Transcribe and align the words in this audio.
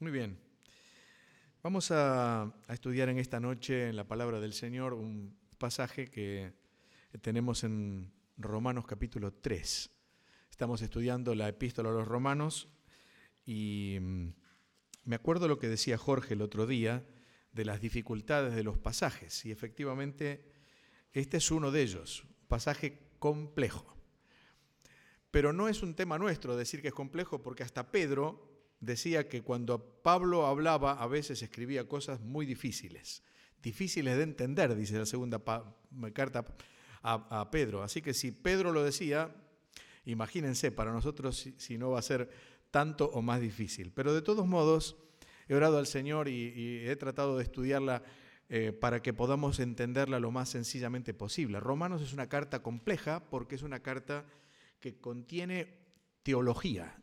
Muy 0.00 0.12
bien. 0.12 0.38
Vamos 1.62 1.90
a, 1.90 2.50
estudiar 2.70 3.10
en 3.10 3.18
esta 3.18 3.38
noche 3.38 3.90
en 3.90 3.96
la 3.96 4.08
palabra 4.08 4.40
del 4.40 4.54
Señor 4.54 4.94
un 4.94 5.36
pasaje 5.58 6.08
que 6.08 6.54
tenemos 7.20 7.64
en 7.64 8.10
Romanos 8.38 8.86
capítulo 8.86 9.34
3. 9.34 9.90
Estamos 10.50 10.80
estudiando 10.80 11.34
la 11.34 11.50
epístola 11.50 11.90
a 11.90 11.92
los 11.92 12.08
romanos 12.08 12.70
y 13.44 13.98
mm, 14.00 14.28
me 15.04 15.16
acuerdo 15.16 15.48
lo 15.48 15.58
que 15.58 15.68
decía 15.68 15.98
Jorge 15.98 16.32
el 16.32 16.40
otro 16.40 16.66
día 16.66 17.06
de 17.52 17.66
las 17.66 17.82
dificultades 17.82 18.54
de 18.54 18.64
los 18.64 18.78
pasajes 18.78 19.44
y 19.44 19.52
efectivamente 19.52 20.50
este 21.12 21.36
es 21.36 21.50
uno 21.50 21.70
de 21.70 21.82
ellos, 21.82 22.24
un 22.24 22.48
pasaje 22.48 23.10
complejo. 23.18 23.94
Pero 25.30 25.52
no 25.52 25.68
es 25.68 25.82
un 25.82 25.94
tema 25.94 26.16
nuestro 26.16 26.56
decir 26.56 26.80
que 26.80 26.88
es 26.88 26.94
complejo 26.94 27.42
porque 27.42 27.64
hasta 27.64 27.92
Pedro 27.92 28.49
decía 28.80 29.28
que 29.28 29.42
cuando 29.42 30.02
Pablo 30.02 30.46
hablaba 30.46 30.92
a 30.92 31.06
veces 31.06 31.42
escribía 31.42 31.86
cosas 31.88 32.20
muy 32.20 32.46
difíciles, 32.46 33.22
difíciles 33.62 34.16
de 34.16 34.22
entender, 34.22 34.74
dice 34.74 34.98
la 34.98 35.06
segunda 35.06 35.42
carta 36.12 36.44
a, 37.02 37.50
Pedro. 37.50 37.82
Así 37.82 38.02
que 38.02 38.14
si 38.14 38.32
Pedro 38.32 38.72
lo 38.72 38.82
decía, 38.82 39.34
imagínense, 40.04 40.70
para 40.72 40.92
nosotros 40.92 41.48
si, 41.56 41.78
no 41.78 41.90
va 41.90 41.98
a 41.98 42.02
ser 42.02 42.30
tanto 42.70 43.06
o 43.06 43.22
más 43.22 43.40
difícil. 43.40 43.92
Pero 43.92 44.14
de 44.14 44.22
todos 44.22 44.46
modos, 44.46 44.96
he 45.48 45.54
orado 45.54 45.78
al 45.78 45.86
Señor 45.86 46.28
y, 46.28 46.52
y 46.54 46.88
he 46.88 46.96
tratado 46.96 47.36
de 47.36 47.44
estudiarla 47.44 48.02
eh, 48.52 48.72
para 48.72 49.00
que 49.00 49.12
podamos 49.12 49.60
entenderla 49.60 50.18
lo 50.18 50.32
más 50.32 50.48
sencillamente 50.48 51.14
posible. 51.14 51.60
Romanos 51.60 52.02
es 52.02 52.12
una 52.12 52.28
carta 52.28 52.64
compleja 52.64 53.22
porque 53.30 53.54
es 53.54 53.62
una 53.62 53.78
carta 53.78 54.26
que 54.80 54.98
contiene 54.98 55.78
teología, 56.24 57.00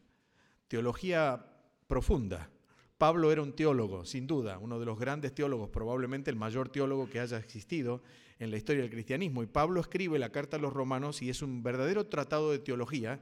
teología 0.67 1.56
profunda. 1.87 2.49
Pablo 2.97 3.31
era 3.31 3.41
un 3.41 3.53
teólogo, 3.53 4.05
sin 4.05 4.25
duda, 4.25 4.57
uno 4.57 4.79
de 4.79 4.85
los 4.85 4.99
grandes 4.99 5.33
teólogos, 5.33 5.69
probablemente 5.69 6.31
el 6.31 6.35
mayor 6.35 6.69
teólogo 6.69 7.09
que 7.09 7.19
haya 7.19 7.37
existido 7.37 8.01
en 8.39 8.49
la 8.49 8.57
historia 8.57 8.81
del 8.81 8.91
cristianismo. 8.91 9.43
Y 9.43 9.47
Pablo 9.47 9.81
escribe 9.81 10.17
la 10.17 10.31
carta 10.31 10.57
a 10.57 10.59
los 10.59 10.73
romanos 10.73 11.21
y 11.21 11.29
es 11.29 11.41
un 11.41 11.61
verdadero 11.61 12.07
tratado 12.07 12.51
de 12.51 12.59
teología 12.59 13.19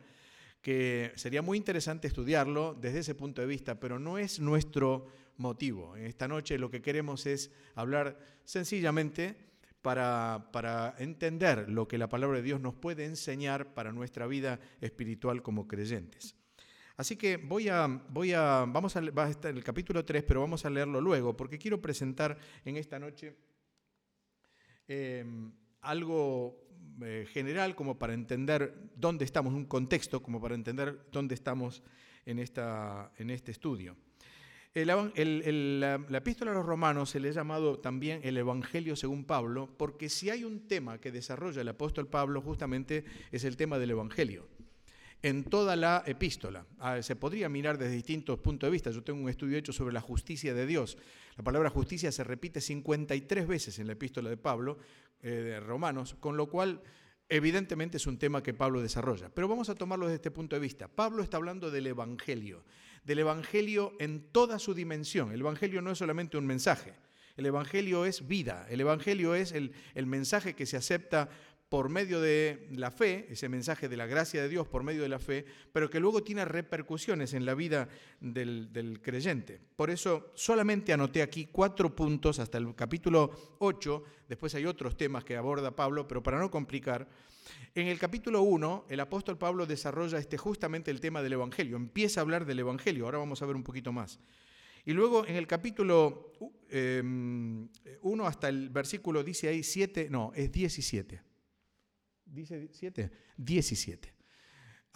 que 0.62 1.12
sería 1.16 1.42
muy 1.42 1.58
interesante 1.58 2.08
estudiarlo 2.08 2.74
desde 2.74 3.00
ese 3.00 3.16
punto 3.16 3.42
de 3.42 3.48
vista, 3.48 3.80
pero 3.80 4.00
no 4.00 4.18
es 4.18 4.40
nuestro 4.40 5.08
motivo. 5.38 5.96
Esta 5.96 6.28
noche 6.28 6.58
lo 6.58 6.72
que 6.72 6.82
queremos 6.82 7.26
es 7.26 7.52
hablar 7.76 8.18
sencillamente 8.46 9.36
para, 9.82 10.50
para, 10.52 10.96
entender 10.98 11.70
lo 11.70 11.88
que 11.88 12.00
la 12.00 12.10
palabra 12.10 12.38
de 12.38 12.44
Dios 12.44 12.62
nos 12.62 12.74
puede 12.74 13.06
enseñar 13.06 13.76
para 13.76 13.92
nuestra 13.92 14.26
vida 14.26 14.60
espiritual 14.82 15.44
como 15.44 15.68
creyentes. 15.68 16.36
Así 16.98 17.18
que 17.18 17.36
voy 17.38 17.68
a, 17.68 17.88
vamos 18.08 18.96
a, 18.96 19.02
va 19.12 19.26
a 19.26 19.30
estar 19.30 19.52
en 19.52 19.58
el 19.58 19.64
capítulo 19.64 20.06
3, 20.06 20.24
pero 20.24 20.40
vamos 20.40 20.64
a 20.66 20.70
leerlo 20.70 21.02
luego, 21.02 21.36
porque 21.36 21.58
quiero 21.58 21.82
presentar 21.82 22.38
en 22.64 22.78
esta 22.78 23.00
noche 23.00 23.36
eh, 24.88 25.26
algo 25.82 26.66
eh, 27.02 27.28
general 27.30 27.76
como 27.76 28.00
para 28.00 28.14
entender 28.14 28.92
dónde 28.96 29.26
estamos, 29.26 29.54
un 29.54 29.66
contexto 29.66 30.24
como 30.24 30.40
para 30.40 30.56
entender 30.56 31.08
dónde 31.12 31.36
estamos 31.36 31.84
en, 32.26 32.40
esta, 32.40 33.12
en 33.18 33.30
este 33.30 33.52
estudio. 33.52 33.98
La, 34.74 35.10
la, 35.16 36.18
epístola 36.18 36.52
a 36.52 36.54
los 36.54 36.66
romanos 36.66 37.10
se 37.10 37.22
le 37.22 37.30
ha 37.30 37.32
llamado 37.32 37.80
también 37.80 38.20
el 38.24 38.38
Evangelio 38.38 38.98
según 38.98 39.24
Pablo, 39.24 39.70
porque 39.78 40.10
si 40.10 40.30
hay 40.30 40.44
un 40.44 40.68
tema 40.68 41.00
que 41.00 41.14
desarrolla 41.14 41.62
el 41.62 41.70
apóstol 41.70 42.08
Pablo, 42.08 42.42
justamente 42.42 43.06
es 43.32 43.46
el 43.46 43.56
tema 43.56 43.80
del 43.80 43.92
Evangelio 43.92 44.55
en 45.26 45.44
toda 45.44 45.76
la 45.76 46.04
epístola. 46.06 46.68
Ah, 46.78 47.02
se 47.02 47.16
podría 47.16 47.50
mirar 47.50 47.80
desde 47.80 47.96
distintos 47.96 48.38
puntos 48.38 48.68
de 48.68 48.72
vista. 48.72 48.92
Yo 48.92 49.02
tengo 49.02 49.24
un 49.24 49.28
estudio 49.28 49.58
hecho 49.58 49.74
sobre 49.74 49.92
la 49.92 50.00
justicia 50.00 50.54
de 50.54 50.68
Dios. 50.68 51.00
La 51.36 51.44
palabra 51.44 51.72
justicia 51.72 52.12
se 52.12 52.24
repite 52.24 52.62
53 52.62 53.48
veces 53.48 53.80
en 53.80 53.88
la 53.88 53.94
epístola 53.94 54.30
de 54.30 54.38
Pablo, 54.38 54.78
eh, 55.24 55.30
de 55.32 55.60
Romanos, 55.60 56.16
con 56.20 56.38
lo 56.38 56.46
cual 56.48 56.80
evidentemente 57.28 57.98
es 57.98 58.06
un 58.06 58.20
tema 58.20 58.44
que 58.44 58.54
Pablo 58.54 58.84
desarrolla. 58.84 59.30
Pero 59.30 59.48
vamos 59.48 59.68
a 59.70 59.74
tomarlo 59.74 60.06
desde 60.06 60.18
este 60.18 60.30
punto 60.30 60.58
de 60.58 60.60
vista. 60.60 60.88
Pablo 60.88 61.24
está 61.24 61.38
hablando 61.38 61.72
del 61.72 61.88
Evangelio, 61.88 62.64
del 63.04 63.18
Evangelio 63.18 63.94
en 64.00 64.32
toda 64.32 64.60
su 64.60 64.76
dimensión. 64.76 65.32
El 65.32 65.40
Evangelio 65.40 65.82
no 65.82 65.90
es 65.90 65.98
solamente 65.98 66.38
un 66.38 66.46
mensaje. 66.46 66.94
El 67.36 67.48
Evangelio 67.48 68.06
es 68.06 68.28
vida, 68.28 68.68
el 68.70 68.80
Evangelio 68.80 69.34
es 69.34 69.54
el, 69.54 69.74
el 69.96 70.06
mensaje 70.06 70.54
que 70.54 70.68
se 70.68 70.78
acepta 70.78 71.30
por 71.76 71.90
medio 71.90 72.22
de 72.22 72.70
la 72.72 72.90
fe, 72.90 73.28
ese 73.30 73.50
mensaje 73.50 73.90
de 73.90 73.98
la 73.98 74.06
gracia 74.06 74.42
de 74.42 74.48
Dios 74.48 74.66
por 74.66 74.82
medio 74.82 75.02
de 75.02 75.10
la 75.10 75.20
fe, 75.20 75.44
pero 75.74 75.90
que 75.90 76.00
luego 76.00 76.24
tiene 76.24 76.46
repercusiones 76.46 77.34
en 77.34 77.46
la 77.46 77.54
vida 77.54 77.90
del, 78.22 79.02
creyente. 79.04 79.60
Por 79.76 79.90
eso 79.90 80.32
solamente 80.36 80.94
anoté 80.94 81.22
aquí 81.22 81.50
cuatro 81.52 81.94
puntos 81.94 82.40
hasta 82.40 82.60
el 82.60 82.74
capítulo 82.76 83.58
8, 83.60 84.04
después 84.30 84.56
hay 84.56 84.66
otros 84.66 84.96
temas 84.96 85.26
que 85.26 85.36
aborda 85.36 85.76
Pablo, 85.76 86.08
pero 86.08 86.24
para 86.24 86.40
no 86.40 86.50
complicar, 86.50 87.10
en 87.74 87.88
el 87.88 88.00
capítulo 88.00 88.42
1 88.44 88.86
el 88.88 89.00
apóstol 89.02 89.38
Pablo 89.38 89.66
desarrolla 89.66 90.18
este, 90.18 90.38
justamente 90.38 90.92
el 90.92 91.02
tema 91.02 91.22
del 91.22 91.34
Evangelio, 91.34 91.76
empieza 91.76 92.22
a 92.22 92.24
hablar 92.24 92.46
del 92.46 92.60
Evangelio, 92.60 93.04
ahora 93.04 93.18
vamos 93.18 93.42
a 93.42 93.46
ver 93.48 93.58
un 93.58 93.64
poquito 93.64 93.92
más. 93.92 94.18
Y 94.86 94.94
luego 94.94 95.28
en 95.28 95.36
el 95.36 95.46
capítulo 95.46 96.32
1 96.40 96.54
em, 96.70 97.68
hasta 98.24 98.48
el 98.48 98.70
versículo 98.70 99.26
dice 99.26 99.50
ahí 99.50 99.62
7, 99.62 100.08
no, 100.10 100.32
es 100.36 100.50
17 100.54 101.35
dice 102.26 102.70
7, 102.72 103.12
17. 103.38 104.16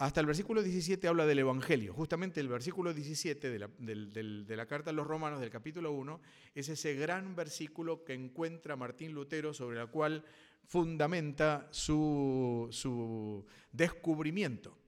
Hasta 0.00 0.20
el 0.20 0.26
versículo 0.26 0.62
17 0.62 1.08
habla 1.08 1.26
del 1.26 1.40
Evangelio. 1.40 1.92
Justamente 1.92 2.40
el 2.40 2.48
versículo 2.48 2.94
17 2.94 3.50
de 3.50 3.58
la, 3.58 3.68
de 3.78 4.56
la, 4.56 4.64
carta 4.64 4.88
a 4.88 4.92
los 4.94 5.06
romanos 5.06 5.40
del 5.40 5.50
capítulo 5.50 5.92
1 5.92 6.20
es 6.54 6.70
ese 6.70 6.94
gran 6.94 7.36
versículo 7.36 8.02
que 8.02 8.14
encuentra 8.14 8.76
Martín 8.76 9.12
Lutero 9.12 9.52
sobre 9.52 9.78
el 9.78 9.88
cual 9.88 10.24
fundamenta 10.64 11.68
su, 11.70 12.68
su 12.70 13.44
descubrimiento. 13.72 14.78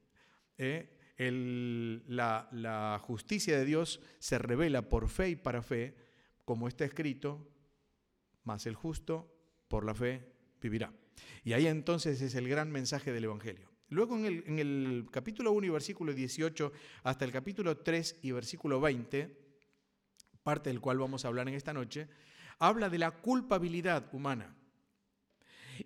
¿eh? 0.57 0.97
La, 1.19 2.49
la 2.51 2.99
justicia 3.03 3.59
de 3.59 3.67
Dios 3.67 4.01
se 4.19 4.39
revela 4.39 4.89
por 4.89 5.11
fe 5.11 5.29
y 5.29 5.37
para 5.37 5.61
fe, 5.61 5.95
como 6.47 6.69
está 6.69 6.87
escrito, 6.87 7.53
mas 8.45 8.65
el 8.65 8.77
justo 8.77 9.31
por 9.69 9.85
la 9.85 9.95
fe 9.95 10.33
vivirá. 10.59 10.91
Y 11.45 11.53
ahí 11.53 11.67
entonces 11.67 12.21
es 12.21 12.35
el 12.35 12.49
gran 12.49 12.71
mensaje 12.71 13.13
del 13.13 13.25
Evangelio. 13.25 13.69
Luego 13.89 14.17
en 14.17 14.59
el, 14.59 15.07
capítulo 15.11 15.53
1 15.53 15.67
y 15.67 15.71
versículo 15.71 16.15
18 16.15 16.73
hasta 17.03 17.25
el 17.27 17.33
capítulo 17.33 17.77
3 17.77 18.21
y 18.23 18.31
versículo 18.31 18.81
20, 18.81 19.39
parte 20.43 20.71
del 20.71 20.81
cual 20.81 20.99
vamos 20.99 21.25
a 21.25 21.29
hablar 21.29 21.49
en 21.49 21.55
esta 21.55 21.75
noche, 21.75 22.09
habla 22.59 22.89
de 22.89 22.99
la 22.99 23.11
culpabilidad 23.11 24.09
humana. 24.15 24.57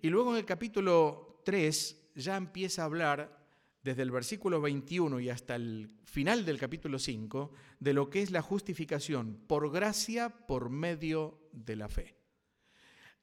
Y 0.01 0.09
luego 0.09 0.31
en 0.31 0.37
el 0.37 0.45
capítulo 0.45 1.41
3 1.43 2.11
ya 2.15 2.37
empieza 2.37 2.83
a 2.83 2.85
hablar 2.85 3.45
desde 3.83 4.03
el 4.03 4.11
versículo 4.11 4.61
21 4.61 5.19
y 5.19 5.29
hasta 5.29 5.55
el 5.55 5.89
final 6.05 6.45
del 6.45 6.59
capítulo 6.59 6.99
5 6.99 7.51
de 7.79 7.93
lo 7.93 8.09
que 8.09 8.21
es 8.21 8.31
la 8.31 8.41
justificación 8.41 9.37
por 9.47 9.71
gracia 9.71 10.29
por 10.29 10.69
medio 10.69 11.49
de 11.51 11.75
la 11.75 11.89
fe 11.89 12.16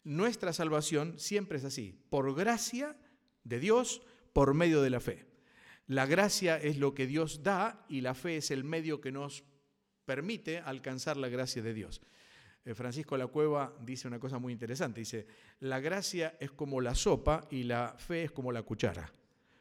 nuestra 0.05 0.53
salvación 0.53 1.19
siempre 1.19 1.59
es 1.59 1.65
así, 1.65 1.99
por 2.11 2.35
gracia 2.35 2.97
de 3.43 3.59
Dios, 3.59 4.03
por 4.33 4.55
medio 4.55 4.83
de 4.83 4.91
la 4.91 5.01
fe. 5.01 5.27
La 5.87 6.07
gracia 6.07 6.57
es 6.57 6.79
lo 6.79 6.95
que 6.95 7.07
Dios 7.07 7.43
da 7.43 7.85
y 7.89 8.01
la 8.01 8.15
fe 8.15 8.39
es 8.39 8.51
el 8.51 8.65
medio 8.65 9.01
que 9.01 9.13
nos 9.13 9.45
permite 10.05 10.59
alcanzar 10.59 11.17
la 11.17 11.29
gracia 11.29 11.63
de 11.63 11.75
Dios. 11.75 12.01
Eh, 12.65 12.75
Francisco 12.75 13.17
La 13.17 13.27
Cueva 13.27 13.75
dice 13.81 14.09
una 14.09 14.19
cosa 14.19 14.39
muy 14.39 14.53
interesante, 14.53 15.01
dice, 15.01 15.27
la 15.61 15.81
gracia 15.81 16.37
es 16.41 16.51
como 16.51 16.81
la 16.81 16.95
sopa 16.95 17.47
y 17.51 17.65
la 17.65 17.95
fe 17.99 18.25
es 18.25 18.31
como 18.31 18.53
la 18.53 18.63
cuchara. 18.63 19.13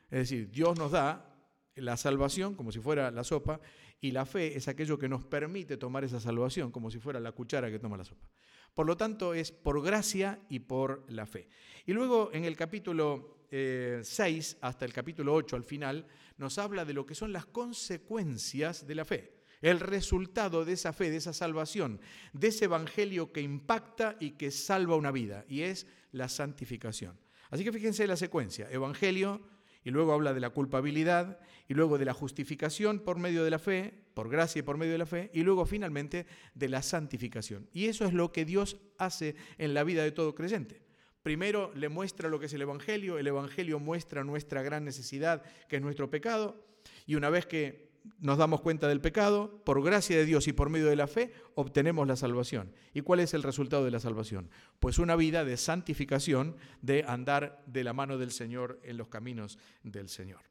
Es 0.09 0.20
decir, 0.20 0.50
Dios 0.50 0.78
nos 0.78 0.92
da 0.92 1.30
la 1.76 1.98
salvación 1.98 2.56
como 2.56 2.72
si 2.72 2.80
fuera 2.80 3.12
la 3.12 3.24
sopa 3.24 3.59
y 4.00 4.12
la 4.12 4.26
fe 4.26 4.56
es 4.56 4.68
aquello 4.68 4.98
que 4.98 5.09
nos 5.09 5.26
permite 5.26 5.78
tomar 5.78 6.03
esa 6.03 6.20
salvación 6.20 6.72
como 6.72 6.91
si 6.91 7.00
fuera 7.00 7.20
la 7.20 7.32
cuchara 7.32 7.72
que 7.72 7.79
toma 7.79 7.97
la 7.97 8.06
sopa. 8.06 8.28
Por 8.73 8.87
lo 8.87 8.97
tanto, 8.97 9.34
es 9.34 9.52
por 9.52 9.81
gracia 9.84 10.40
y 10.49 10.59
por 10.59 11.05
la 11.09 11.25
fe. 11.25 11.47
Y 11.85 11.93
luego 11.93 12.31
en 12.34 12.46
el 12.46 12.55
capítulo 12.55 13.43
6 13.49 13.52
eh, 13.52 14.58
hasta 14.61 14.85
el 14.85 14.93
capítulo 14.93 15.34
8 15.34 15.55
al 15.55 15.64
final, 15.64 16.08
nos 16.37 16.58
habla 16.58 16.85
de 16.85 16.93
lo 16.93 17.05
que 17.05 17.14
son 17.14 17.31
las 17.31 17.46
consecuencias 17.46 18.87
de 18.87 18.96
la 18.96 19.05
fe, 19.05 19.35
el 19.61 19.79
resultado 19.79 20.66
de 20.66 20.73
esa 20.73 20.91
fe, 20.91 21.11
de 21.11 21.17
esa 21.17 21.34
salvación, 21.34 22.02
de 22.34 22.47
ese 22.47 22.66
evangelio 22.66 23.31
que 23.31 23.41
impacta 23.41 24.17
y 24.20 24.31
que 24.31 24.49
salva 24.49 24.96
una 24.96 25.11
vida, 25.11 25.46
y 25.47 25.61
es 25.61 25.85
la 26.11 26.29
santificación. 26.29 27.19
Así 27.52 27.64
que 27.64 27.72
fíjense 27.72 28.08
la 28.08 28.17
secuencia, 28.17 28.67
evangelio, 28.72 29.41
y 29.84 29.91
luego 29.91 30.14
habla 30.14 30.34
de 30.34 30.40
la 30.40 30.50
culpabilidad, 30.50 31.40
y 31.68 31.74
luego 31.74 31.97
de 31.97 32.06
la 32.06 32.14
justificación 32.14 33.00
por 33.00 33.18
medio 33.18 33.44
de 33.44 33.52
la 33.52 33.59
fe, 33.59 33.94
por 34.14 34.30
gracia 34.30 34.59
y 34.59 34.64
por 34.64 34.78
medio 34.78 34.91
de 34.94 34.97
la 34.97 35.06
fe, 35.06 35.30
y 35.34 35.44
luego 35.44 35.66
finalmente 35.66 36.26
de 36.53 36.70
la 36.70 36.82
santificación. 36.82 37.70
Y 37.74 37.85
eso 37.85 38.06
es 38.06 38.14
lo 38.14 38.32
que 38.32 38.46
Dios 38.46 38.78
hace 38.97 39.35
en 39.58 39.74
la 39.74 39.84
vida 39.84 40.03
de 40.03 40.12
todo 40.12 40.35
creyente. 40.35 40.82
Primero 41.24 41.72
le 41.74 41.88
muestra 41.88 42.30
lo 42.30 42.40
que 42.40 42.47
es 42.47 42.53
el 42.53 42.62
Evangelio, 42.62 43.18
el 43.18 43.28
Evangelio 43.28 43.80
muestra 43.80 44.24
nuestra 44.24 44.62
gran 44.62 44.84
necesidad, 44.84 45.41
que 45.70 45.78
es 45.78 45.82
nuestro 45.82 46.09
pecado, 46.09 46.66
y 47.06 47.16
una 47.16 47.29
vez 47.29 47.46
que 47.46 47.92
nos 48.20 48.38
damos 48.38 48.61
cuenta 48.61 48.88
del 48.88 49.02
pecado, 49.02 49.64
por 49.64 49.84
gracia 49.84 50.17
de 50.17 50.26
Dios 50.26 50.47
y 50.47 50.53
por 50.53 50.70
medio 50.70 50.88
de 50.88 50.96
la 50.96 51.08
fe 51.08 51.34
obtenemos 51.55 52.08
la 52.08 52.16
salvación. 52.16 52.73
¿Y 52.94 53.02
cuál 53.02 53.20
es 53.20 53.34
el 53.34 53.44
resultado 53.44 53.85
de 53.85 53.91
la 53.91 54.00
salvación? 54.00 54.50
Pues 54.79 55.00
una 55.00 55.16
vida 55.16 55.46
de 55.46 55.58
santificación, 55.58 56.58
de 56.82 57.05
andar 57.08 57.64
de 57.66 57.84
la 57.84 57.94
mano 57.94 58.17
del 58.17 58.32
Señor 58.32 58.79
en 58.84 58.97
los 58.97 59.08
caminos 59.08 59.58
del 59.84 60.09
Señor. 60.09 60.41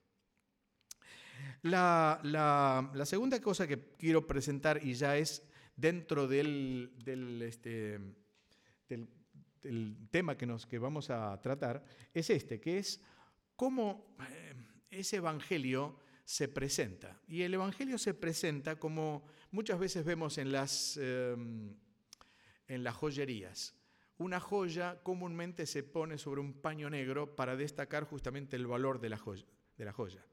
La, 1.62 2.90
segunda 3.04 3.40
cosa 3.40 3.66
que 3.66 3.78
quiero 3.99 4.26
presentar 4.26 4.81
y 4.82 4.94
ya 4.94 5.16
es 5.16 5.43
dentro 5.76 6.26
del, 6.26 6.90
este, 7.46 8.00
tema 10.10 10.37
que, 10.37 10.46
nos, 10.46 10.66
que 10.66 10.78
vamos 10.78 11.10
a 11.10 11.40
tratar, 11.40 11.84
es 12.12 12.31
este, 12.31 12.60
que 12.60 12.78
es 12.78 13.00
cómo 13.56 14.16
eh, 14.28 14.54
ese 14.90 15.16
Evangelio 15.16 15.96
se 16.24 16.48
presenta. 16.48 17.20
Y 17.26 17.42
el 17.42 17.54
Evangelio 17.54 17.98
se 17.98 18.14
presenta 18.14 18.78
como 18.78 19.24
muchas 19.50 19.78
veces 19.78 20.04
vemos 20.04 20.38
en 20.38 20.52
las, 20.52 20.96
em, 20.96 21.74
en 22.69 22.84
las 22.84 22.94
joyerías. 22.96 23.74
Una 24.19 24.40
joya 24.40 25.00
comúnmente 25.02 25.66
se 25.66 25.82
pone 25.82 26.19
sobre 26.19 26.40
un 26.40 26.54
paño 26.54 26.88
negro 26.90 27.34
para 27.34 27.56
destacar 27.56 28.04
justamente 28.04 28.56
el 28.56 28.66
valor 28.66 29.00
de 29.00 29.08
la 29.08 29.19
joya. 29.19 30.26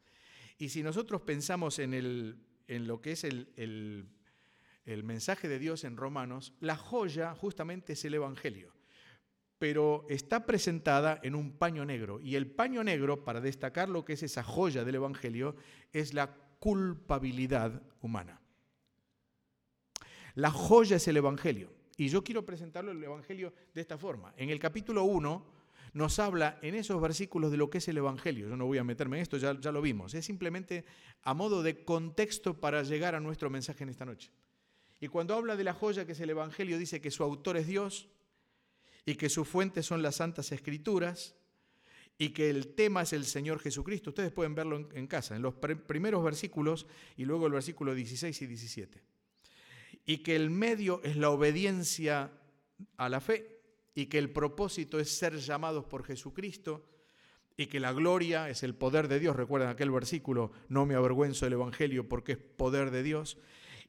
Y 0.57 0.69
si 0.69 0.83
nosotros 0.83 1.21
pensamos 1.21 1.79
en, 1.79 1.93
el, 1.93 2.37
en 2.67 2.87
lo 2.87 3.01
que 3.01 3.13
es 3.13 3.23
el, 3.23 3.51
el, 3.55 4.09
el 4.85 5.03
mensaje 5.03 5.47
de 5.47 5.57
Dios 5.57 5.83
en 5.85 5.97
Romanos, 5.97 6.53
la 6.59 6.75
joya 6.75 7.33
justamente 7.33 7.93
es 7.93 8.05
el 8.05 8.13
Evangelio 8.13 8.78
pero 9.59 10.05
está 10.09 10.45
presentada 10.45 11.19
en 11.21 11.35
un 11.35 11.51
paño 11.51 11.85
negro. 11.85 12.19
Y 12.21 12.35
el 12.35 12.47
paño 12.47 12.83
negro, 12.83 13.25
para 13.25 13.41
destacar 13.41 13.89
lo 13.89 14.05
que 14.05 14.13
es 14.13 14.23
esa 14.23 14.41
joya 14.41 14.85
del 14.85 14.95
Evangelio, 14.95 15.55
es 15.91 16.13
la 16.13 16.33
culpabilidad 16.59 17.83
humana. 18.01 18.41
La 20.35 20.49
joya 20.49 20.95
es 20.95 21.07
el 21.09 21.17
Evangelio. 21.17 21.73
Y 21.97 22.07
yo 22.07 22.23
quiero 22.23 22.45
presentarlo 22.45 22.91
el 22.91 23.03
Evangelio 23.03 23.53
de 23.73 23.81
esta 23.81 23.97
forma. 23.97 24.33
En 24.37 24.49
el 24.49 24.59
capítulo 24.59 25.03
1 25.03 25.59
nos 25.93 26.19
habla 26.19 26.57
en 26.61 26.75
esos 26.75 27.01
versículos 27.01 27.51
de 27.51 27.57
lo 27.57 27.69
que 27.69 27.79
es 27.79 27.87
el 27.89 27.97
Evangelio. 27.97 28.47
Yo 28.47 28.55
no 28.55 28.65
voy 28.65 28.77
a 28.77 28.85
meterme 28.85 29.17
en 29.17 29.23
esto, 29.23 29.35
ya, 29.35 29.59
ya 29.59 29.73
lo 29.73 29.81
vimos. 29.81 30.13
Es 30.13 30.23
simplemente 30.23 30.85
a 31.23 31.33
modo 31.33 31.63
de 31.63 31.83
contexto 31.83 32.61
para 32.61 32.83
llegar 32.83 33.15
a 33.15 33.19
nuestro 33.19 33.49
mensaje 33.49 33.83
en 33.83 33.89
esta 33.89 34.05
noche. 34.05 34.31
Y 35.01 35.07
cuando 35.07 35.33
habla 35.33 35.57
de 35.57 35.65
la 35.65 35.73
joya 35.73 36.05
que 36.05 36.13
es 36.13 36.19
el 36.21 36.29
Evangelio, 36.29 36.77
dice 36.77 37.01
que 37.01 37.11
su 37.11 37.23
autor 37.23 37.57
es 37.57 37.67
Dios, 37.67 38.07
y 39.09 39.15
que 39.15 39.27
su 39.27 39.43
fuente 39.43 39.81
son 39.81 40.03
las 40.03 40.17
Santas 40.17 40.51
Escrituras 40.51 41.35
y 42.19 42.29
que 42.29 42.51
el 42.51 42.75
tema 42.75 43.01
es 43.01 43.11
el 43.11 43.25
Señor 43.25 43.59
Jesucristo. 43.59 44.11
Ustedes 44.11 44.31
pueden 44.31 44.53
verlo 44.53 44.87
en, 44.93 45.07
casa, 45.07 45.35
en 45.35 45.41
los 45.41 45.55
primeros 45.55 46.23
versículos 46.23 46.85
y 47.17 47.25
luego 47.25 47.47
el 47.47 47.53
versículo 47.53 47.95
16 47.95 48.39
y 48.39 48.45
17. 48.45 49.01
Y 50.05 50.17
que 50.19 50.35
el 50.35 50.51
medio 50.51 51.01
es 51.03 51.15
la 51.15 51.31
obediencia 51.31 52.31
a 52.97 53.09
la 53.09 53.19
fe 53.19 53.61
y 53.95 54.05
que 54.05 54.19
el 54.19 54.29
propósito 54.29 54.99
es 54.99 55.09
ser 55.09 55.37
llamados 55.39 55.85
por 55.85 56.03
Jesucristo 56.03 56.85
y 57.57 57.65
que 57.65 57.79
la 57.79 57.93
gloria 57.93 58.47
es 58.47 58.61
el 58.61 58.75
poder 58.75 59.07
de 59.07 59.19
Dios. 59.19 59.35
Recuerden 59.35 59.69
aquel 59.69 59.89
versículo, 59.89 60.51
no 60.67 60.85
me 60.85 60.93
avergüenzo 60.93 61.47
del 61.47 61.53
Evangelio 61.53 62.07
porque 62.07 62.33
es 62.33 62.37
poder 62.37 62.91
de 62.91 63.01
Dios 63.01 63.39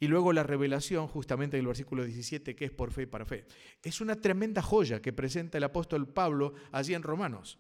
y 0.01 0.09
luego 0.09 0.33
la 0.33 0.43
revelación, 0.43 1.07
justamente 1.07 1.59
en 1.59 1.61
el 1.61 1.67
versículo 1.67 2.05
17, 2.05 2.57
que 2.57 2.65
es 2.65 2.71
por 2.71 2.91
fe 2.91 3.03
y 3.03 3.07
para 3.07 3.27
fe. 3.27 3.45
Es 3.83 4.01
una 4.01 4.17
tremenda 4.17 4.63
joya 4.63 5.03
que 5.03 5.13
presenta 5.13 5.59
el 5.59 5.65
apóstol 5.65 6.09
Pablo 6.09 6.55
allí 6.73 6.95
en 6.95 7.03
Romanos. 7.03 7.59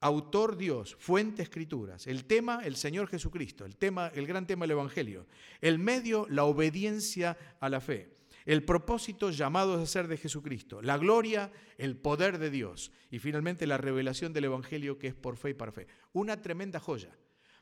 Autor 0.00 0.56
Dios, 0.56 0.96
fuente 0.98 1.42
escrituras. 1.42 2.08
El 2.08 2.24
tema, 2.24 2.62
el 2.64 2.74
Señor 2.74 3.06
Jesucristo. 3.06 3.64
El 3.64 3.76
tema, 3.76 4.08
el 4.08 4.26
gran 4.26 4.46
tema 4.46 4.64
del 4.64 4.72
Evangelio. 4.72 5.26
El 5.60 5.78
medio, 5.78 6.26
la 6.28 6.44
obediencia 6.44 7.38
a 7.60 7.68
la 7.68 7.80
fe. 7.80 8.16
El 8.44 8.64
propósito, 8.64 9.30
llamados 9.30 9.80
a 9.80 9.86
ser 9.86 10.08
de 10.08 10.16
Jesucristo. 10.16 10.82
La 10.82 10.98
gloria, 10.98 11.52
el 11.78 11.96
poder 11.96 12.38
de 12.38 12.50
Dios. 12.50 12.90
Y 13.10 13.20
finalmente 13.20 13.68
la 13.68 13.76
revelación 13.76 14.32
del 14.32 14.46
Evangelio 14.46 14.98
que 14.98 15.08
es 15.08 15.14
por 15.14 15.36
fe 15.36 15.50
y 15.50 15.54
para 15.54 15.70
fe. 15.70 15.86
Una 16.12 16.42
tremenda 16.42 16.80
joya. 16.80 17.14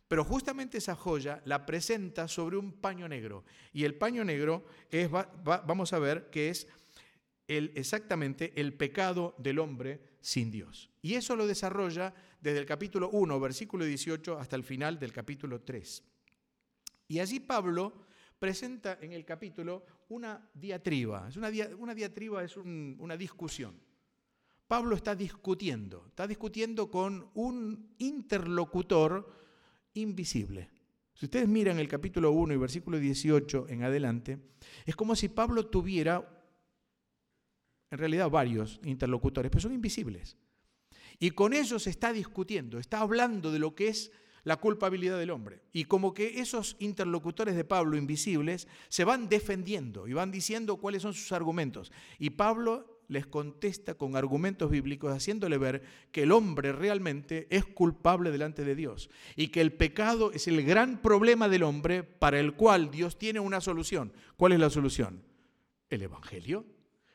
Pero 0.09 0.25
justamente 0.25 0.79
esa 0.79 0.97
joya 0.97 1.43
la 1.45 1.67
presenta 1.67 2.27
sobre 2.29 2.57
un 2.57 2.73
paño 2.73 3.07
negro. 3.07 3.45
Y 3.75 3.85
el 3.85 3.95
paño 3.95 4.25
negro 4.25 4.65
es, 4.91 5.11
vamos 5.11 5.93
a 5.93 5.99
ver 5.99 6.31
que 6.31 6.49
es 6.49 6.67
el, 7.47 7.73
exactamente 7.75 8.53
el 8.57 8.73
pecado 8.73 9.35
del 9.39 9.59
hombre 9.59 10.01
sin 10.21 10.51
Dios. 10.51 10.91
Y 11.03 11.15
eso 11.15 11.37
lo 11.37 11.47
desarrolla 11.47 12.15
desde 12.41 12.59
el 12.59 12.67
capítulo 12.67 13.11
1, 13.11 13.39
versículo 13.39 13.85
18, 13.85 14.39
hasta 14.39 14.57
el 14.57 14.65
final 14.65 14.99
del 14.99 15.13
capítulo 15.13 15.61
3. 15.61 16.03
Y 17.09 17.19
allí 17.19 17.41
Pablo 17.41 18.07
presenta 18.39 18.99
en 19.03 19.13
el 19.13 19.27
capítulo 19.27 19.85
una 20.09 20.49
diatriba. 20.55 21.29
Es 21.29 21.37
una, 21.37 21.51
una 21.77 21.95
diatriba 21.95 22.43
es 22.43 22.57
una 22.57 23.17
discusión. 23.17 23.79
Pablo 24.67 24.97
está 24.97 25.15
discutiendo, 25.15 26.05
está 26.09 26.27
discutiendo 26.27 26.91
con 26.91 27.31
un 27.35 27.95
interlocutor 27.99 29.48
invisible. 29.95 30.71
Si 31.15 31.27
ustedes 31.27 31.49
miran 31.49 31.79
el 31.79 31.89
capítulo 31.89 32.31
1 32.31 32.55
y 32.55 32.57
versículo 32.57 32.99
18 32.99 33.67
en 33.69 33.83
adelante, 33.83 34.39
es 34.87 34.95
como 34.95 35.17
si 35.17 35.29
Pablo 35.29 35.67
tuviera, 35.67 36.47
en 37.91 37.99
realidad, 37.99 38.31
varios 38.31 38.81
interlocutores, 38.85 39.51
pero 39.51 39.63
son 39.63 39.73
invisibles. 39.73 40.37
Y 41.19 41.31
con 41.33 41.53
ellos 41.53 41.87
está 41.87 42.13
discutiendo, 42.13 42.79
está 42.79 43.01
hablando 43.01 43.51
de 43.51 43.59
lo 43.59 43.75
que 43.75 43.89
es 43.89 44.13
la 44.45 44.57
culpabilidad 44.57 45.19
del 45.19 45.31
hombre. 45.31 45.63
Y 45.73 45.85
como 45.85 46.15
que 46.15 46.41
esos 46.41 46.77
interlocutores 46.79 47.57
de 47.57 47.65
Pablo 47.65 47.97
invisibles 47.97 48.69
se 48.89 49.05
van 49.05 49.29
defendiendo 49.29 50.07
y 50.07 50.13
van 50.13 50.31
diciendo 50.31 50.77
cuáles 50.77 51.03
son 51.03 51.15
sus 51.15 51.33
argumentos. 51.33 51.93
Y 52.19 52.31
Pablo 52.31 52.98
les 53.09 53.27
contesta 53.27 53.95
con 53.95 54.17
argumentos 54.17 54.71
bíblicos, 54.71 55.13
haciéndole 55.13 55.57
ver 55.57 55.83
que 56.13 56.23
el 56.23 56.33
hombre 56.33 56.73
realmente 56.73 57.47
es 57.51 57.65
culpable 57.65 58.31
delante 58.31 58.65
de 58.65 58.75
Dios 58.75 59.11
y 59.35 59.49
que 59.49 59.63
el 59.63 59.73
pecado 59.73 60.31
es 60.33 60.47
el 60.47 60.63
gran 60.63 61.01
problema 61.01 61.49
del 61.49 61.63
hombre 61.63 62.03
para 62.03 62.39
el 62.39 62.53
cual 62.53 62.91
Dios 62.91 63.19
tiene 63.19 63.41
una 63.41 63.61
solución. 63.61 64.13
¿Cuál 64.37 64.53
es 64.53 64.61
la 64.61 64.71
solución? 64.71 65.23
El 65.89 66.03
Evangelio. 66.03 66.67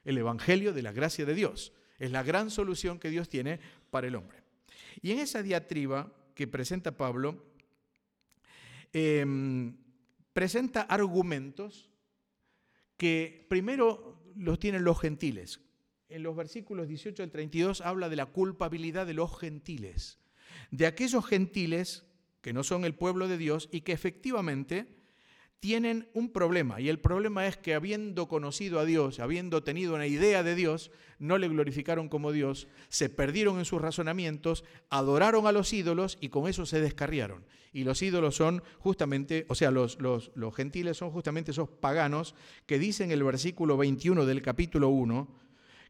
El 0.03 0.17
Evangelio 0.17 0.73
de 0.73 0.81
la 0.81 0.91
gracia 0.91 1.25
de 1.25 1.35
Dios. 1.35 1.73
Es 1.99 2.11
la 2.11 2.23
gran 2.23 2.49
solución 2.49 2.99
que 2.99 3.09
Dios 3.09 3.29
tiene 3.29 3.59
para 3.91 4.07
el 4.07 4.15
hombre. 4.15 4.43
Y 5.01 5.11
en 5.11 5.19
esa 5.19 5.43
diatriba 5.43 6.11
que 6.33 6.47
presenta 6.47 6.97
Pablo, 6.97 7.45
em, 8.91 9.77
presenta 10.33 10.81
argumentos 10.81 11.91
que 12.97 13.45
primero 13.47 14.23
los 14.35 14.59
tienen 14.59 14.83
los 14.83 14.99
gentiles, 14.99 15.59
en 16.13 16.21
los 16.21 16.35
versículos 16.35 16.87
18 16.87 17.23
al 17.23 17.31
32 17.31 17.81
habla 17.81 18.07
de 18.07 18.15
la 18.15 18.27
culpabilidad 18.27 19.07
de 19.07 19.15
los 19.15 19.37
gentiles, 19.37 20.19
de 20.69 20.85
aquellos 20.85 21.25
gentiles 21.25 22.05
que 22.41 22.53
no 22.53 22.63
son 22.63 22.85
el 22.85 22.93
pueblo 22.93 23.27
de 23.27 23.37
Dios 23.37 23.67
y 23.71 23.81
que 23.81 23.93
efectivamente 23.93 24.87
tienen 25.59 26.09
un 26.13 26.29
problema. 26.29 26.81
Y 26.81 26.89
el 26.89 26.99
problema 26.99 27.47
es 27.47 27.57
que 27.57 27.73
habiendo 27.73 28.27
conocido 28.27 28.79
a 28.79 28.85
Dios, 28.85 29.19
habiendo 29.19 29.63
tenido 29.63 29.95
una 29.95 30.05
idea 30.05 30.43
de 30.43 30.55
Dios, 30.55 30.91
no 31.19 31.37
le 31.37 31.47
glorificaron 31.47 32.09
como 32.09 32.33
Dios, 32.33 32.67
se 32.89 33.09
perdieron 33.09 33.57
en 33.57 33.65
sus 33.65 33.81
razonamientos, 33.81 34.65
adoraron 34.89 35.47
a 35.47 35.53
los 35.53 35.71
ídolos 35.71 36.17
y 36.19 36.29
con 36.29 36.47
eso 36.47 36.65
se 36.65 36.81
descarriaron. 36.81 37.45
Y 37.71 37.85
los 37.85 38.01
ídolos 38.01 38.35
son 38.35 38.61
justamente, 38.77 39.45
o 39.47 39.55
sea, 39.55 39.71
los, 39.71 39.99
los, 39.99 40.31
los 40.35 40.53
gentiles 40.53 40.97
son 40.97 41.11
justamente 41.11 41.51
esos 41.51 41.69
paganos 41.69 42.35
que 42.65 42.77
dicen 42.77 43.09
el 43.11 43.23
versículo 43.23 43.77
21 43.77 44.25
del 44.25 44.41
capítulo 44.41 44.89
1, 44.89 45.42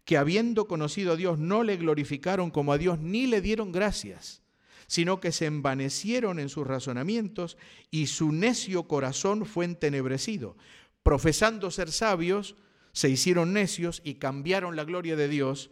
que 0.06 0.18
habiendo 0.18 0.68
conocido 0.68 1.14
a 1.14 1.16
Dios 1.16 1.40
no 1.40 1.64
le 1.64 1.78
glorificaron 1.78 2.52
como 2.52 2.74
a 2.74 2.78
Dios 2.78 3.00
ni 3.00 3.28
le 3.28 3.42
dieron 3.42 3.72
gracias, 3.72 4.42
sino 4.88 5.20
que 5.20 5.32
se 5.32 5.46
envanecieron 5.46 6.40
en 6.40 6.50
sus 6.50 6.68
razonamientos 6.68 7.58
y 7.90 8.08
su 8.08 8.32
necio 8.32 8.84
corazón 8.88 9.46
fue 9.46 9.66
entenebrecido. 9.66 10.58
Profesando 11.04 11.72
ser 11.72 11.92
sabios, 11.92 12.56
se 12.92 13.10
hicieron 13.10 13.54
necios 13.54 14.02
y 14.04 14.16
cambiaron 14.16 14.76
la 14.76 14.84
gloria 14.84 15.16
de 15.16 15.28
Dios, 15.28 15.72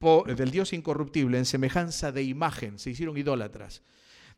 del 0.00 0.50
Dios 0.50 0.72
incorruptible, 0.72 1.36
en 1.36 1.44
semejanza 1.44 2.12
de 2.12 2.22
imagen, 2.22 2.78
se 2.78 2.90
hicieron 2.90 3.18
idólatras, 3.18 3.82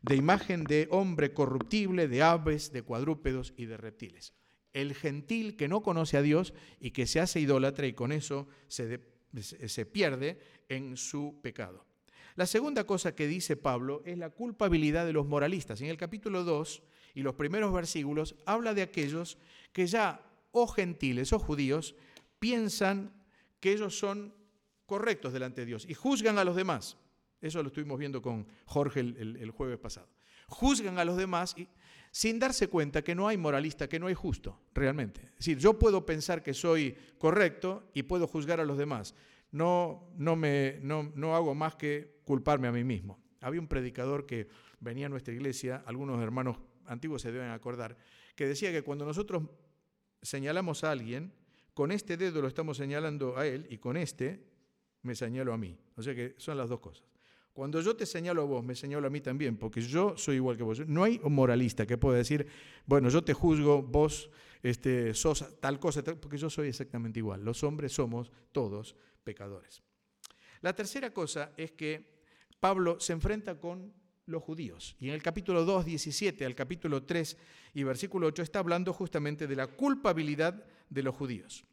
de 0.01 0.15
imagen 0.15 0.65
de 0.65 0.87
hombre 0.91 1.33
corruptible, 1.33 2.07
de 2.07 2.21
aves, 2.21 2.73
de 2.73 2.81
cuadrúpedos 2.81 3.53
y 3.55 3.65
de 3.65 3.77
reptiles. 3.77 4.33
El 4.73 4.93
gentil 4.95 5.55
que 5.55 5.67
no 5.67 5.81
conoce 5.81 6.17
a 6.17 6.21
Dios 6.21 6.53
y 6.79 6.91
que 6.91 7.05
se 7.05 7.19
hace 7.21 7.39
idólatra 7.39 7.87
y 7.87 7.93
con 7.93 8.11
eso 8.11 8.47
se, 8.67 8.99
se 9.41 9.85
pierde 9.85 10.37
en 10.69 10.97
su 10.97 11.39
pecado. 11.41 11.85
La 12.35 12.47
segunda 12.47 12.83
cosa 12.85 13.15
que 13.15 13.27
dice 13.27 13.55
Pablo 13.55 14.01
es 14.05 14.17
la 14.17 14.31
culpabilidad 14.31 15.05
de 15.05 15.13
los 15.13 15.27
moralistas. 15.27 15.81
En 15.81 15.87
el 15.87 15.97
capítulo 15.97 16.43
2 16.43 16.81
y 17.13 17.21
los 17.21 17.35
primeros 17.35 17.71
versículos 17.71 18.35
habla 18.45 18.73
de 18.73 18.81
aquellos 18.81 19.37
que 19.71 19.85
ya, 19.85 20.25
o 20.51 20.67
gentiles 20.67 21.31
o 21.31 21.39
judíos, 21.39 21.95
piensan 22.39 23.13
que 23.59 23.71
ellos 23.71 23.97
son 23.97 24.33
correctos 24.87 25.31
delante 25.31 25.61
de 25.61 25.67
Dios 25.67 25.85
y 25.87 25.93
juzgan 25.93 26.39
a 26.39 26.43
los 26.43 26.55
demás. 26.55 26.97
Eso 27.39 27.61
lo 27.61 27.67
estuvimos 27.67 27.99
viendo 27.99 28.21
con 28.21 28.47
Jorge 28.65 29.01
el, 29.01 29.51
jueves 29.51 29.77
pasado. 29.77 30.07
Juzgan 30.47 30.97
a 30.97 31.05
los 31.05 31.17
demás 31.17 31.53
y 31.57 31.67
sin 32.13 32.37
darse 32.37 32.67
cuenta 32.67 33.03
que 33.03 33.15
no 33.15 33.27
hay 33.27 33.37
moralista, 33.37 33.89
que 33.89 33.99
no 33.99 34.05
hay 34.05 34.13
justo, 34.13 34.61
realmente. 34.75 35.21
Es 35.21 35.37
decir, 35.37 35.57
yo 35.57 35.79
puedo 35.79 36.05
pensar 36.05 36.43
que 36.43 36.53
soy 36.53 36.95
correcto 37.17 37.89
y 37.95 38.03
puedo 38.03 38.27
juzgar 38.27 38.59
a 38.59 38.65
los 38.65 38.77
demás. 38.77 39.15
No, 39.51 40.11
no, 40.15 40.35
me, 40.35 40.77
no, 40.83 41.11
no 41.15 41.35
hago 41.35 41.55
más 41.55 41.75
que 41.75 42.19
culparme 42.23 42.67
a 42.67 42.71
mí 42.71 42.83
mismo. 42.83 43.19
Había 43.41 43.59
un 43.59 43.67
predicador 43.67 44.27
que 44.27 44.47
venía 44.79 45.07
a 45.07 45.09
nuestra 45.09 45.33
iglesia, 45.33 45.81
algunos 45.87 46.21
hermanos 46.21 46.57
antiguos 46.85 47.23
se 47.23 47.31
deben 47.31 47.49
acordar, 47.49 47.97
que 48.35 48.45
decía 48.45 48.71
que 48.71 48.83
cuando 48.83 49.05
nosotros 49.05 49.41
señalamos 50.21 50.83
a 50.83 50.91
alguien, 50.91 51.33
con 51.73 51.91
este 51.91 52.15
dedo 52.15 52.43
lo 52.43 52.47
estamos 52.47 52.77
señalando 52.77 53.37
a 53.37 53.47
él 53.47 53.65
y 53.71 53.79
con 53.79 53.97
este 53.97 54.45
me 55.01 55.15
señalo 55.15 55.51
a 55.51 55.57
mí. 55.57 55.79
O 55.95 56.03
sea 56.03 56.13
que 56.13 56.35
son 56.37 56.57
las 56.57 56.69
dos 56.69 56.79
cosas. 56.79 57.12
Cuando 57.53 57.81
yo 57.81 57.95
te 57.95 58.07
señalo 58.07 58.41
a 58.41 58.45
vos, 58.45 58.63
me 58.63 58.75
señalo 58.75 59.05
a 59.05 59.09
mí 59.11 59.21
también, 59.21 59.57
porque 59.57 59.79
yo 59.79 60.17
soy 60.17 60.37
igual 60.37 60.57
que 60.57 60.63
vos. 60.63 60.87
No 60.87 61.03
hay 61.03 61.21
un 61.23 61.35
moralista 61.35 61.85
que 61.85 61.99
pueda 61.99 62.17
decir, 62.17 62.47
bueno, 62.85 63.09
yo 63.09 63.23
te 63.23 63.33
juzgo, 63.33 63.83
vos 63.83 64.31
este, 64.63 65.13
sos 65.13 65.59
tal 65.59 65.79
cosa, 65.79 66.03
porque 66.03 66.37
yo 66.37 66.49
soy 66.49 66.69
exactamente 66.69 67.19
igual. 67.19 67.45
Los 67.45 67.63
hombres 67.63 67.91
somos 67.93 68.31
todos 68.51 68.95
pecadores. 69.23 69.83
La 70.61 70.73
tercera 70.73 71.13
cosa 71.13 71.51
es 71.55 71.73
que 71.73 72.23
Pablo 72.59 72.99
se 72.99 73.13
enfrenta 73.13 73.59
con 73.59 73.93
los 74.25 74.41
judíos. 74.41 74.95
Y 74.99 75.09
en 75.09 75.13
el 75.13 75.21
capítulo 75.21 75.65
2, 75.65 75.85
17 75.85 76.45
al 76.45 76.55
capítulo 76.55 77.03
3 77.03 77.37
y 77.73 77.83
versículo 77.83 78.27
8 78.27 78.41
está 78.41 78.59
hablando 78.59 78.93
justamente 78.93 79.47
de 79.47 79.55
la 79.55 79.67
culpabilidad 79.67 80.65
de 80.89 81.03
los 81.03 81.15
judíos. 81.15 81.65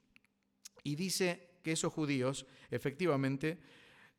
Y 0.82 0.96
dice 0.96 1.58
que 1.62 1.72
esos 1.72 1.92
judíos 1.92 2.46
efectivamente 2.70 3.60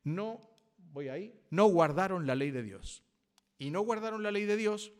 no, 0.04 0.51
voy 0.92 1.08
ahí, 1.08 1.34
no 1.50 1.66
guardaron 1.66 2.26
la 2.26 2.34
ley 2.34 2.50
de 2.50 2.62
Dios. 2.62 3.02
Y 3.58 3.70
no 3.70 3.80
guardaron 3.82 4.22
la 4.22 4.30
ley 4.30 4.44
de 4.44 4.56
Dios, 4.56 4.92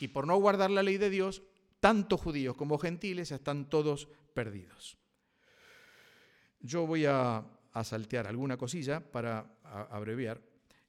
y 0.00 0.08
por 0.08 0.26
no 0.26 0.36
guardar 0.36 0.70
la 0.70 0.82
ley 0.82 0.98
de 0.98 1.10
Dios, 1.10 1.42
tanto 1.80 2.16
judíos 2.16 2.56
como 2.56 2.78
gentiles 2.78 3.30
están 3.30 3.68
todos 3.68 4.08
perdidos. 4.32 4.96
Yo 6.60 6.86
voy 6.86 7.04
a, 7.06 7.44
saltear 7.82 8.28
alguna 8.28 8.56
cosilla 8.56 9.00
para 9.00 9.58
abreviar 9.90 10.40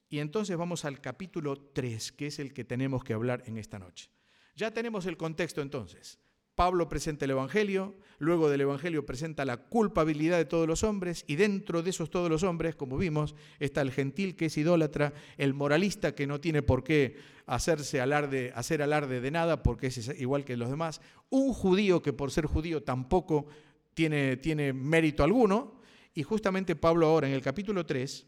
y 0.08 0.20
entonces 0.20 0.56
vamos 0.56 0.84
al 0.84 1.00
capítulo 1.00 1.56
3, 1.56 2.12
que 2.12 2.28
es 2.28 2.38
el 2.38 2.54
que 2.54 2.64
tenemos 2.64 3.02
que 3.02 3.12
hablar 3.12 3.42
en 3.46 3.58
esta 3.58 3.78
noche. 3.78 4.08
Ya 4.54 4.70
tenemos 4.70 5.04
el 5.06 5.16
contexto 5.16 5.60
entonces. 5.60 6.20
Pablo 6.56 6.88
presenta 6.88 7.26
el 7.26 7.32
Evangelio, 7.32 7.94
luego 8.18 8.48
del 8.48 8.62
Evangelio 8.62 9.04
presenta 9.04 9.44
la 9.44 9.58
culpabilidad 9.58 10.38
de 10.38 10.46
todos 10.46 10.66
los 10.66 10.84
hombres 10.84 11.22
y 11.28 11.36
dentro 11.36 11.82
de 11.82 11.90
esos 11.90 12.08
todos 12.08 12.30
los 12.30 12.44
hombres, 12.44 12.74
como 12.74 12.96
vimos, 12.96 13.34
está 13.60 13.82
el 13.82 13.92
gentil 13.92 14.36
que 14.36 14.46
es 14.46 14.56
idólatra, 14.56 15.12
el 15.36 15.52
moralista 15.52 16.14
que 16.14 16.26
no 16.26 16.40
tiene 16.40 16.62
por 16.62 16.82
qué 16.82 17.18
hacerse 17.44 18.00
alarde, 18.00 18.52
hacer 18.54 18.80
alarde 18.80 19.20
de 19.20 19.30
nada 19.30 19.62
porque 19.62 19.88
es 19.88 20.18
igual 20.18 20.46
que 20.46 20.56
los 20.56 20.70
demás, 20.70 21.02
un 21.28 21.52
judío 21.52 22.00
que 22.00 22.14
por 22.14 22.30
ser 22.30 22.46
judío 22.46 22.82
tampoco 22.82 23.46
tiene, 23.92 24.38
tiene 24.38 24.72
mérito 24.72 25.24
alguno 25.24 25.82
y 26.14 26.22
justamente 26.22 26.74
Pablo 26.74 27.06
ahora 27.06 27.28
en 27.28 27.34
el 27.34 27.42
capítulo 27.42 27.84
3 27.84 28.26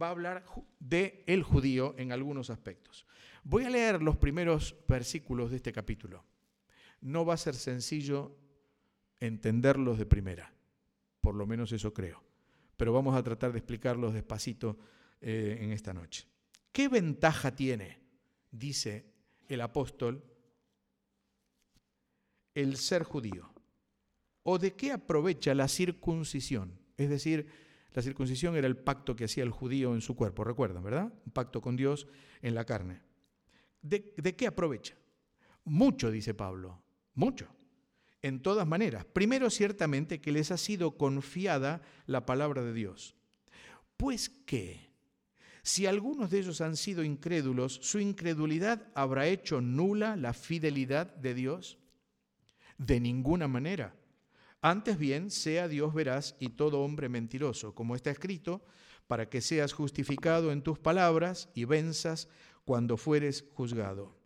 va 0.00 0.06
a 0.06 0.12
hablar 0.12 0.44
de 0.80 1.22
el 1.26 1.42
judío 1.42 1.94
en 1.98 2.12
algunos 2.12 2.48
aspectos. 2.48 3.04
Voy 3.44 3.64
a 3.64 3.70
leer 3.70 4.02
los 4.02 4.16
primeros 4.16 4.74
versículos 4.88 5.50
de 5.50 5.56
este 5.56 5.70
capítulo. 5.70 6.24
No 7.00 7.24
va 7.24 7.34
a 7.34 7.38
ser 7.38 7.54
sencillo 7.54 8.36
entenderlos 9.20 9.98
de 9.98 10.06
primera, 10.06 10.52
por 11.20 11.34
lo 11.34 11.46
menos 11.46 11.72
eso 11.72 11.92
creo, 11.92 12.22
pero 12.76 12.92
vamos 12.92 13.16
a 13.16 13.22
tratar 13.22 13.52
de 13.52 13.58
explicarlos 13.58 14.14
despacito 14.14 14.78
eh, 15.20 15.58
en 15.60 15.72
esta 15.72 15.92
noche. 15.92 16.26
¿Qué 16.72 16.88
ventaja 16.88 17.54
tiene, 17.54 17.98
dice 18.50 19.12
el 19.48 19.60
apóstol, 19.60 20.22
el 22.54 22.76
ser 22.76 23.02
judío? 23.02 23.52
¿O 24.42 24.58
de 24.58 24.74
qué 24.74 24.92
aprovecha 24.92 25.54
la 25.54 25.68
circuncisión? 25.68 26.78
Es 26.96 27.10
decir, 27.10 27.48
la 27.92 28.02
circuncisión 28.02 28.56
era 28.56 28.66
el 28.66 28.76
pacto 28.76 29.16
que 29.16 29.24
hacía 29.24 29.44
el 29.44 29.50
judío 29.50 29.94
en 29.94 30.00
su 30.00 30.14
cuerpo, 30.14 30.44
recuerdan, 30.44 30.84
¿verdad? 30.84 31.12
Un 31.26 31.32
pacto 31.32 31.60
con 31.60 31.76
Dios 31.76 32.06
en 32.42 32.54
la 32.54 32.64
carne. 32.64 33.02
¿De, 33.80 34.36
qué 34.36 34.46
aprovecha? 34.46 34.94
Mucho, 35.64 36.10
dice 36.10 36.34
Pablo, 36.34 36.82
mucho. 37.18 37.46
En 38.22 38.40
todas 38.40 38.66
maneras. 38.66 39.04
Primero, 39.04 39.50
ciertamente, 39.50 40.20
que 40.20 40.32
les 40.32 40.50
ha 40.50 40.56
sido 40.56 40.96
confiada 40.96 41.82
la 42.06 42.26
palabra 42.26 42.62
de 42.62 42.72
Dios. 42.72 43.14
Pues 43.96 44.28
qué, 44.46 44.88
si 45.62 45.86
algunos 45.86 46.30
de 46.30 46.38
ellos 46.38 46.60
han 46.62 46.76
sido 46.76 47.04
incrédulos, 47.04 47.78
¿su 47.82 48.00
incredulidad 48.00 48.88
habrá 48.94 49.26
hecho 49.26 49.60
nula 49.60 50.16
la 50.16 50.32
fidelidad 50.32 51.14
de 51.16 51.34
Dios? 51.34 51.78
De 52.78 53.00
ninguna 53.00 53.48
manera. 53.48 53.94
Antes 54.62 54.98
bien, 54.98 55.30
sea 55.30 55.68
Dios 55.68 55.92
veraz 55.92 56.36
y 56.40 56.48
todo 56.48 56.80
hombre 56.80 57.08
mentiroso, 57.08 57.74
como 57.74 57.94
está 57.94 58.10
escrito, 58.10 58.64
para 59.06 59.28
que 59.28 59.40
seas 59.40 59.72
justificado 59.72 60.52
en 60.52 60.62
tus 60.62 60.78
palabras 60.78 61.50
y 61.54 61.64
venzas 61.64 62.28
cuando 62.64 62.96
fueres 62.96 63.44
juzgado. 63.52 64.17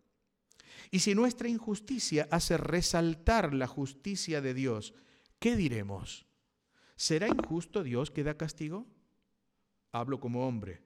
Y 0.93 0.99
si 0.99 1.15
nuestra 1.15 1.49
injusticia 1.49 2.27
hace 2.29 2.55
resaltar 2.55 3.55
la 3.55 3.65
justicia 3.65 4.41
de 4.41 4.53
Dios, 4.53 4.93
¿qué 5.39 5.55
diremos? 5.55 6.27
¿Será 6.95 7.27
injusto 7.27 7.81
Dios 7.81 8.11
que 8.11 8.23
da 8.23 8.37
castigo? 8.37 8.85
Hablo 9.91 10.19
como 10.19 10.47
hombre. 10.47 10.83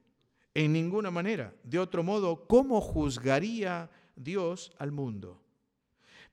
En 0.53 0.71
ninguna 0.71 1.11
manera. 1.11 1.53
De 1.61 1.77
otro 1.77 2.03
modo, 2.03 2.47
¿cómo 2.47 2.79
juzgaría 2.79 3.91
Dios 4.15 4.71
al 4.79 4.93
mundo? 4.93 5.43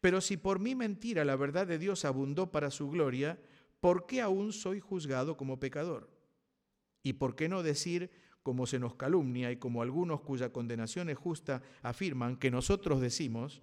Pero 0.00 0.21
si 0.21 0.37
por 0.37 0.61
mi 0.61 0.76
mentira 0.76 1.25
la 1.25 1.35
verdad 1.35 1.66
de 1.66 1.81
Dios 1.81 2.04
abundó 2.04 2.52
para 2.52 2.71
su 2.71 2.88
gloria, 2.88 3.40
¿por 3.81 4.07
qué 4.07 4.21
aún 4.21 4.52
soy 4.52 4.78
juzgado 4.78 5.37
como 5.37 5.59
pecador? 5.59 6.09
¿Y 7.02 7.14
por 7.14 7.35
qué 7.35 7.49
no 7.49 7.64
decir, 7.64 8.12
como 8.45 8.67
se 8.67 8.79
nos 8.79 8.95
calumnia 8.95 9.51
y 9.51 9.57
como 9.57 9.81
algunos 9.81 10.21
cuya 10.21 10.53
condenación 10.53 11.09
es 11.09 11.17
justa 11.17 11.63
afirman, 11.83 12.37
que 12.37 12.51
nosotros 12.51 13.01
decimos, 13.01 13.63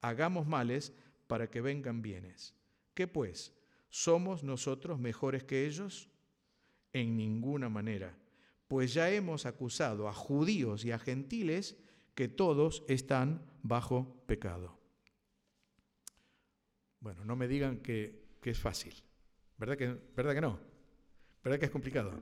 hagamos 0.00 0.46
males 0.46 0.94
para 1.26 1.50
que 1.50 1.60
vengan 1.60 2.02
bienes? 2.02 2.54
¿Qué 2.94 3.08
pues? 3.08 3.52
¿Somos 3.90 4.44
nosotros 4.44 5.00
mejores 5.00 5.42
que 5.42 5.66
ellos? 5.66 6.08
En 6.92 7.16
ninguna 7.16 7.68
manera, 7.68 8.16
pues 8.68 8.94
ya 8.94 9.10
hemos 9.10 9.44
acusado 9.44 10.08
a 10.08 10.12
judíos 10.12 10.84
y 10.84 10.92
a 10.92 11.00
gentiles 11.00 11.76
que 12.14 12.28
todos 12.28 12.84
están 12.86 13.44
bajo 13.62 14.22
pecado. 14.26 14.78
Bueno, 17.00 17.24
no 17.24 17.34
me 17.34 17.48
digan 17.48 17.78
que, 17.78 18.38
es 18.44 18.58
fácil. 18.58 18.94
¿Verdad 19.58 19.76
que, 19.76 19.88
¿Verdad 20.14 20.34
que 20.34 20.40
no? 20.40 20.60
¿Verdad 21.42 21.58
que 21.58 21.64
es 21.64 21.72
complicado? 21.72 22.20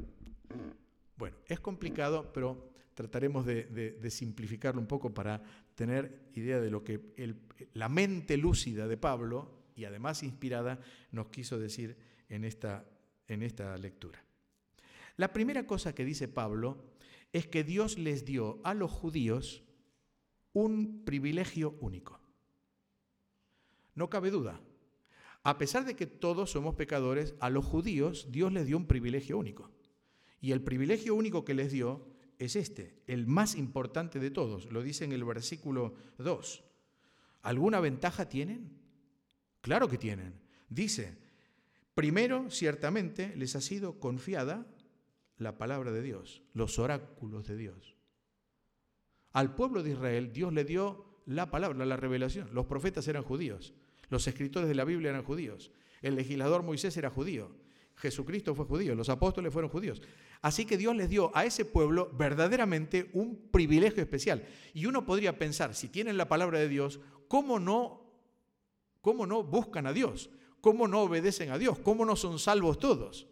Bueno, 1.21 1.37
es 1.47 1.61
complicado, 1.61 2.33
pero 2.33 2.73
trataremos 2.95 3.45
de, 3.45 4.11
simplificarlo 4.11 4.81
un 4.81 4.87
poco 4.87 5.13
para 5.13 5.43
tener 5.75 6.31
idea 6.33 6.59
de 6.59 6.71
lo 6.71 6.83
que 6.83 6.99
la 7.75 7.91
mente 7.91 8.39
lúcida 8.39 8.89
de 8.89 8.97
Pablo, 8.97 9.51
y 9.77 9.85
además 9.85 10.23
inspirada, 10.23 10.81
nos 11.13 11.29
quiso 11.29 11.59
decir 11.59 11.95
en 12.31 12.45
esta, 12.45 12.87
lectura. 13.77 14.25
La 15.19 15.31
primera 15.31 15.67
cosa 15.67 15.95
que 15.95 16.07
dice 16.07 16.27
Pablo 16.27 16.87
es 17.35 17.47
que 17.47 17.65
Dios 17.65 17.99
les 17.99 18.25
dio 18.25 18.59
a 18.65 18.73
los 18.73 18.91
judíos 18.91 19.63
un 20.55 21.05
privilegio 21.05 21.77
único. 21.81 22.19
No 23.95 24.09
cabe 24.09 24.31
duda, 24.31 24.59
a 25.43 25.59
pesar 25.59 25.85
de 25.85 25.97
que 25.97 26.07
todos 26.07 26.51
somos 26.51 26.77
pecadores, 26.77 27.35
a 27.41 27.51
los 27.51 27.67
judíos 27.67 28.29
Dios 28.31 28.55
les 28.55 28.67
dio 28.67 28.79
un 28.79 28.87
privilegio 28.87 29.37
único. 29.37 29.71
Y 30.41 30.53
el 30.53 30.63
privilegio 30.63 31.15
único 31.15 31.45
que 31.45 31.55
les 31.55 31.73
dio 31.73 32.07
es 32.39 32.57
este, 32.57 33.03
el 33.07 33.27
más 33.27 33.55
importante 33.55 34.19
de 34.19 34.31
todos. 34.31 34.71
Lo 34.73 34.83
dice 34.83 35.05
en 35.05 35.13
el 35.13 35.25
versículo 35.25 35.95
2. 36.19 36.65
¿Alguna 37.43 37.81
ventaja 37.81 38.29
tienen? 38.29 38.71
Claro 39.61 39.89
que 39.89 39.99
tienen. 39.99 40.35
Dice, 40.69 41.19
primero, 41.95 42.51
ciertamente, 42.51 43.35
les 43.37 43.57
ha 43.57 43.61
sido 43.61 44.01
confiada 44.01 44.67
la 45.37 45.59
palabra 45.59 45.93
de 45.93 46.03
Dios, 46.03 46.43
los 46.55 46.79
oráculos 46.79 47.47
de 47.47 47.57
Dios. 47.57 47.97
Al 49.33 49.55
pueblo 49.55 49.83
de 49.83 49.91
Israel 49.91 50.33
Dios 50.33 50.53
le 50.53 50.65
dio 50.65 51.23
la 51.27 51.51
palabra, 51.51 51.85
la 51.85 51.97
revelación. 51.97 52.49
Los 52.53 52.67
profetas 52.67 53.07
eran 53.09 53.23
judíos. 53.23 53.75
Los 54.09 54.27
escritores 54.27 54.69
de 54.69 54.75
la 54.75 54.85
Biblia 54.85 55.11
eran 55.11 55.25
judíos. 55.25 55.71
El 56.03 56.17
legislador 56.17 56.63
Moisés 56.63 56.97
era 56.97 57.11
judío. 57.11 57.55
Jesucristo 57.97 58.55
fue 58.55 58.65
judío. 58.65 58.95
Los 58.95 59.09
apóstoles 59.09 59.53
fueron 59.53 59.71
judíos. 59.71 60.03
Así 60.43 60.65
que 60.65 60.79
Dios 60.79 60.97
les 60.97 61.11
dio 61.11 61.31
a 61.37 61.45
ese 61.45 61.65
pueblo 61.65 62.11
verdaderamente 62.17 63.11
un 63.13 63.51
privilegio 63.51 64.03
especial. 64.03 64.47
Y 64.73 64.87
uno 64.87 65.05
podría 65.05 65.39
pensar, 65.39 65.75
si 65.75 65.89
tienen 65.89 66.17
la 66.17 66.29
palabra 66.29 66.59
de 66.59 66.69
Dios, 66.69 67.01
¿cómo 67.29 67.59
no, 67.59 68.11
cómo 69.01 69.27
no 69.27 69.43
buscan 69.43 69.87
a 69.87 69.93
Dios? 69.93 70.31
¿Cómo 70.61 70.89
no 70.89 71.03
obedecen 71.03 71.51
a 71.51 71.59
Dios? 71.59 71.79
¿Cómo 71.79 72.05
no 72.05 72.17
son 72.17 72.39
salvos 72.39 72.79
todos? 72.79 73.27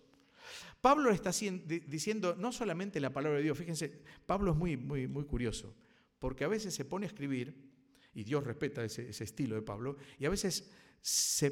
Pablo 0.80 1.10
está 1.10 1.30
diciendo 1.30 2.36
no 2.38 2.52
solamente 2.52 3.00
la 3.00 3.12
palabra 3.12 3.38
de 3.38 3.44
Dios, 3.44 3.58
fíjense, 3.58 4.00
Pablo 4.26 4.52
es 4.52 4.56
muy, 4.56 4.76
muy, 4.76 5.08
muy 5.08 5.24
curioso, 5.24 5.74
porque 6.18 6.44
a 6.44 6.48
veces 6.48 6.74
se 6.74 6.84
pone 6.84 7.06
a 7.06 7.08
escribir 7.08 7.68
y 8.14 8.24
Dios 8.24 8.44
respeta 8.44 8.84
ese, 8.84 9.10
estilo 9.10 9.56
de 9.56 9.62
Pablo, 9.62 9.96
y 10.18 10.24
a 10.24 10.30
veces 10.30 10.70
se, 11.00 11.50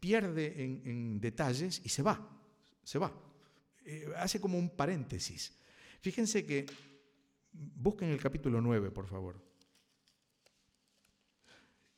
pierde 0.00 0.62
en, 0.62 1.20
detalles 1.20 1.80
y 1.84 1.88
se 1.88 2.02
va, 2.02 2.28
se 2.82 2.98
va. 2.98 3.27
Eh, 3.90 4.12
hace 4.16 4.38
como 4.38 4.58
un 4.58 4.68
paréntesis. 4.68 5.56
Fíjense 6.02 6.44
que, 6.44 6.66
busquen 7.50 8.10
el 8.10 8.20
capítulo 8.20 8.60
9, 8.60 8.90
por 8.90 9.06
favor. 9.06 9.40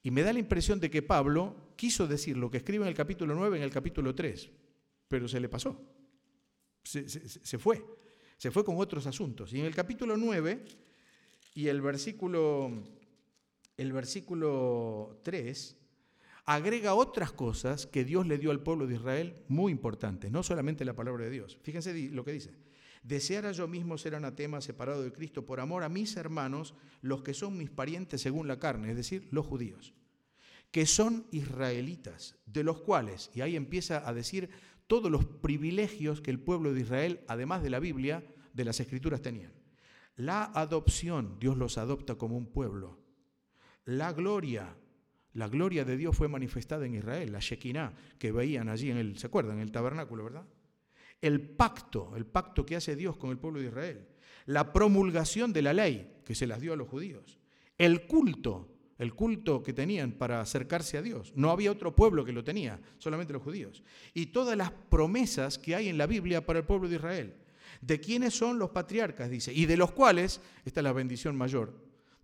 Y 0.00 0.12
me 0.12 0.22
da 0.22 0.32
la 0.32 0.38
impresión 0.38 0.78
de 0.78 0.88
que 0.88 1.02
Pablo 1.02 1.74
quiso 1.74 2.06
decir 2.06 2.36
lo 2.36 2.48
que 2.48 2.58
escribe 2.58 2.84
en 2.84 2.90
el 2.90 2.94
capítulo 2.94 3.34
9 3.34 3.56
en 3.56 3.64
el 3.64 3.72
capítulo 3.72 4.14
3, 4.14 4.50
pero 5.08 5.26
se 5.26 5.40
le 5.40 5.48
pasó. 5.48 5.84
Se, 6.84 7.58
fue. 7.58 7.84
Se 8.38 8.52
fue 8.52 8.64
con 8.64 8.76
otros 8.78 9.08
asuntos. 9.08 9.52
Y 9.52 9.58
en 9.58 9.66
el 9.66 9.74
capítulo 9.74 10.16
9 10.16 10.64
y 11.54 11.66
el 11.66 11.80
versículo, 11.82 12.70
el 13.76 13.92
versículo 13.92 15.20
3 15.24 15.76
agrega 16.54 16.94
otras 16.94 17.30
cosas 17.30 17.86
que 17.86 18.04
Dios 18.04 18.26
le 18.26 18.36
dio 18.36 18.50
al 18.50 18.60
pueblo 18.60 18.88
de 18.88 18.96
Israel 18.96 19.44
muy 19.46 19.70
importantes, 19.70 20.32
no 20.32 20.42
solamente 20.42 20.84
la 20.84 20.96
palabra 20.96 21.24
de 21.24 21.30
Dios. 21.30 21.56
Fíjense 21.62 21.94
lo 22.10 22.24
que 22.24 22.32
dice. 22.32 22.56
Deseara 23.04 23.52
yo 23.52 23.68
mismo 23.68 23.96
ser 23.96 24.16
anatema 24.16 24.60
separado 24.60 25.04
de 25.04 25.12
Cristo 25.12 25.46
por 25.46 25.60
amor 25.60 25.84
a 25.84 25.88
mis 25.88 26.16
hermanos, 26.16 26.74
los 27.02 27.22
que 27.22 27.34
son 27.34 27.56
mis 27.56 27.70
parientes 27.70 28.20
según 28.20 28.48
la 28.48 28.58
carne, 28.58 28.90
es 28.90 28.96
decir, 28.96 29.28
los 29.30 29.46
judíos, 29.46 29.94
que 30.72 30.86
son 30.86 31.24
israelitas, 31.30 32.36
de 32.46 32.64
los 32.64 32.80
cuales, 32.80 33.30
y 33.32 33.42
ahí 33.42 33.54
empieza 33.54 34.06
a 34.06 34.12
decir 34.12 34.50
todos 34.88 35.08
los 35.08 35.24
privilegios 35.24 36.20
que 36.20 36.32
el 36.32 36.40
pueblo 36.40 36.74
de 36.74 36.80
Israel, 36.80 37.20
además 37.28 37.62
de 37.62 37.70
la 37.70 37.78
Biblia, 37.78 38.26
de 38.52 38.64
las 38.64 38.80
escrituras 38.80 39.22
tenían. 39.22 39.52
La 40.16 40.46
adopción, 40.46 41.38
Dios 41.38 41.56
los 41.56 41.78
adopta 41.78 42.16
como 42.16 42.36
un 42.36 42.46
pueblo. 42.46 42.98
La 43.84 44.12
gloria, 44.12 44.76
la 45.34 45.48
gloria 45.48 45.84
de 45.84 45.96
Dios 45.96 46.16
fue 46.16 46.28
manifestada 46.28 46.86
en 46.86 46.94
Israel, 46.94 47.32
la 47.32 47.38
Shekinah, 47.40 47.92
que 48.18 48.32
veían 48.32 48.68
allí 48.68 48.90
en 48.90 48.96
el, 48.96 49.18
¿se 49.18 49.26
acuerdan? 49.26 49.56
En 49.56 49.62
el 49.62 49.72
tabernáculo, 49.72 50.24
¿verdad? 50.24 50.44
el 51.20 51.40
pacto, 51.40 52.12
el 52.16 52.26
pacto 52.26 52.64
que 52.64 52.76
hace 52.76 52.96
Dios 52.96 53.16
con 53.16 53.30
el 53.30 53.38
pueblo 53.38 53.60
de 53.60 53.66
Israel, 53.66 54.06
la 54.46 54.72
promulgación 54.72 55.52
de 55.52 55.62
la 55.62 55.72
ley 55.72 56.20
que 56.24 56.34
se 56.34 56.46
las 56.46 56.60
dio 56.60 56.72
a 56.72 56.76
los 56.76 56.88
judíos, 56.88 57.38
el 57.76 58.06
culto, 58.06 58.68
el 58.98 59.14
culto 59.14 59.62
que 59.62 59.72
tenían 59.72 60.12
para 60.12 60.40
acercarse 60.40 60.98
a 60.98 61.02
Dios. 61.02 61.32
No 61.34 61.50
había 61.50 61.72
otro 61.72 61.94
pueblo 61.94 62.24
que 62.24 62.32
lo 62.32 62.44
tenía, 62.44 62.80
solamente 62.98 63.32
los 63.32 63.42
judíos. 63.42 63.82
Y 64.12 64.26
todas 64.26 64.56
las 64.56 64.70
promesas 64.70 65.58
que 65.58 65.74
hay 65.74 65.88
en 65.88 65.96
la 65.96 66.06
Biblia 66.06 66.44
para 66.44 66.58
el 66.58 66.66
pueblo 66.66 66.88
de 66.88 66.96
Israel. 66.96 67.34
¿De 67.80 67.98
quiénes 67.98 68.34
son 68.34 68.58
los 68.58 68.70
patriarcas? 68.70 69.30
Dice, 69.30 69.54
y 69.54 69.64
de 69.64 69.78
los 69.78 69.92
cuales, 69.92 70.40
esta 70.66 70.80
es 70.80 70.84
la 70.84 70.92
bendición 70.92 71.34
mayor, 71.34 71.74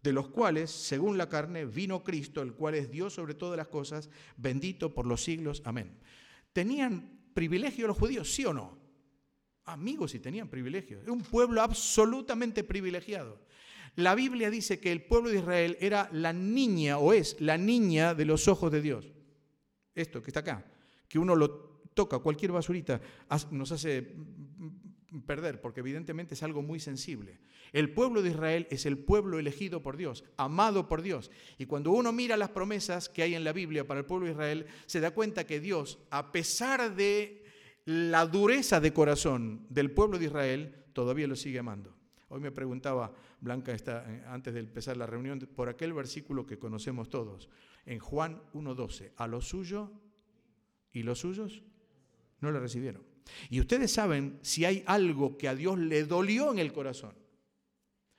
de 0.06 0.12
los 0.14 0.28
cuales, 0.28 0.70
según 0.70 1.18
la 1.18 1.28
carne, 1.28 1.66
vino 1.66 2.02
Cristo, 2.02 2.40
el 2.40 2.54
cual 2.54 2.75
es 2.75 2.90
Dios 2.90 3.12
sobre 3.14 3.34
todas 3.34 3.56
las 3.56 3.68
cosas, 3.68 4.08
bendito 4.36 4.94
por 4.94 5.06
los 5.06 5.22
siglos. 5.22 5.62
Amén. 5.64 5.98
¿Tenían 6.52 7.20
privilegio 7.34 7.86
los 7.86 7.98
judíos, 7.98 8.32
sí 8.32 8.44
o 8.44 8.54
no? 8.54 8.86
amigos 9.66 10.14
y 10.14 10.20
tenían 10.20 10.48
privilegios. 10.48 11.02
Era 11.02 11.12
un 11.12 11.22
pueblo 11.22 11.60
absolutamente 11.60 12.64
privilegiado. 12.64 13.40
La 13.96 14.14
Biblia 14.14 14.50
dice 14.50 14.78
que 14.78 14.92
el 14.92 15.02
pueblo 15.02 15.30
de 15.30 15.38
Israel 15.38 15.76
era 15.80 16.08
la 16.12 16.32
niña 16.32 16.98
o 16.98 17.12
es 17.12 17.40
la 17.40 17.58
niña 17.58 18.14
de 18.14 18.25
los 18.25 18.48
ojos 18.48 18.70
de 18.70 18.80
Dios. 18.80 19.12
Esto 19.94 20.22
que 20.22 20.30
está 20.30 20.40
acá, 20.40 20.64
que 21.08 21.18
uno 21.18 21.34
lo 21.34 21.80
toca, 21.94 22.18
cualquier 22.18 22.52
basurita 22.52 23.00
nos 23.50 23.72
hace 23.72 24.14
perder, 25.23 25.61
porque 25.61 25.80
evidentemente 25.80 26.35
es 26.35 26.42
algo 26.42 26.62
muy 26.62 26.80
sensible. 26.80 27.38
El 27.73 27.92
pueblo 27.92 28.23
de 28.23 28.30
Israel 28.30 28.66
es 28.70 28.87
el 28.87 28.99
pueblo 28.99 29.38
elegido 29.38 29.82
por 29.82 29.96
Dios, 29.96 30.25
amado 30.37 30.88
por 30.88 31.02
Dios. 31.02 31.30
Y 31.58 31.66
cuando 31.66 31.90
uno 31.90 32.12
mira 32.12 32.37
las 32.37 32.50
promesas 32.50 33.08
que 33.08 33.23
hay 33.23 33.35
en 33.35 33.44
la 33.44 33.52
Biblia 33.52 33.87
para 33.87 34.00
el 34.00 34.06
pueblo 34.06 34.26
de 34.26 34.32
Israel, 34.32 34.66
se 34.87 35.00
da 35.00 35.12
cuenta 35.12 35.46
que 35.46 35.61
Dios, 35.61 35.99
a 36.11 36.32
pesar 36.32 36.94
de 36.94 37.44
la 37.85 38.26
dureza 38.26 38.80
de 38.80 38.92
corazón 38.92 39.66
del 39.70 39.90
pueblo 39.90 40.18
de 40.18 40.26
Israel 40.26 40.85
todavía 40.92 41.26
lo 41.26 41.37
sigue 41.37 41.59
amando. 41.59 41.94
Hoy 42.29 42.40
me 42.40 42.50
preguntaba 42.50 43.12
Blanca 43.40 43.72
eh, 43.72 44.24
antes 44.26 44.55
de 44.55 44.61
empezar 44.61 44.96
la 44.96 45.07
reunión 45.07 45.38
por 45.55 45.68
aquel 45.68 45.92
versículo 45.92 46.46
que 46.46 46.59
conocemos 46.59 47.09
todos, 47.09 47.48
en 47.85 48.00
Juan 48.00 48.42
1.12, 48.52 49.12
a 49.16 49.29
los 49.29 49.46
suyos 49.48 49.90
y 50.92 51.05
los 51.05 51.20
suyos 51.20 51.62
no 52.40 52.50
le 52.50 52.59
recibieron. 52.59 53.15
Y 53.50 53.60
ustedes 53.60 53.92
saben 53.92 54.38
si 54.42 54.64
hay 54.64 54.82
algo 54.86 55.36
que 55.36 55.48
a 55.48 55.54
Dios 55.54 55.78
le 55.78 56.04
dolió 56.04 56.52
en 56.52 56.58
el 56.58 56.72
corazón. 56.72 57.14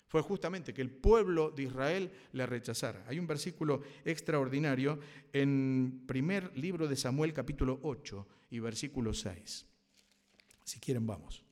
Fue 0.08 0.22
justamente 0.22 0.74
que 0.74 0.82
el 0.82 0.90
pueblo 0.90 1.52
de 1.52 1.64
Israel 1.64 2.12
le 2.32 2.46
rechazara. 2.46 3.04
Hay 3.08 3.20
un 3.20 3.28
versículo 3.28 3.82
extraordinario 4.06 5.00
en 5.34 6.04
primer 6.08 6.58
libro 6.58 6.88
de 6.88 6.96
Samuel 6.96 7.34
capítulo 7.34 7.80
8, 7.84 8.26
y 8.50 8.60
versículo 8.60 9.14
6. 9.14 9.66
Si 10.64 10.80
quieren, 10.80 11.06
vamos. 11.06 11.44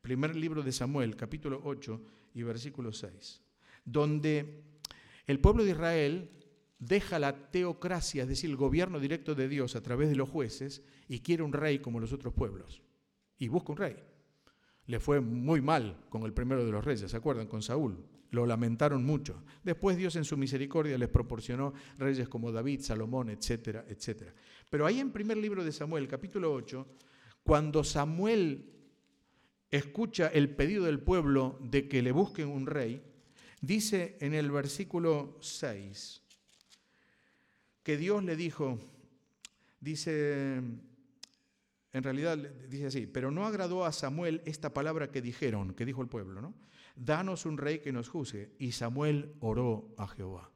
Primer 0.00 0.36
libro 0.36 0.62
de 0.62 0.72
Samuel, 0.72 1.16
capítulo 1.16 1.60
8 1.64 2.00
y 2.34 2.42
versículo 2.42 2.92
6, 2.92 3.42
donde 3.84 4.62
el 5.26 5.40
pueblo 5.40 5.64
de 5.64 5.70
Israel 5.70 6.30
deja 6.78 7.18
la 7.18 7.50
teocracia, 7.50 8.22
es 8.22 8.28
decir, 8.28 8.50
el 8.50 8.56
gobierno 8.56 9.00
directo 9.00 9.34
de 9.34 9.48
Dios 9.48 9.76
a 9.76 9.82
través 9.82 10.08
de 10.08 10.16
los 10.16 10.28
jueces, 10.28 10.82
y 11.08 11.20
quiere 11.20 11.42
un 11.42 11.52
rey 11.52 11.78
como 11.78 12.00
los 12.00 12.12
otros 12.12 12.34
pueblos. 12.34 12.82
Y 13.38 13.48
busca 13.48 13.72
un 13.72 13.78
rey. 13.78 13.96
Le 14.86 15.00
fue 15.00 15.20
muy 15.20 15.60
mal 15.60 16.04
con 16.08 16.22
el 16.22 16.32
primero 16.32 16.64
de 16.64 16.70
los 16.70 16.84
reyes, 16.84 17.10
¿se 17.10 17.16
acuerdan? 17.16 17.46
Con 17.46 17.62
Saúl. 17.62 18.04
Lo 18.30 18.44
lamentaron 18.44 19.04
mucho. 19.04 19.42
Después 19.62 19.96
Dios 19.96 20.16
en 20.16 20.24
su 20.24 20.36
misericordia 20.36 20.98
les 20.98 21.08
proporcionó 21.08 21.72
reyes 21.96 22.28
como 22.28 22.52
David, 22.52 22.80
Salomón, 22.80 23.30
etcétera, 23.30 23.84
etcétera. 23.88 24.34
Pero 24.68 24.84
ahí 24.84 25.00
en 25.00 25.12
primer 25.12 25.36
libro 25.36 25.64
de 25.64 25.72
Samuel, 25.72 26.08
capítulo 26.08 26.52
8, 26.52 26.86
cuando 27.42 27.84
Samuel 27.84 28.72
escucha 29.70 30.28
el 30.28 30.50
pedido 30.50 30.84
del 30.84 31.00
pueblo 31.00 31.58
de 31.60 31.88
que 31.88 32.02
le 32.02 32.12
busquen 32.12 32.48
un 32.48 32.66
rey, 32.66 33.02
dice 33.60 34.16
en 34.20 34.34
el 34.34 34.50
versículo 34.50 35.38
6 35.40 36.25
que 37.86 37.96
Dios 37.96 38.24
le 38.24 38.34
dijo, 38.34 38.80
dice, 39.78 40.56
en 40.56 42.02
realidad 42.02 42.36
dice 42.36 42.86
así, 42.86 43.06
pero 43.06 43.30
no 43.30 43.46
agradó 43.46 43.84
a 43.84 43.92
Samuel 43.92 44.42
esta 44.44 44.74
palabra 44.74 45.12
que 45.12 45.22
dijeron, 45.22 45.72
que 45.72 45.84
dijo 45.84 46.02
el 46.02 46.08
pueblo, 46.08 46.42
¿no? 46.42 46.52
Danos 46.96 47.46
un 47.46 47.56
rey 47.56 47.78
que 47.78 47.92
nos 47.92 48.08
juzgue. 48.08 48.56
Y 48.58 48.72
Samuel 48.72 49.36
oró 49.38 49.94
a 49.98 50.08
Jehová. 50.08 50.50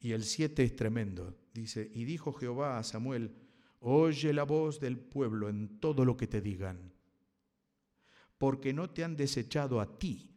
Y 0.00 0.10
el 0.10 0.24
7 0.24 0.64
es 0.64 0.74
tremendo. 0.74 1.38
Dice, 1.54 1.88
y 1.94 2.04
dijo 2.04 2.32
Jehová 2.32 2.80
a 2.80 2.82
Samuel, 2.82 3.36
oye 3.78 4.32
la 4.32 4.42
voz 4.42 4.80
del 4.80 4.98
pueblo 4.98 5.48
en 5.48 5.78
todo 5.78 6.04
lo 6.04 6.16
que 6.16 6.26
te 6.26 6.40
digan, 6.40 6.92
porque 8.38 8.72
no 8.72 8.90
te 8.90 9.04
han 9.04 9.14
desechado 9.14 9.80
a 9.80 10.00
ti, 10.00 10.34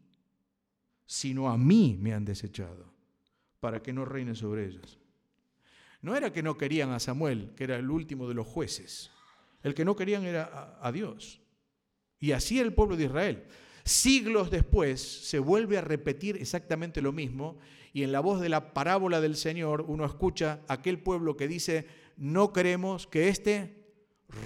sino 1.08 1.50
a 1.50 1.58
mí 1.58 1.98
me 2.00 2.14
han 2.14 2.24
desechado, 2.24 2.94
para 3.60 3.82
que 3.82 3.94
no 3.94 4.06
reine 4.06 4.36
sobre 4.36 4.68
ellos. 4.68 5.00
No 6.02 6.16
era 6.16 6.32
que 6.32 6.44
no 6.44 6.58
querían 6.58 6.92
a 6.92 7.00
Samuel, 7.00 7.54
que 7.56 7.64
era 7.64 7.78
el 7.78 7.90
último 7.90 8.28
de 8.28 8.34
los 8.34 8.48
jueces. 8.48 9.12
El 9.64 9.74
que 9.74 9.86
no 9.86 9.96
querían 9.96 10.24
era 10.24 10.78
a, 10.80 10.92
Dios. 10.92 11.42
Y 12.20 12.32
así 12.32 12.60
el 12.60 12.74
pueblo 12.74 12.96
de 12.96 13.06
Israel. 13.06 13.46
Siglos 13.84 14.52
después 14.52 15.02
se 15.02 15.40
vuelve 15.40 15.78
a 15.78 15.82
repetir 15.82 16.38
exactamente 16.38 17.02
lo 17.02 17.12
mismo 17.12 17.58
y 17.94 18.04
en 18.04 18.12
la 18.12 18.20
voz 18.20 18.42
de 18.42 18.50
la 18.50 18.74
parábola 18.74 19.22
del 19.22 19.36
Señor 19.36 19.86
uno 19.88 20.06
escucha 20.06 20.62
aquel 20.68 21.00
pueblo 21.00 21.38
que 21.38 21.48
dice, 21.48 21.88
no 22.18 22.52
queremos 22.52 23.08
que 23.08 23.30
éste 23.30 23.86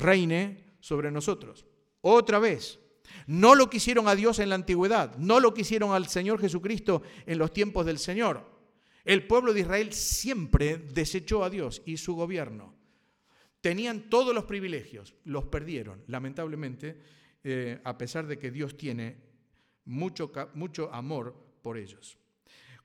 reine 0.02 0.66
sobre 0.80 1.12
nosotros. 1.12 1.66
Otra 2.02 2.40
vez, 2.40 2.80
no 3.28 3.56
lo 3.56 3.70
quisieron 3.70 4.08
a 4.08 4.16
Dios 4.16 4.40
en 4.40 4.50
la 4.50 4.56
antigüedad, 4.56 5.16
no 5.18 5.40
lo 5.40 5.54
quisieron 5.54 5.94
al 5.94 6.08
Señor 6.08 6.40
Jesucristo 6.40 7.02
en 7.26 7.38
los 7.38 7.52
tiempos 7.52 7.86
del 7.86 7.98
Señor. 8.00 8.59
El 9.06 9.26
pueblo 9.28 9.54
de 9.54 9.62
Israel 9.62 9.94
siempre 9.94 10.78
desechó 10.78 11.44
a 11.44 11.50
Dios 11.50 11.82
y 11.86 11.98
su 11.98 12.16
gobierno. 12.16 12.74
Tenían 13.62 14.10
todos 14.10 14.34
los 14.34 14.46
privilegios, 14.46 15.16
los 15.26 15.46
perdieron, 15.46 16.04
lamentablemente, 16.08 17.02
eh, 17.44 17.80
a 17.84 17.98
pesar 17.98 18.28
de 18.28 18.38
que 18.38 18.52
Dios 18.52 18.78
tiene 18.78 19.18
mucho, 19.86 20.32
mucho 20.54 20.94
amor 20.94 21.36
por 21.62 21.78
ellos. 21.78 22.18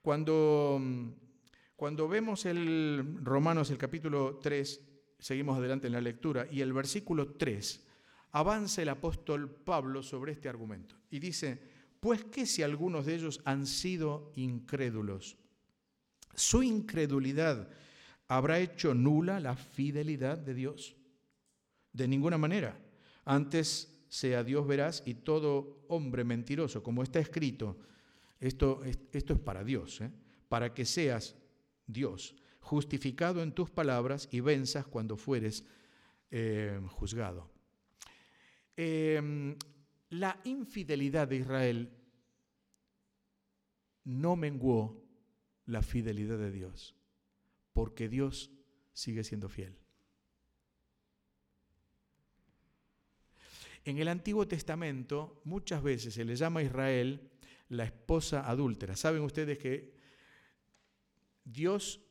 Cuando, 0.01 0.77
mm, 0.81 1.09
cuando 1.75 2.07
vemos 2.07 2.45
el 2.45 3.19
Romanos, 3.21 3.69
el 3.69 3.77
capítulo 3.77 4.39
3, 4.41 4.81
seguimos 5.19 5.57
adelante 5.57 5.87
en 5.87 5.93
la 5.93 6.01
lectura, 6.01 6.47
y 6.49 6.61
el 6.61 6.73
versículo 6.73 7.33
3, 7.33 7.85
avanza 8.31 8.81
el 8.81 8.89
apóstol 8.89 9.49
Pablo 9.49 10.03
sobre 10.03 10.33
este 10.33 10.49
argumento 10.49 10.95
y 11.09 11.19
dice, 11.19 11.57
pues 12.01 12.25
que 12.25 12.45
si 12.45 12.63
algunos 12.63 13.05
de 13.05 13.15
ellos 13.15 13.41
han 13.45 13.65
sido 13.65 14.33
incrédulos, 14.35 15.37
su 16.35 16.63
incredulidad 16.63 17.69
habrá 18.27 18.59
hecho 18.59 18.93
nula 18.93 19.39
la 19.39 19.55
fidelidad 19.55 20.37
de 20.37 20.53
Dios. 20.53 20.95
De 21.93 22.07
ninguna 22.07 22.37
manera. 22.37 22.77
Antes 23.23 24.03
sea 24.07 24.43
Dios 24.43 24.67
veraz 24.67 25.03
y 25.05 25.15
todo 25.15 25.85
hombre 25.87 26.23
mentiroso, 26.23 26.83
como 26.83 27.03
está 27.03 27.19
escrito, 27.19 27.77
esto, 28.39 28.81
esto 29.11 29.33
es 29.33 29.39
para 29.39 29.63
Dios, 29.63 30.01
¿eh? 30.01 30.11
para 30.47 30.73
que 30.73 30.85
seas 30.85 31.35
Dios, 31.87 32.35
justificado 32.59 33.41
en 33.41 33.53
tus 33.53 33.69
palabras 33.69 34.27
y 34.31 34.39
venzas 34.39 34.85
cuando 34.85 35.17
fueres 35.17 35.65
eh, 36.31 36.79
juzgado. 36.89 37.49
Em, 38.75 39.55
la 40.09 40.39
infidelidad 40.43 41.27
de 41.27 41.37
Israel 41.37 41.89
no 44.03 44.35
menguó 44.35 45.04
la 45.65 45.81
fidelidad 45.81 46.37
de 46.37 46.51
Dios, 46.51 46.95
porque 47.73 48.09
Dios 48.09 48.51
sigue 48.93 49.23
siendo 49.23 49.49
fiel. 49.49 49.77
En 53.83 53.99
el 53.99 54.07
Antiguo 54.07 54.47
Testamento 54.47 55.41
muchas 55.43 55.83
veces 55.83 56.15
se 56.15 56.25
le 56.25 56.35
llama 56.35 56.61
a 56.61 56.63
Israel 56.63 57.29
la 57.69 57.83
esposa 57.83 58.49
adúltera. 58.49 58.95
Saben 58.95 59.21
ustedes 59.21 59.59
que 59.59 59.93
Dios 61.43 62.01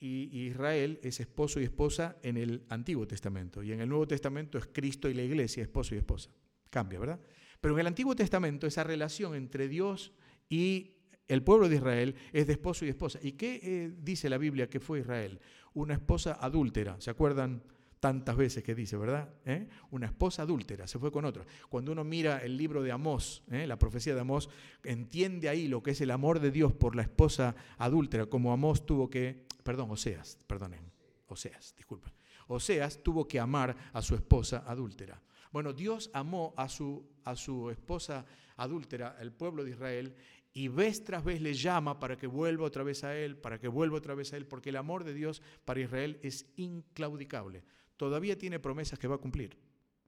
y 0.00 0.46
Israel 0.46 1.00
es 1.02 1.20
esposo 1.20 1.60
y 1.60 1.64
esposa 1.64 2.16
en 2.22 2.36
el 2.36 2.64
Antiguo 2.68 3.06
Testamento 3.06 3.62
y 3.62 3.72
en 3.72 3.80
el 3.80 3.88
Nuevo 3.88 4.06
Testamento 4.06 4.56
es 4.56 4.66
Cristo 4.72 5.08
y 5.08 5.14
la 5.14 5.22
iglesia, 5.22 5.62
esposo 5.62 5.94
y 5.94 5.98
esposa. 5.98 6.30
Cambia, 6.70 6.98
¿verdad? 6.98 7.20
Pero 7.60 7.74
en 7.74 7.80
el 7.80 7.86
Antiguo 7.88 8.14
Testamento 8.14 8.66
esa 8.66 8.84
relación 8.84 9.34
entre 9.34 9.68
Dios 9.68 10.12
y 10.48 10.97
el 11.28 11.42
pueblo 11.42 11.68
de 11.68 11.76
Israel 11.76 12.14
es 12.32 12.46
de 12.46 12.54
esposo 12.54 12.84
y 12.84 12.88
esposa. 12.88 13.18
¿Y 13.22 13.32
qué 13.32 13.60
eh, 13.62 13.92
dice 14.02 14.28
la 14.28 14.38
Biblia 14.38 14.68
que 14.68 14.80
fue 14.80 15.00
Israel? 15.00 15.38
Una 15.74 15.94
esposa 15.94 16.38
adúltera. 16.40 17.00
¿Se 17.00 17.10
acuerdan 17.10 17.62
tantas 18.00 18.36
veces 18.36 18.64
que 18.64 18.74
dice, 18.74 18.96
verdad? 18.96 19.28
¿Eh? 19.44 19.68
Una 19.90 20.06
esposa 20.06 20.42
adúltera, 20.42 20.86
se 20.86 20.98
fue 20.98 21.10
con 21.10 21.24
otro. 21.24 21.44
Cuando 21.68 21.92
uno 21.92 22.04
mira 22.04 22.38
el 22.38 22.56
libro 22.56 22.82
de 22.82 22.92
Amós, 22.92 23.42
¿eh? 23.50 23.66
la 23.66 23.78
profecía 23.78 24.14
de 24.14 24.20
Amós, 24.20 24.48
entiende 24.84 25.48
ahí 25.48 25.68
lo 25.68 25.82
que 25.82 25.92
es 25.92 26.00
el 26.00 26.10
amor 26.10 26.40
de 26.40 26.50
Dios 26.50 26.72
por 26.72 26.96
la 26.96 27.02
esposa 27.02 27.54
adúltera, 27.76 28.26
como 28.26 28.52
Amós 28.52 28.86
tuvo 28.86 29.10
que, 29.10 29.46
perdón, 29.62 29.90
Oseas, 29.90 30.38
perdonen, 30.46 30.92
Oseas, 31.26 31.74
disculpen. 31.76 32.12
Oseas 32.46 33.02
tuvo 33.02 33.28
que 33.28 33.40
amar 33.40 33.76
a 33.92 34.00
su 34.00 34.14
esposa 34.14 34.64
adúltera. 34.66 35.20
Bueno, 35.52 35.72
Dios 35.72 36.10
amó 36.12 36.54
a 36.56 36.68
su, 36.68 37.06
a 37.24 37.34
su 37.34 37.70
esposa 37.70 38.24
adúltera, 38.56 39.16
el 39.20 39.32
pueblo 39.32 39.64
de 39.64 39.70
Israel, 39.70 40.14
y 40.58 40.66
vez 40.66 41.04
tras 41.04 41.22
vez 41.22 41.40
le 41.40 41.54
llama 41.54 42.00
para 42.00 42.16
que 42.16 42.26
vuelva 42.26 42.64
otra 42.64 42.82
vez 42.82 43.04
a 43.04 43.16
Él, 43.16 43.36
para 43.36 43.60
que 43.60 43.68
vuelva 43.68 43.96
otra 43.96 44.16
vez 44.16 44.32
a 44.32 44.36
Él, 44.36 44.44
porque 44.44 44.70
el 44.70 44.76
amor 44.76 45.04
de 45.04 45.14
Dios 45.14 45.40
para 45.64 45.78
Israel 45.78 46.18
es 46.20 46.46
inclaudicable. 46.56 47.62
Todavía 47.96 48.36
tiene 48.36 48.58
promesas 48.58 48.98
que 48.98 49.06
va 49.06 49.14
a 49.14 49.18
cumplir 49.18 49.56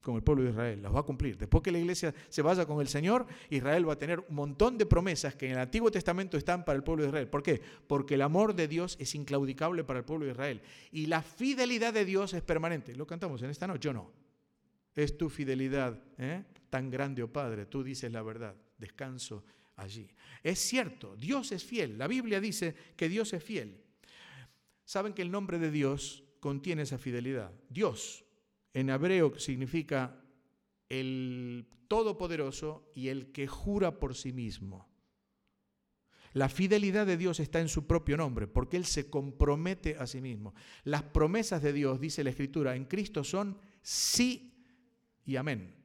con 0.02 0.16
el 0.16 0.24
pueblo 0.24 0.42
de 0.42 0.50
Israel, 0.50 0.82
las 0.82 0.92
va 0.92 1.00
a 1.00 1.02
cumplir. 1.04 1.38
Después 1.38 1.62
que 1.62 1.70
la 1.70 1.78
iglesia 1.78 2.12
se 2.28 2.42
vaya 2.42 2.66
con 2.66 2.80
el 2.80 2.88
Señor, 2.88 3.28
Israel 3.48 3.88
va 3.88 3.92
a 3.92 3.98
tener 3.98 4.18
un 4.28 4.34
montón 4.34 4.76
de 4.76 4.86
promesas 4.86 5.36
que 5.36 5.46
en 5.46 5.52
el 5.52 5.58
Antiguo 5.58 5.88
Testamento 5.88 6.36
están 6.36 6.64
para 6.64 6.76
el 6.76 6.82
pueblo 6.82 7.04
de 7.04 7.10
Israel. 7.10 7.28
¿Por 7.28 7.44
qué? 7.44 7.62
Porque 7.86 8.14
el 8.14 8.22
amor 8.22 8.56
de 8.56 8.66
Dios 8.66 8.96
es 8.98 9.14
inclaudicable 9.14 9.84
para 9.84 10.00
el 10.00 10.04
pueblo 10.04 10.24
de 10.24 10.32
Israel. 10.32 10.62
Y 10.90 11.06
la 11.06 11.22
fidelidad 11.22 11.94
de 11.94 12.04
Dios 12.04 12.34
es 12.34 12.42
permanente. 12.42 12.96
¿Lo 12.96 13.06
cantamos 13.06 13.40
en 13.42 13.50
esta 13.50 13.68
noche 13.68 13.90
o 13.90 13.92
no? 13.92 14.10
Es 14.96 15.16
tu 15.16 15.28
fidelidad 15.28 16.02
¿eh? 16.18 16.42
tan 16.70 16.90
grande, 16.90 17.22
oh 17.22 17.32
Padre. 17.32 17.66
Tú 17.66 17.84
dices 17.84 18.10
la 18.10 18.22
verdad. 18.22 18.56
Descanso 18.78 19.44
allí. 19.80 20.08
Es 20.42 20.58
cierto, 20.58 21.16
Dios 21.16 21.52
es 21.52 21.64
fiel. 21.64 21.98
La 21.98 22.06
Biblia 22.06 22.40
dice 22.40 22.74
que 22.96 23.08
Dios 23.08 23.32
es 23.32 23.42
fiel. 23.42 23.82
Saben 24.84 25.12
que 25.12 25.22
el 25.22 25.30
nombre 25.30 25.58
de 25.58 25.70
Dios 25.70 26.24
contiene 26.40 26.82
esa 26.82 26.98
fidelidad. 26.98 27.52
Dios 27.68 28.24
en 28.72 28.90
hebreo 28.90 29.38
significa 29.38 30.22
el 30.88 31.66
todopoderoso 31.88 32.90
y 32.94 33.08
el 33.08 33.32
que 33.32 33.46
jura 33.46 33.98
por 33.98 34.14
sí 34.14 34.32
mismo. 34.32 34.88
La 36.32 36.48
fidelidad 36.48 37.06
de 37.06 37.16
Dios 37.16 37.40
está 37.40 37.60
en 37.60 37.68
su 37.68 37.86
propio 37.86 38.16
nombre, 38.16 38.46
porque 38.46 38.76
Él 38.76 38.84
se 38.84 39.10
compromete 39.10 39.96
a 39.96 40.06
sí 40.06 40.20
mismo. 40.20 40.54
Las 40.84 41.02
promesas 41.02 41.60
de 41.62 41.72
Dios, 41.72 42.00
dice 42.00 42.22
la 42.22 42.30
Escritura, 42.30 42.76
en 42.76 42.84
Cristo 42.84 43.24
son 43.24 43.58
sí 43.82 44.64
y 45.24 45.36
amén. 45.36 45.79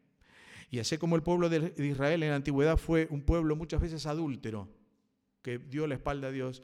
Y 0.75 0.79
así 0.79 0.97
como 0.97 1.15
el 1.15 1.23
pueblo 1.23 1.47
de 1.47 1.73
Israel 1.77 2.21
en 2.21 2.31
la 2.31 2.35
antigüedad 2.35 2.75
fue 2.75 3.07
un 3.09 3.21
pueblo 3.21 3.55
muchas 3.55 3.79
veces 3.79 4.05
adúltero, 4.07 4.67
que 5.41 5.57
dio 5.57 5.87
la 5.87 5.95
espalda 5.95 6.27
a 6.27 6.31
Dios, 6.31 6.63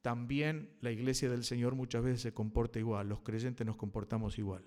también 0.00 0.70
la 0.80 0.90
iglesia 0.90 1.28
del 1.28 1.44
Señor 1.44 1.74
muchas 1.74 2.02
veces 2.02 2.22
se 2.22 2.32
comporta 2.32 2.78
igual, 2.78 3.10
los 3.10 3.20
creyentes 3.20 3.66
nos 3.66 3.76
comportamos 3.76 4.38
igual. 4.38 4.64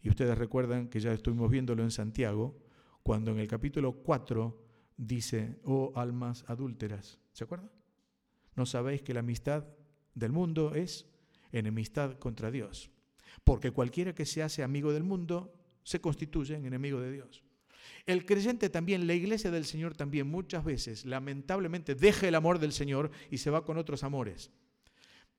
Y 0.00 0.10
ustedes 0.10 0.38
recuerdan 0.38 0.86
que 0.86 1.00
ya 1.00 1.12
estuvimos 1.12 1.50
viéndolo 1.50 1.82
en 1.82 1.90
Santiago, 1.90 2.56
cuando 3.02 3.32
en 3.32 3.40
el 3.40 3.48
capítulo 3.48 3.94
4 4.04 4.62
dice, 4.96 5.58
oh 5.64 5.92
almas 5.96 6.44
adúlteras, 6.46 7.18
¿se 7.32 7.42
acuerdan? 7.42 7.72
¿No 8.54 8.64
sabéis 8.64 9.02
que 9.02 9.12
la 9.12 9.20
amistad 9.20 9.64
del 10.14 10.30
mundo 10.30 10.76
es 10.76 11.10
enemistad 11.50 12.16
contra 12.20 12.52
Dios? 12.52 12.92
Porque 13.42 13.72
cualquiera 13.72 14.14
que 14.14 14.24
se 14.24 14.44
hace 14.44 14.62
amigo 14.62 14.92
del 14.92 15.02
mundo 15.02 15.52
se 15.82 16.00
constituye 16.00 16.54
en 16.54 16.64
enemigo 16.64 17.00
de 17.00 17.10
Dios. 17.10 17.43
El 18.06 18.26
creyente 18.26 18.68
también, 18.68 19.06
la 19.06 19.14
iglesia 19.14 19.50
del 19.50 19.64
Señor 19.64 19.96
también 19.96 20.26
muchas 20.26 20.64
veces, 20.64 21.04
lamentablemente, 21.04 21.94
deja 21.94 22.28
el 22.28 22.34
amor 22.34 22.58
del 22.58 22.72
Señor 22.72 23.10
y 23.30 23.38
se 23.38 23.50
va 23.50 23.64
con 23.64 23.78
otros 23.78 24.04
amores. 24.04 24.50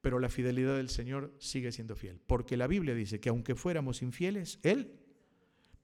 Pero 0.01 0.19
la 0.19 0.29
fidelidad 0.29 0.75
del 0.75 0.89
Señor 0.89 1.33
sigue 1.39 1.71
siendo 1.71 1.95
fiel. 1.95 2.19
Porque 2.25 2.57
la 2.57 2.67
Biblia 2.67 2.93
dice 2.93 3.19
que 3.19 3.29
aunque 3.29 3.55
fuéramos 3.55 4.01
infieles, 4.01 4.59
Él 4.63 4.99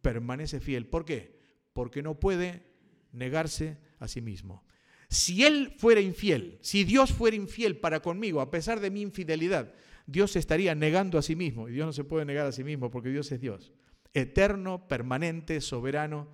permanece 0.02 0.60
fiel. 0.60 0.86
¿Por 0.86 1.06
qué? 1.06 1.40
Porque 1.74 2.02
no 2.04 2.20
puede 2.20 2.68
negarse 3.12 3.78
a 4.00 4.08
sí 4.08 4.22
mismo. 4.22 4.64
Si 5.10 5.44
Él 5.44 5.74
fuera 5.78 6.02
infiel, 6.02 6.58
si 6.62 6.84
Dios 6.84 7.12
fuera 7.12 7.36
infiel 7.36 7.78
para 7.78 8.02
conmigo, 8.02 8.42
a 8.42 8.52
pesar 8.52 8.80
de 8.80 8.90
mi 8.90 9.02
infidelidad, 9.02 9.74
Dios 10.06 10.36
estaría 10.36 10.76
negando 10.76 11.18
a 11.18 11.22
sí 11.22 11.36
mismo. 11.36 11.68
Y 11.68 11.74
Dios 11.74 11.86
no 11.86 11.94
se 11.94 12.04
puede 12.04 12.26
negar 12.26 12.46
a 12.46 12.52
sí 12.52 12.64
mismo 12.64 12.92
porque 12.92 13.10
Dios 13.10 13.32
es 13.32 13.40
Dios. 13.40 13.72
Eterno, 14.14 14.88
permanente, 14.88 15.62
soberano, 15.62 16.28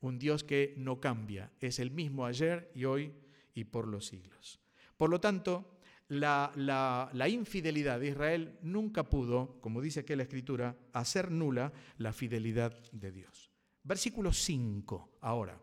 un 0.00 0.18
Dios 0.18 0.44
que 0.44 0.74
no 0.76 1.00
cambia, 1.00 1.52
es 1.60 1.78
el 1.78 1.90
mismo 1.90 2.26
ayer 2.26 2.70
y 2.74 2.84
hoy 2.84 3.12
y 3.54 3.64
por 3.64 3.88
los 3.88 4.06
siglos. 4.06 4.60
Por 4.96 5.10
lo 5.10 5.20
tanto, 5.20 5.78
la, 6.08 7.28
infidelidad 7.28 8.00
de 8.00 8.08
Israel 8.08 8.58
nunca 8.62 9.08
pudo, 9.08 9.60
como 9.60 9.80
dice 9.80 10.00
aquí 10.00 10.14
la 10.16 10.22
Escritura, 10.22 10.76
hacer 10.92 11.30
nula 11.30 11.72
la 11.98 12.12
fidelidad 12.12 12.78
de 12.92 13.12
Dios. 13.12 13.50
Versículo 13.82 14.32
5, 14.32 15.18
ahora, 15.20 15.60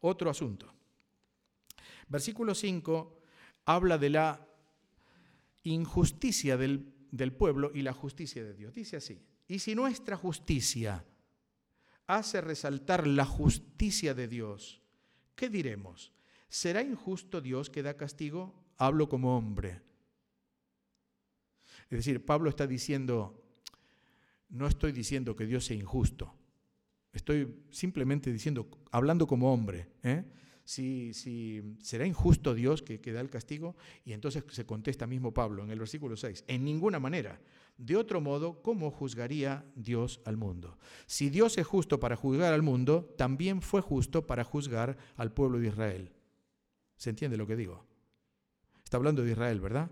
otro 0.00 0.30
asunto. 0.30 0.72
Versículo 2.08 2.54
5 2.54 3.20
habla 3.66 3.98
de 3.98 4.10
la 4.10 4.46
injusticia 5.62 6.56
del 6.56 7.32
pueblo 7.32 7.70
y 7.74 7.82
la 7.82 7.92
justicia 7.92 8.44
de 8.44 8.54
Dios. 8.54 8.74
Dice 8.74 8.96
así, 8.96 9.22
y 9.46 9.58
si 9.58 9.74
nuestra 9.74 10.16
justicia 10.16 11.04
hace 12.06 12.40
resaltar 12.40 13.06
la 13.06 13.24
justicia 13.24 14.14
de 14.14 14.28
Dios, 14.28 14.80
¿qué 15.34 15.48
diremos? 15.48 16.12
¿Será 16.48 16.82
injusto 16.82 17.40
Dios 17.40 17.70
que 17.70 17.82
da 17.82 17.96
castigo? 17.96 18.54
Hablo 18.76 19.08
como 19.08 19.36
hombre. 19.36 19.82
Es 21.90 21.98
decir, 21.98 22.24
Pablo 22.24 22.50
está 22.50 22.66
diciendo, 22.66 23.42
no 24.48 24.66
estoy 24.66 24.92
diciendo 24.92 25.36
que 25.36 25.46
Dios 25.46 25.64
sea 25.64 25.76
injusto, 25.76 26.34
estoy 27.12 27.64
simplemente 27.70 28.32
diciendo, 28.32 28.68
hablando 28.90 29.26
como 29.26 29.52
hombre. 29.52 29.88
¿eh? 30.02 30.24
Si, 30.64 31.12
será 31.80 32.06
injusto 32.06 32.54
Dios 32.54 32.82
que, 32.82 33.00
que 33.00 33.12
da 33.12 33.20
el 33.20 33.30
castigo, 33.30 33.76
y 34.04 34.12
entonces 34.12 34.44
se 34.50 34.64
contesta 34.64 35.06
mismo 35.06 35.32
Pablo 35.32 35.62
en 35.62 35.70
el 35.70 35.78
versículo 35.78 36.16
6, 36.16 36.44
en 36.48 36.64
ninguna 36.64 36.98
manera. 36.98 37.40
De 37.76 37.96
otro 37.96 38.20
modo, 38.20 38.62
¿cómo 38.62 38.90
juzgaría 38.90 39.64
Dios 39.74 40.20
al 40.24 40.36
mundo? 40.36 40.78
Si 41.06 41.28
Dios 41.28 41.58
es 41.58 41.66
justo 41.66 41.98
para 41.98 42.16
juzgar 42.16 42.52
al 42.52 42.62
mundo, 42.62 43.14
también 43.18 43.60
fue 43.60 43.80
justo 43.80 44.26
para 44.26 44.44
juzgar 44.44 44.96
al 45.16 45.32
pueblo 45.32 45.58
de 45.58 45.68
Israel. 45.68 46.12
¿Se 46.96 47.10
entiende 47.10 47.36
lo 47.36 47.46
que 47.46 47.56
digo? 47.56 47.84
Está 48.84 48.96
hablando 48.96 49.24
de 49.24 49.32
Israel, 49.32 49.60
¿verdad? 49.60 49.90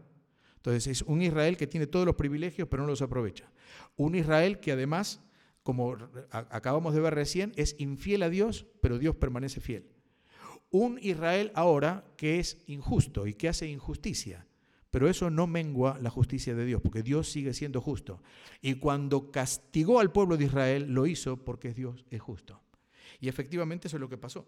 Entonces 0.56 0.86
es 0.86 1.02
un 1.02 1.22
Israel 1.22 1.56
que 1.56 1.66
tiene 1.66 1.88
todos 1.88 2.06
los 2.06 2.14
privilegios 2.14 2.68
pero 2.68 2.84
no 2.84 2.88
los 2.88 3.02
aprovecha. 3.02 3.50
Un 3.96 4.14
Israel 4.14 4.60
que 4.60 4.70
además, 4.70 5.20
como 5.64 5.96
acabamos 6.30 6.94
de 6.94 7.00
ver 7.00 7.14
recién, 7.14 7.52
es 7.56 7.74
infiel 7.78 8.22
a 8.22 8.30
Dios, 8.30 8.66
pero 8.80 8.98
Dios 8.98 9.16
permanece 9.16 9.60
fiel. 9.60 9.90
Un 10.72 10.98
Israel 11.00 11.52
ahora 11.54 12.04
que 12.16 12.40
es 12.40 12.64
injusto 12.66 13.26
y 13.28 13.34
que 13.34 13.48
hace 13.48 13.68
injusticia. 13.68 14.46
Pero 14.90 15.08
eso 15.08 15.30
no 15.30 15.46
mengua 15.46 15.98
la 16.02 16.10
justicia 16.10 16.54
de 16.54 16.66
Dios, 16.66 16.82
porque 16.82 17.02
Dios 17.02 17.30
sigue 17.30 17.54
siendo 17.54 17.80
justo. 17.80 18.20
Y 18.60 18.74
cuando 18.74 19.30
castigó 19.30 20.00
al 20.00 20.12
pueblo 20.12 20.36
de 20.36 20.44
Israel, 20.44 20.92
lo 20.92 21.06
hizo 21.06 21.36
porque 21.44 21.72
Dios 21.72 22.04
es 22.10 22.20
justo. 22.20 22.60
Y 23.18 23.28
efectivamente 23.28 23.88
eso 23.88 23.96
es 23.96 24.00
lo 24.02 24.08
que 24.08 24.18
pasó. 24.18 24.46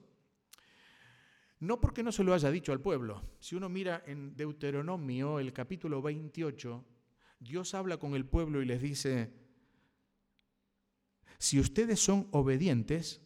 No 1.61 1.81
porque 1.81 2.03
no 2.03 2.13
se 2.13 2.25
lo 2.25 2.35
haya 2.35 2.51
dicho 2.51 2.73
al 2.73 2.81
pueblo. 2.81 3.23
Si 3.39 3.55
uno 3.55 3.71
mira 3.71 4.03
en 4.07 4.37
Deuteronomio, 4.37 5.39
el 5.39 5.53
capítulo 5.53 6.03
28, 6.03 6.85
Dios 7.41 7.73
habla 7.73 7.97
con 7.97 8.15
el 8.15 8.27
pueblo 8.27 8.61
y 8.61 8.67
les 8.67 8.83
dice, 8.83 9.33
si 11.39 11.59
ustedes 11.59 12.01
son 12.01 12.29
obedientes, 12.33 13.23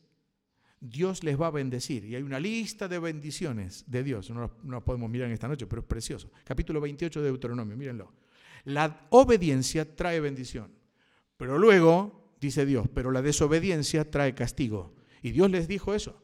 Dios 0.80 1.24
les 1.24 1.40
va 1.40 1.48
a 1.48 1.50
bendecir. 1.50 2.04
Y 2.04 2.14
hay 2.14 2.22
una 2.22 2.38
lista 2.38 2.88
de 2.88 2.98
bendiciones 2.98 3.84
de 3.86 4.02
Dios. 4.02 4.30
No 4.30 4.50
las 4.64 4.82
podemos 4.82 5.10
mirar 5.10 5.28
en 5.28 5.34
esta 5.34 5.48
noche, 5.48 5.66
pero 5.66 5.82
es 5.82 5.88
precioso. 5.88 6.30
Capítulo 6.44 6.80
28 6.80 7.20
de 7.20 7.26
Deuteronomio, 7.26 7.76
mírenlo. 7.76 8.12
La 8.64 9.06
obediencia 9.10 9.96
trae 9.96 10.20
bendición. 10.20 10.70
Pero 11.36 11.58
luego, 11.58 12.34
dice 12.40 12.66
Dios, 12.66 12.88
pero 12.92 13.10
la 13.10 13.22
desobediencia 13.22 14.10
trae 14.10 14.34
castigo. 14.34 14.94
Y 15.22 15.30
Dios 15.30 15.50
les 15.50 15.68
dijo 15.68 15.94
eso. 15.94 16.22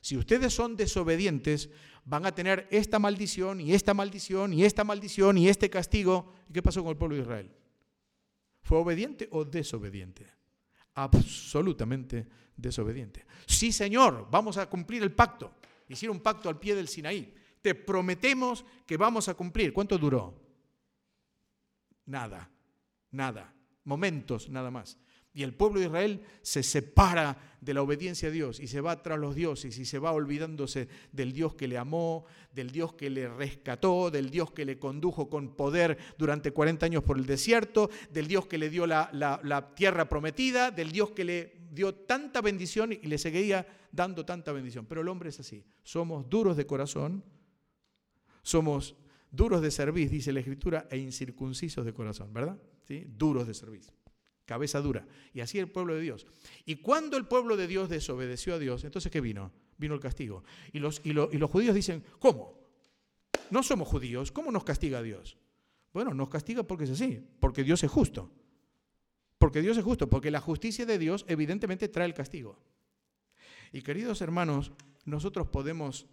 Si 0.00 0.16
ustedes 0.16 0.52
son 0.52 0.76
desobedientes, 0.76 1.70
van 2.04 2.26
a 2.26 2.34
tener 2.34 2.68
esta 2.70 2.98
maldición 2.98 3.60
y 3.60 3.72
esta 3.72 3.94
maldición 3.94 4.52
y 4.52 4.64
esta 4.64 4.84
maldición 4.84 5.38
y 5.38 5.48
este 5.48 5.70
castigo. 5.70 6.32
¿Y 6.48 6.52
qué 6.52 6.62
pasó 6.62 6.82
con 6.82 6.90
el 6.90 6.98
pueblo 6.98 7.16
de 7.16 7.22
Israel? 7.22 7.50
¿Fue 8.62 8.78
obediente 8.78 9.28
o 9.30 9.44
desobediente? 9.44 10.26
Absolutamente 10.94 12.26
desobediente. 12.56 13.26
Sí, 13.46 13.72
Señor, 13.72 14.28
vamos 14.30 14.56
a 14.58 14.68
cumplir 14.68 15.02
el 15.02 15.12
pacto. 15.12 15.54
Hicieron 15.88 16.18
un 16.18 16.22
pacto 16.22 16.48
al 16.48 16.58
pie 16.58 16.74
del 16.74 16.88
Sinaí. 16.88 17.34
Te 17.60 17.74
prometemos 17.74 18.64
que 18.86 18.96
vamos 18.96 19.28
a 19.28 19.34
cumplir. 19.34 19.72
¿Cuánto 19.72 19.98
duró? 19.98 20.40
Nada, 22.06 22.50
nada. 23.10 23.54
Momentos 23.84 24.48
nada 24.48 24.70
más. 24.70 24.98
Y 25.34 25.42
el 25.42 25.52
pueblo 25.52 25.80
de 25.80 25.86
Israel 25.86 26.22
se 26.42 26.62
separa 26.62 27.36
de 27.60 27.74
la 27.74 27.82
obediencia 27.82 28.28
a 28.28 28.30
Dios 28.32 28.60
y 28.60 28.68
se 28.68 28.80
va 28.80 29.02
tras 29.02 29.18
los 29.18 29.34
dioses 29.34 29.76
y 29.78 29.84
se 29.84 29.98
va 29.98 30.12
olvidándose 30.12 30.86
del 31.10 31.32
Dios 31.32 31.56
que 31.56 31.66
le 31.66 31.76
amó, 31.76 32.24
del 32.52 32.70
Dios 32.70 32.92
que 32.92 33.10
le 33.10 33.28
rescató, 33.28 34.12
del 34.12 34.30
Dios 34.30 34.52
que 34.52 34.64
le 34.64 34.78
condujo 34.78 35.28
con 35.28 35.56
poder 35.56 35.98
durante 36.18 36.52
40 36.52 36.86
años 36.86 37.02
por 37.02 37.18
el 37.18 37.26
desierto, 37.26 37.90
del 38.12 38.28
Dios 38.28 38.46
que 38.46 38.58
le 38.58 38.70
dio 38.70 38.86
la, 38.86 39.72
tierra 39.74 40.08
prometida, 40.08 40.70
del 40.70 40.92
Dios 40.92 41.10
que 41.10 41.24
le 41.24 41.56
dio 41.72 41.94
tanta 41.94 42.40
bendición 42.40 42.92
y 42.92 43.06
le 43.06 43.18
seguía 43.18 43.66
dando 43.90 44.24
tanta 44.24 44.52
bendición. 44.52 44.86
Pero 44.86 45.00
el 45.00 45.08
hombre 45.08 45.30
es 45.30 45.40
así. 45.40 45.64
Somos 45.82 46.30
duros 46.30 46.56
de 46.56 46.64
corazón, 46.64 47.24
somos 48.42 48.94
duros 49.32 49.62
de 49.62 49.72
servir, 49.72 50.10
dice 50.10 50.32
la 50.32 50.40
Escritura, 50.40 50.86
e 50.90 50.98
incircuncisos 50.98 51.84
de 51.84 51.92
corazón, 51.92 52.32
¿verdad? 52.32 52.56
¿Sí? 52.86 53.04
Duros 53.08 53.48
de 53.48 53.54
servicio 53.54 54.03
cabeza 54.44 54.80
dura. 54.80 55.06
Y 55.32 55.40
así 55.40 55.58
el 55.58 55.68
pueblo 55.68 55.94
de 55.94 56.00
Dios. 56.00 56.26
Y 56.64 56.76
cuando 56.76 57.16
el 57.16 57.26
pueblo 57.26 57.56
de 57.56 57.66
Dios 57.66 57.88
desobedeció 57.88 58.54
a 58.54 58.58
Dios, 58.58 58.84
entonces 58.84 59.10
¿qué 59.10 59.20
vino? 59.20 59.52
Vino 59.76 59.94
el 59.94 60.00
castigo. 60.00 60.44
Y 60.72 60.78
los, 60.78 61.00
y, 61.04 61.10
y 61.10 61.38
los 61.38 61.50
judíos 61.50 61.74
dicen, 61.74 62.02
¿cómo? 62.18 62.58
No 63.50 63.62
somos 63.62 63.88
judíos, 63.88 64.32
¿cómo 64.32 64.50
nos 64.50 64.64
castiga 64.64 65.02
Dios? 65.02 65.36
Bueno, 65.92 66.12
nos 66.12 66.28
castiga 66.28 66.64
porque 66.64 66.84
es 66.84 66.90
así, 66.90 67.24
porque 67.40 67.62
Dios 67.62 67.82
es 67.84 67.90
justo. 67.90 68.30
Porque 69.38 69.62
Dios 69.62 69.76
es 69.76 69.84
justo, 69.84 70.08
porque 70.08 70.30
la 70.30 70.40
justicia 70.40 70.86
de 70.86 70.98
Dios 70.98 71.24
evidentemente 71.28 71.88
trae 71.88 72.06
el 72.06 72.14
castigo. 72.14 72.58
Y 73.72 73.82
queridos 73.82 74.20
hermanos, 74.20 74.72
nosotros 75.04 75.48
podemos 75.48 76.06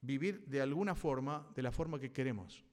vivir 0.00 0.44
de 0.46 0.60
alguna 0.60 0.94
forma, 0.94 1.46
de 1.54 1.62
la 1.62 1.72
forma 1.72 1.98
que 1.98 2.12
queremos. 2.12 2.64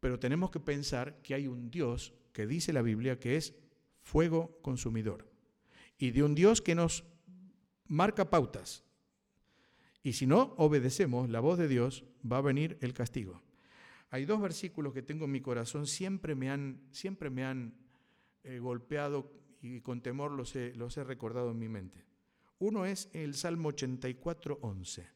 Pero 0.00 0.18
tenemos 0.18 0.50
que 0.50 0.60
pensar 0.60 1.20
que 1.22 1.34
hay 1.34 1.46
un 1.46 1.70
Dios 1.70 2.12
que 2.36 2.46
dice 2.46 2.74
la 2.74 2.82
Biblia 2.82 3.18
que 3.18 3.38
es 3.38 3.54
fuego 4.02 4.58
consumidor. 4.60 5.26
Y 5.96 6.10
de 6.10 6.22
un 6.22 6.34
Dios 6.34 6.60
que 6.60 6.74
nos 6.74 7.02
marca 7.86 8.28
pautas. 8.28 8.84
Y 10.02 10.12
si 10.12 10.26
no 10.26 10.52
obedecemos 10.58 11.30
la 11.30 11.40
voz 11.40 11.58
de 11.58 11.66
Dios, 11.66 12.04
va 12.30 12.36
a 12.36 12.42
venir 12.42 12.76
el 12.82 12.92
castigo. 12.92 13.40
Hay 14.10 14.26
dos 14.26 14.42
versículos 14.42 14.92
que 14.92 15.00
tengo 15.00 15.24
en 15.24 15.32
mi 15.32 15.40
corazón, 15.40 15.86
siempre 15.86 16.34
me 16.34 16.50
han, 16.50 16.82
siempre 16.90 17.30
me 17.30 17.42
han 17.42 17.74
eh, 18.44 18.58
golpeado 18.58 19.32
y 19.62 19.80
con 19.80 20.02
temor 20.02 20.30
los 20.30 20.54
he, 20.56 20.74
los 20.74 20.94
he 20.98 21.04
recordado 21.04 21.52
en 21.52 21.58
mi 21.58 21.70
mente. 21.70 22.04
Uno 22.58 22.84
es 22.84 23.08
el 23.14 23.32
Salmo 23.32 23.70
84, 23.70 24.58
11. 24.60 25.08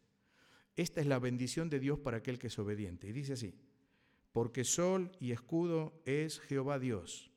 Esta 0.75 1.03
es 1.03 1.07
la 1.07 1.19
bendición 1.19 1.69
de 1.69 1.81
Dios 1.81 1.99
para 1.99 2.17
aquel 2.17 2.39
que 2.39 2.47
es 2.47 2.59
obediente. 2.59 3.09
Y 3.09 3.13
dice 3.13 3.35
así, 3.35 3.55
porque 4.33 4.65
sol 4.65 5.11
y 5.21 5.33
escudo 5.33 6.01
es 6.05 6.41
Jehová 6.41 6.79
Dios. 6.79 7.31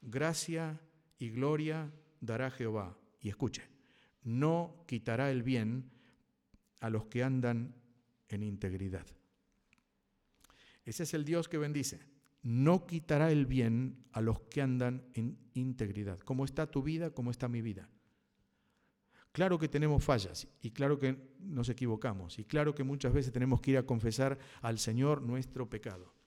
Gracia 0.00 0.80
y 1.18 1.30
gloria 1.30 1.92
dará 2.20 2.50
Jehová. 2.50 2.96
Y 3.20 3.28
escuche, 3.28 3.62
no 4.22 4.84
quitará 4.86 5.30
el 5.30 5.42
bien 5.42 5.90
a 6.80 6.88
los 6.88 7.06
que 7.06 7.22
andan 7.22 7.74
en 8.28 8.42
integridad. 8.42 9.06
Ese 10.84 11.02
es 11.02 11.14
el 11.14 11.24
Dios 11.24 11.48
que 11.48 11.58
bendice. 11.58 12.00
No 12.42 12.86
quitará 12.86 13.30
el 13.30 13.44
bien 13.44 14.06
a 14.12 14.22
los 14.22 14.40
que 14.40 14.62
andan 14.62 15.04
en 15.12 15.38
integridad. 15.52 16.18
¿Cómo 16.20 16.44
está 16.44 16.70
tu 16.70 16.82
vida? 16.82 17.10
¿Cómo 17.10 17.30
está 17.30 17.48
mi 17.48 17.60
vida? 17.60 17.90
Claro 19.32 19.58
que 19.58 19.68
tenemos 19.68 20.02
fallas 20.02 20.48
y 20.62 20.70
claro 20.70 20.98
que 20.98 21.34
nos 21.38 21.68
equivocamos 21.68 22.38
y 22.38 22.44
claro 22.44 22.74
que 22.74 22.82
muchas 22.82 23.12
veces 23.12 23.32
tenemos 23.32 23.60
que 23.60 23.72
ir 23.72 23.78
a 23.78 23.86
confesar 23.86 24.38
al 24.62 24.78
Señor 24.78 25.22
nuestro 25.22 25.68
pecado 25.68 26.19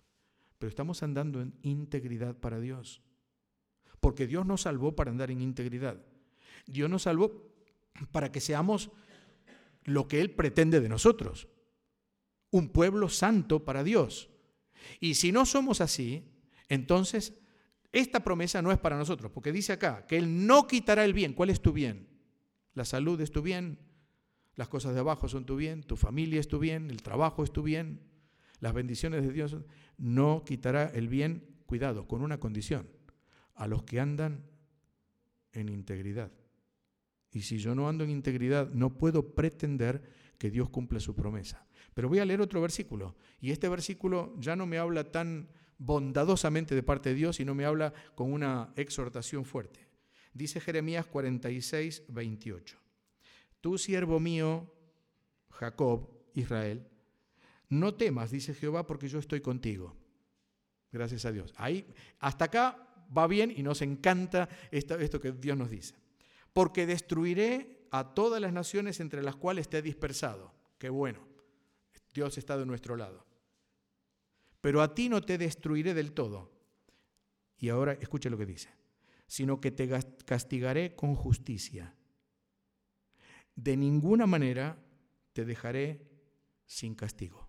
pero 0.64 0.70
estamos 0.70 1.04
andando 1.04 1.42
en 1.42 1.54
integridad 1.62 2.38
para 2.38 2.58
Dios. 2.58 3.02
Porque 4.00 4.28
Dios 4.28 4.46
nos 4.46 4.62
salvó 4.62 4.96
para 4.96 5.12
andar 5.12 5.30
en 5.30 5.42
integridad. 5.42 6.02
Dios 6.66 6.90
nos 6.90 7.02
salvó 7.02 7.52
para 8.14 8.32
que 8.32 8.40
seamos 8.40 8.90
lo 9.84 10.08
que 10.08 10.22
Él 10.22 10.32
pretende 10.32 10.80
de 10.80 10.88
nosotros. 10.88 11.50
Un 12.50 12.70
pueblo 12.70 13.10
santo 13.10 13.66
para 13.66 13.84
Dios. 13.84 14.30
Y 15.02 15.16
si 15.16 15.34
no 15.34 15.46
somos 15.46 15.82
así, 15.82 16.32
entonces 16.70 17.34
esta 17.92 18.24
promesa 18.24 18.62
no 18.62 18.72
es 18.72 18.78
para 18.78 18.98
nosotros, 18.98 19.34
porque 19.34 19.52
dice 19.52 19.74
acá 19.74 20.08
que 20.08 20.16
Él 20.16 20.48
no 20.48 20.66
quitará 20.66 21.04
el 21.04 21.12
bien. 21.12 21.34
¿Cuál 21.34 21.50
es 21.50 21.62
tu 21.62 21.74
bien? 21.74 22.08
La 22.74 22.86
salud 22.86 23.20
es 23.20 23.34
tu 23.34 23.42
bien, 23.42 23.80
las 24.56 24.70
cosas 24.70 24.94
de 24.94 25.02
abajo 25.02 25.28
son 25.28 25.46
tu 25.46 25.58
bien, 25.58 25.84
tu 25.84 25.98
familia 25.98 26.40
es 26.40 26.48
tu 26.48 26.58
bien, 26.58 26.90
el 26.90 27.04
trabajo 27.04 27.44
es 27.44 27.52
tu 27.52 27.64
bien, 27.64 28.13
las 28.64 28.74
bendiciones 28.74 29.24
de 29.24 29.34
Dios 29.34 29.58
no 29.98 30.46
quitará 30.46 30.86
el 30.86 31.10
bien, 31.10 31.44
cuidado, 31.66 32.08
con 32.08 32.22
una 32.22 32.40
condición, 32.40 32.88
a 33.56 33.68
los 33.68 33.84
que 33.84 34.00
andan 34.00 34.46
en 35.52 35.68
integridad. 35.68 36.32
Y 37.34 37.42
si 37.42 37.58
yo 37.58 37.76
no 37.76 37.90
ando 37.90 38.06
en 38.06 38.10
integridad, 38.10 38.70
no 38.70 38.98
puedo 38.98 39.36
pretender 39.36 40.02
que 40.38 40.50
Dios 40.50 40.70
cumpla 40.70 41.02
su 41.02 41.14
promesa. 41.14 41.68
Pero 41.94 42.08
voy 42.08 42.20
a 42.20 42.26
leer 42.26 42.40
otro 42.40 42.62
versículo, 42.62 43.18
y 43.42 43.52
este 43.52 43.68
versículo 43.68 44.34
ya 44.40 44.56
no 44.56 44.66
me 44.66 44.78
habla 44.78 45.12
tan 45.12 45.50
bondadosamente 45.78 46.74
de 46.74 46.84
parte 46.84 47.10
de 47.10 47.16
Dios, 47.16 47.36
sino 47.36 47.54
me 47.54 47.66
habla 47.66 47.94
con 48.16 48.32
una 48.32 48.72
exhortación 48.78 49.44
fuerte. 49.44 49.90
Dice 50.34 50.62
Jeremías 50.62 51.06
46, 51.06 52.04
28. 52.08 52.80
Tú, 53.60 53.78
siervo 53.78 54.22
mío, 54.22 54.74
Jacob, 55.50 56.08
Israel, 56.34 56.88
no 57.80 57.96
temas, 57.96 58.32
dice 58.32 58.54
Jehová, 58.54 58.86
porque 58.86 59.08
yo 59.08 59.20
estoy 59.20 59.42
contigo. 59.42 59.96
Gracias 60.92 61.26
a 61.26 61.32
Dios. 61.32 61.54
Ahí, 61.58 61.88
hasta 62.20 62.46
acá 62.46 63.06
va 63.16 63.28
bien 63.28 63.52
y 63.56 63.64
nos 63.64 63.82
encanta 63.82 64.48
esto, 64.72 65.20
que 65.20 65.32
Dios 65.32 65.58
nos 65.58 65.70
dice. 65.70 65.96
Porque 66.54 66.86
destruiré 66.86 67.88
a 67.92 68.14
todas 68.14 68.42
las 68.42 68.54
naciones 68.54 69.00
entre 69.00 69.24
las 69.24 69.36
cuales 69.36 69.70
te 69.70 69.80
he 69.80 69.82
dispersado. 69.82 70.54
Qué 70.78 70.90
bueno. 70.90 71.28
Dios 72.14 72.38
está 72.38 72.58
de 72.58 72.66
nuestro 72.66 72.96
lado. 72.96 73.26
Pero 74.62 74.82
a 74.82 74.94
ti 74.94 75.10
no 75.10 75.22
te 75.22 75.38
destruiré 75.38 75.94
del 75.94 76.14
todo. 76.14 76.52
Y 77.58 77.70
ahora 77.70 77.94
escuche 77.94 78.30
lo 78.30 78.38
que 78.38 78.46
dice. 78.46 78.70
Sino 79.26 79.60
que 79.60 79.72
te 79.72 79.90
castigaré 80.26 80.96
con 80.96 81.16
justicia. 81.16 81.96
De 83.56 83.76
ninguna 83.76 84.28
manera 84.28 84.78
te 85.34 85.44
dejaré 85.44 86.08
sin 86.66 86.94
castigo. 86.96 87.43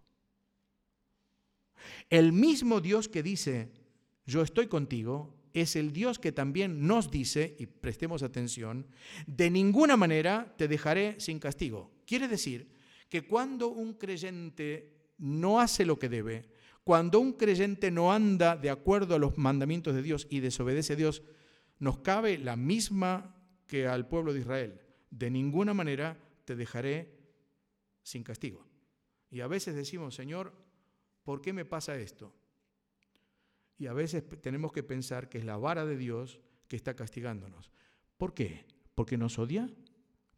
El 2.11 2.33
mismo 2.33 2.81
Dios 2.81 3.09
que 3.09 3.23
dice, 3.23 3.71
yo 4.27 4.43
estoy 4.43 4.67
contigo, 4.69 5.35
es 5.53 5.77
el 5.77 5.93
Dios 5.93 6.19
que 6.19 6.33
también 6.33 6.87
nos 6.87 7.11
dice, 7.11 7.57
y 7.59 7.67
prestemos 7.67 8.23
atención, 8.23 8.87
de 9.27 9.51
ninguna 9.51 9.97
manera 9.97 10.55
te 10.59 10.69
dejaré 10.69 11.21
sin 11.21 11.39
castigo. 11.39 11.93
Quiere 12.07 12.27
decir 12.29 12.69
que 13.09 13.23
cuando 13.23 13.69
un 13.69 13.95
creyente 13.95 14.93
no 15.19 15.61
hace 15.61 15.85
lo 15.87 15.99
que 15.99 16.09
debe, 16.09 16.49
cuando 16.83 17.21
un 17.21 17.33
creyente 17.33 17.91
no 17.91 18.13
anda 18.13 18.57
de 18.57 18.69
acuerdo 18.69 19.15
a 19.15 19.19
los 19.19 19.39
mandamientos 19.39 19.95
de 19.95 20.03
Dios 20.03 20.27
y 20.29 20.41
desobedece 20.41 20.95
a 20.95 20.97
Dios, 20.97 21.23
nos 21.79 21.99
cabe 21.99 22.37
la 22.37 22.57
misma 22.57 23.37
que 23.67 23.87
al 23.87 24.07
pueblo 24.09 24.33
de 24.33 24.41
Israel. 24.41 24.81
De 25.11 25.31
ninguna 25.31 25.73
manera 25.73 26.19
te 26.45 26.57
dejaré 26.57 27.15
sin 28.03 28.23
castigo. 28.23 28.67
Y 29.31 29.41
a 29.41 29.47
veces 29.47 29.75
decimos, 29.75 30.15
Señor, 30.15 30.53
¿por 31.25 31.41
qué 31.41 31.53
me 31.53 31.65
pasa 31.65 31.97
esto? 31.97 32.33
Y 33.77 33.87
a 33.87 33.93
veces 33.93 34.25
tenemos 34.41 34.73
que 34.73 34.83
pensar 34.83 35.29
que 35.29 35.39
es 35.39 35.45
la 35.45 35.57
vara 35.57 35.85
de 35.85 35.97
Dios 35.97 36.41
que 36.69 36.77
está 36.77 36.95
castigándonos. 36.95 37.73
¿Por 38.17 38.35
qué? 38.35 38.65
¿Porque 38.95 39.19
nos 39.19 39.39
odia? 39.39 39.69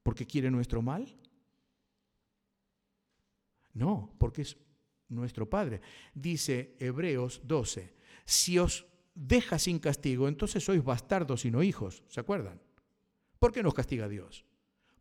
¿Porque 0.03 0.27
quiere 0.27 0.51
nuestro 0.51 0.81
mal? 0.81 1.15
No, 3.75 4.15
porque 4.19 4.43
es 4.43 4.57
nuestro 5.09 5.49
Padre. 5.49 5.83
Dice 6.15 6.77
Hebreos 6.79 7.43
12, 7.45 7.95
si 8.25 8.59
os 8.59 8.87
deja 9.15 9.59
sin 9.59 9.79
castigo, 9.79 10.29
entonces 10.29 10.65
sois 10.65 10.83
bastardos 10.83 11.45
y 11.45 11.51
no 11.51 11.63
hijos, 11.63 12.03
¿se 12.09 12.21
acuerdan? 12.21 12.61
¿Por 13.39 13.53
qué 13.53 13.63
nos 13.63 13.75
castiga 13.75 14.09
Dios? 14.09 14.47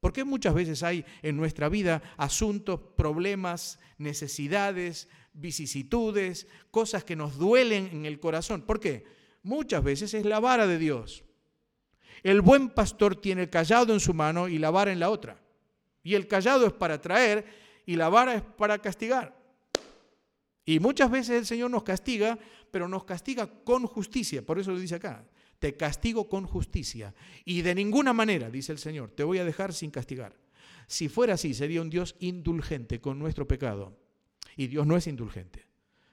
¿Por 0.06 0.14
qué 0.14 0.24
muchas 0.24 0.54
veces 0.54 0.84
hay 0.84 1.04
en 1.24 1.36
nuestra 1.36 1.68
vida 1.68 2.00
asuntos, 2.16 2.80
problemas, 2.96 3.80
necesidades, 3.98 5.10
vicisitudes, 5.34 6.46
cosas 6.70 7.04
que 7.04 7.16
nos 7.16 7.40
duelen 7.40 7.90
en 7.92 8.06
el 8.06 8.20
corazón? 8.20 8.62
¿Por 8.62 8.80
qué? 8.80 9.04
Muchas 9.42 9.84
veces 9.84 10.14
es 10.14 10.24
la 10.24 10.40
vara 10.40 10.68
de 10.68 10.78
Dios. 10.78 11.24
El 12.22 12.42
buen 12.42 12.70
pastor 12.70 13.16
tiene 13.16 13.42
el 13.42 13.50
callado 13.50 13.94
en 13.94 14.00
su 14.00 14.14
mano 14.14 14.48
y 14.48 14.60
la 14.60 14.70
vara 14.70 14.92
en 14.92 15.00
la 15.00 15.10
otra. 15.10 15.42
Y 16.04 16.14
el 16.14 16.28
callado 16.28 16.68
es 16.68 16.74
para 16.74 17.02
traer 17.02 17.44
y 17.88 17.96
la 17.96 18.08
vara 18.08 18.36
es 18.36 18.44
para 18.44 18.78
castigar. 18.78 19.36
Y 20.66 20.80
muchas 20.80 21.10
veces 21.10 21.32
el 21.32 21.48
Señor 21.48 21.72
nos 21.72 21.82
castiga, 21.82 22.38
pero 22.70 22.88
nos 22.88 23.06
castiga 23.06 23.48
con 23.48 23.88
justicia. 23.88 24.46
Por 24.46 24.60
eso 24.60 24.70
lo 24.70 24.78
dice 24.78 24.94
acá. 24.94 25.26
Te 25.60 25.76
castigo 25.76 26.30
con 26.30 26.46
justicia. 26.46 27.14
Y 27.44 27.62
de 27.62 27.76
ninguna 27.76 28.14
manera, 28.14 28.50
dice 28.50 28.72
el 28.72 28.78
Señor, 28.78 29.12
te 29.12 29.24
voy 29.24 29.40
a 29.40 29.46
dejar 29.46 29.74
sin 29.74 29.92
castigar. 29.92 30.36
Si 30.88 31.10
fuera 31.10 31.34
así, 31.36 31.54
sería 31.54 31.82
un 31.82 31.90
Dios 31.90 32.16
indulgente 32.20 33.02
con 33.02 33.18
nuestro 33.20 33.48
pecado. 33.48 33.98
Y 34.56 34.68
Dios 34.68 34.86
no 34.86 34.98
es 34.98 35.08
indulgente. 35.08 35.66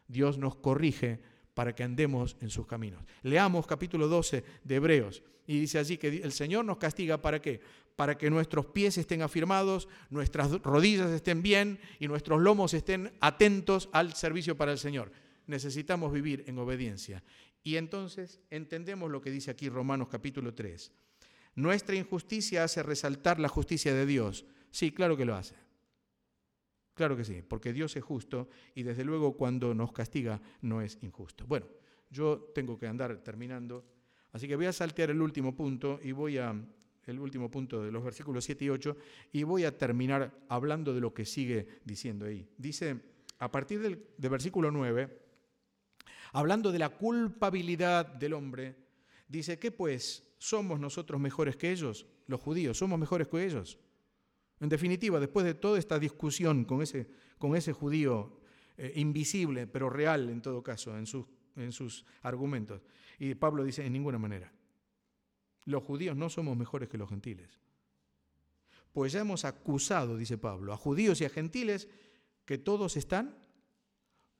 Dios 0.08 0.38
nos 0.38 0.56
corrige 0.56 1.20
para 1.54 1.74
que 1.74 1.82
andemos 1.82 2.36
en 2.40 2.50
sus 2.50 2.66
caminos. 2.66 3.04
Leamos 3.22 3.66
capítulo 3.66 4.08
12 4.08 4.44
de 4.64 4.74
Hebreos 4.74 5.22
y 5.46 5.60
dice 5.60 5.78
allí 5.78 5.98
que 5.98 6.08
el 6.08 6.32
Señor 6.32 6.64
nos 6.64 6.78
castiga 6.78 7.20
para 7.20 7.40
qué? 7.40 7.60
Para 7.96 8.16
que 8.16 8.30
nuestros 8.30 8.66
pies 8.66 8.96
estén 8.96 9.22
afirmados, 9.22 9.88
nuestras 10.08 10.50
rodillas 10.62 11.10
estén 11.10 11.42
bien 11.42 11.78
y 11.98 12.08
nuestros 12.08 12.40
lomos 12.40 12.74
estén 12.74 13.12
atentos 13.20 13.88
al 13.92 14.14
servicio 14.14 14.56
para 14.56 14.72
el 14.72 14.78
Señor. 14.78 15.12
Necesitamos 15.46 16.12
vivir 16.12 16.44
en 16.46 16.58
obediencia. 16.58 17.22
Y 17.62 17.76
entonces 17.76 18.40
entendemos 18.50 19.10
lo 19.10 19.20
que 19.20 19.30
dice 19.30 19.50
aquí 19.50 19.68
Romanos 19.68 20.08
capítulo 20.08 20.54
3. 20.54 20.92
Nuestra 21.54 21.96
injusticia 21.96 22.64
hace 22.64 22.82
resaltar 22.82 23.38
la 23.38 23.48
justicia 23.48 23.94
de 23.94 24.06
Dios. 24.06 24.44
Sí, 24.70 24.90
claro 24.90 25.16
que 25.16 25.24
lo 25.24 25.34
hace. 25.34 25.54
Claro 26.94 27.16
que 27.16 27.24
sí, 27.24 27.42
porque 27.42 27.72
Dios 27.72 27.96
es 27.96 28.04
justo 28.04 28.48
y 28.74 28.82
desde 28.82 29.04
luego 29.04 29.36
cuando 29.36 29.74
nos 29.74 29.92
castiga 29.92 30.40
no 30.60 30.82
es 30.82 30.98
injusto. 31.02 31.46
Bueno, 31.46 31.66
yo 32.10 32.50
tengo 32.54 32.78
que 32.78 32.86
andar 32.86 33.16
terminando, 33.18 33.84
así 34.32 34.46
que 34.46 34.56
voy 34.56 34.66
a 34.66 34.72
saltear 34.72 35.10
el 35.10 35.22
último 35.22 35.54
punto 35.54 35.98
y 36.02 36.12
voy 36.12 36.38
a 36.38 36.54
el 37.06 37.18
último 37.18 37.50
punto 37.50 37.82
de 37.82 37.90
los 37.90 38.04
versículos 38.04 38.44
7 38.44 38.64
y 38.64 38.68
8 38.68 38.96
y 39.32 39.42
voy 39.42 39.64
a 39.64 39.76
terminar 39.76 40.32
hablando 40.48 40.94
de 40.94 41.00
lo 41.00 41.12
que 41.12 41.24
sigue 41.24 41.66
diciendo 41.84 42.26
ahí. 42.26 42.46
Dice, 42.56 43.00
a 43.38 43.50
partir 43.50 43.80
del, 43.80 44.06
versículo 44.18 44.70
9, 44.70 45.21
hablando 46.32 46.72
de 46.72 46.78
la 46.78 46.88
culpabilidad 46.90 48.06
del 48.06 48.32
hombre, 48.32 48.76
dice, 49.28 49.58
¿qué 49.58 49.70
pues? 49.70 50.24
¿Somos 50.38 50.80
nosotros 50.80 51.20
mejores 51.20 51.56
que 51.56 51.70
ellos? 51.70 52.06
Los 52.26 52.40
judíos, 52.40 52.78
¿somos 52.78 52.98
mejores 52.98 53.28
que 53.28 53.44
ellos? 53.44 53.78
En 54.60 54.68
definitiva, 54.68 55.20
después 55.20 55.44
de 55.44 55.54
toda 55.54 55.78
esta 55.78 55.98
discusión 55.98 56.64
con 56.64 56.82
ese, 56.82 57.08
con 57.38 57.54
ese 57.54 57.72
judío 57.72 58.40
eh, 58.76 58.92
invisible, 58.96 59.66
pero 59.66 59.90
real 59.90 60.30
en 60.30 60.40
todo 60.40 60.62
caso, 60.62 60.96
en 60.96 61.06
sus, 61.06 61.26
en 61.56 61.72
sus 61.72 62.04
argumentos, 62.22 62.80
y 63.18 63.34
Pablo 63.34 63.64
dice, 63.64 63.84
en 63.84 63.92
ninguna 63.92 64.18
manera. 64.18 64.52
Los 65.64 65.84
judíos 65.84 66.16
no 66.16 66.28
somos 66.28 66.56
mejores 66.56 66.88
que 66.88 66.98
los 66.98 67.08
gentiles. 67.08 67.60
Pues 68.92 69.12
ya 69.12 69.20
hemos 69.20 69.44
acusado, 69.44 70.16
dice 70.16 70.38
Pablo, 70.38 70.72
a 70.72 70.76
judíos 70.76 71.20
y 71.20 71.24
a 71.24 71.30
gentiles 71.30 71.88
que 72.44 72.58
todos 72.58 72.96
están 72.96 73.36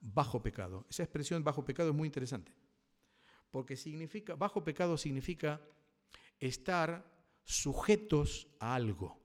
bajo 0.03 0.43
pecado. 0.43 0.85
Esa 0.91 1.05
expresión 1.05 1.43
bajo 1.43 1.65
pecado 1.65 1.88
es 1.88 1.95
muy 1.95 2.07
interesante. 2.07 2.53
Porque 3.51 3.77
significa, 3.77 4.35
bajo 4.35 4.62
pecado 4.62 4.99
significa 4.99 5.62
estar 6.38 7.11
sujetos 7.45 8.49
a 8.61 8.75
algo 8.75 9.23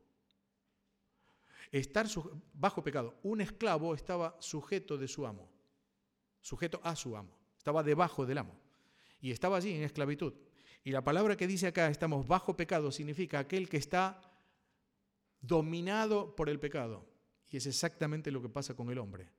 estar 1.72 2.08
bajo 2.54 2.84
pecado. 2.84 3.20
Un 3.24 3.42
esclavo 3.42 3.94
estaba 3.94 4.36
sujeto 4.40 4.98
de 4.98 5.08
su 5.08 5.26
amo, 5.26 5.50
sujeto 6.42 6.80
a 6.84 6.96
su 6.96 7.16
amo, 7.16 7.38
estaba 7.58 7.84
debajo 7.84 8.26
del 8.26 8.40
amo 8.40 8.60
y 9.20 9.32
estaba 9.32 9.58
allí 9.58 9.74
en 9.74 9.84
esclavitud. 9.84 10.34
Y 10.84 10.92
la 10.92 11.04
palabra 11.04 11.36
que 11.36 11.48
dice 11.48 11.68
acá, 11.68 11.90
estamos 11.90 12.28
bajo 12.28 12.56
pecado, 12.56 12.92
significa 12.92 13.40
aquel 13.40 13.68
que 13.68 13.78
está 13.78 14.22
dominado 15.42 16.36
por 16.36 16.50
el 16.50 16.60
pecado. 16.60 17.06
Y 17.50 17.58
es 17.58 17.66
exactamente 17.66 18.32
lo 18.32 18.42
que 18.42 18.50
pasa 18.50 18.74
con 18.74 18.90
el 18.90 18.98
hombre. 18.98 19.30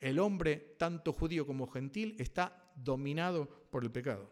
El 0.00 0.18
hombre, 0.18 0.74
tanto 0.78 1.12
judío 1.12 1.46
como 1.46 1.66
gentil, 1.66 2.16
está 2.18 2.72
dominado 2.74 3.48
por 3.70 3.84
el 3.84 3.90
pecado. 3.90 4.30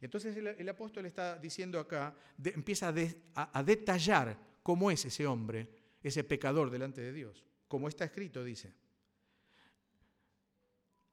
Entonces 0.00 0.36
el, 0.36 0.68
apóstol 0.68 1.06
está 1.06 1.38
diciendo 1.38 1.78
acá, 1.78 2.14
empieza 2.44 2.92
a 3.34 3.62
detallar 3.62 4.36
cómo 4.62 4.90
es 4.90 5.04
ese 5.04 5.26
hombre 5.26 5.82
ese 6.02 6.24
pecador 6.24 6.70
delante 6.70 7.00
de 7.00 7.12
Dios, 7.12 7.44
como 7.68 7.88
está 7.88 8.04
escrito, 8.04 8.44
dice. 8.44 8.74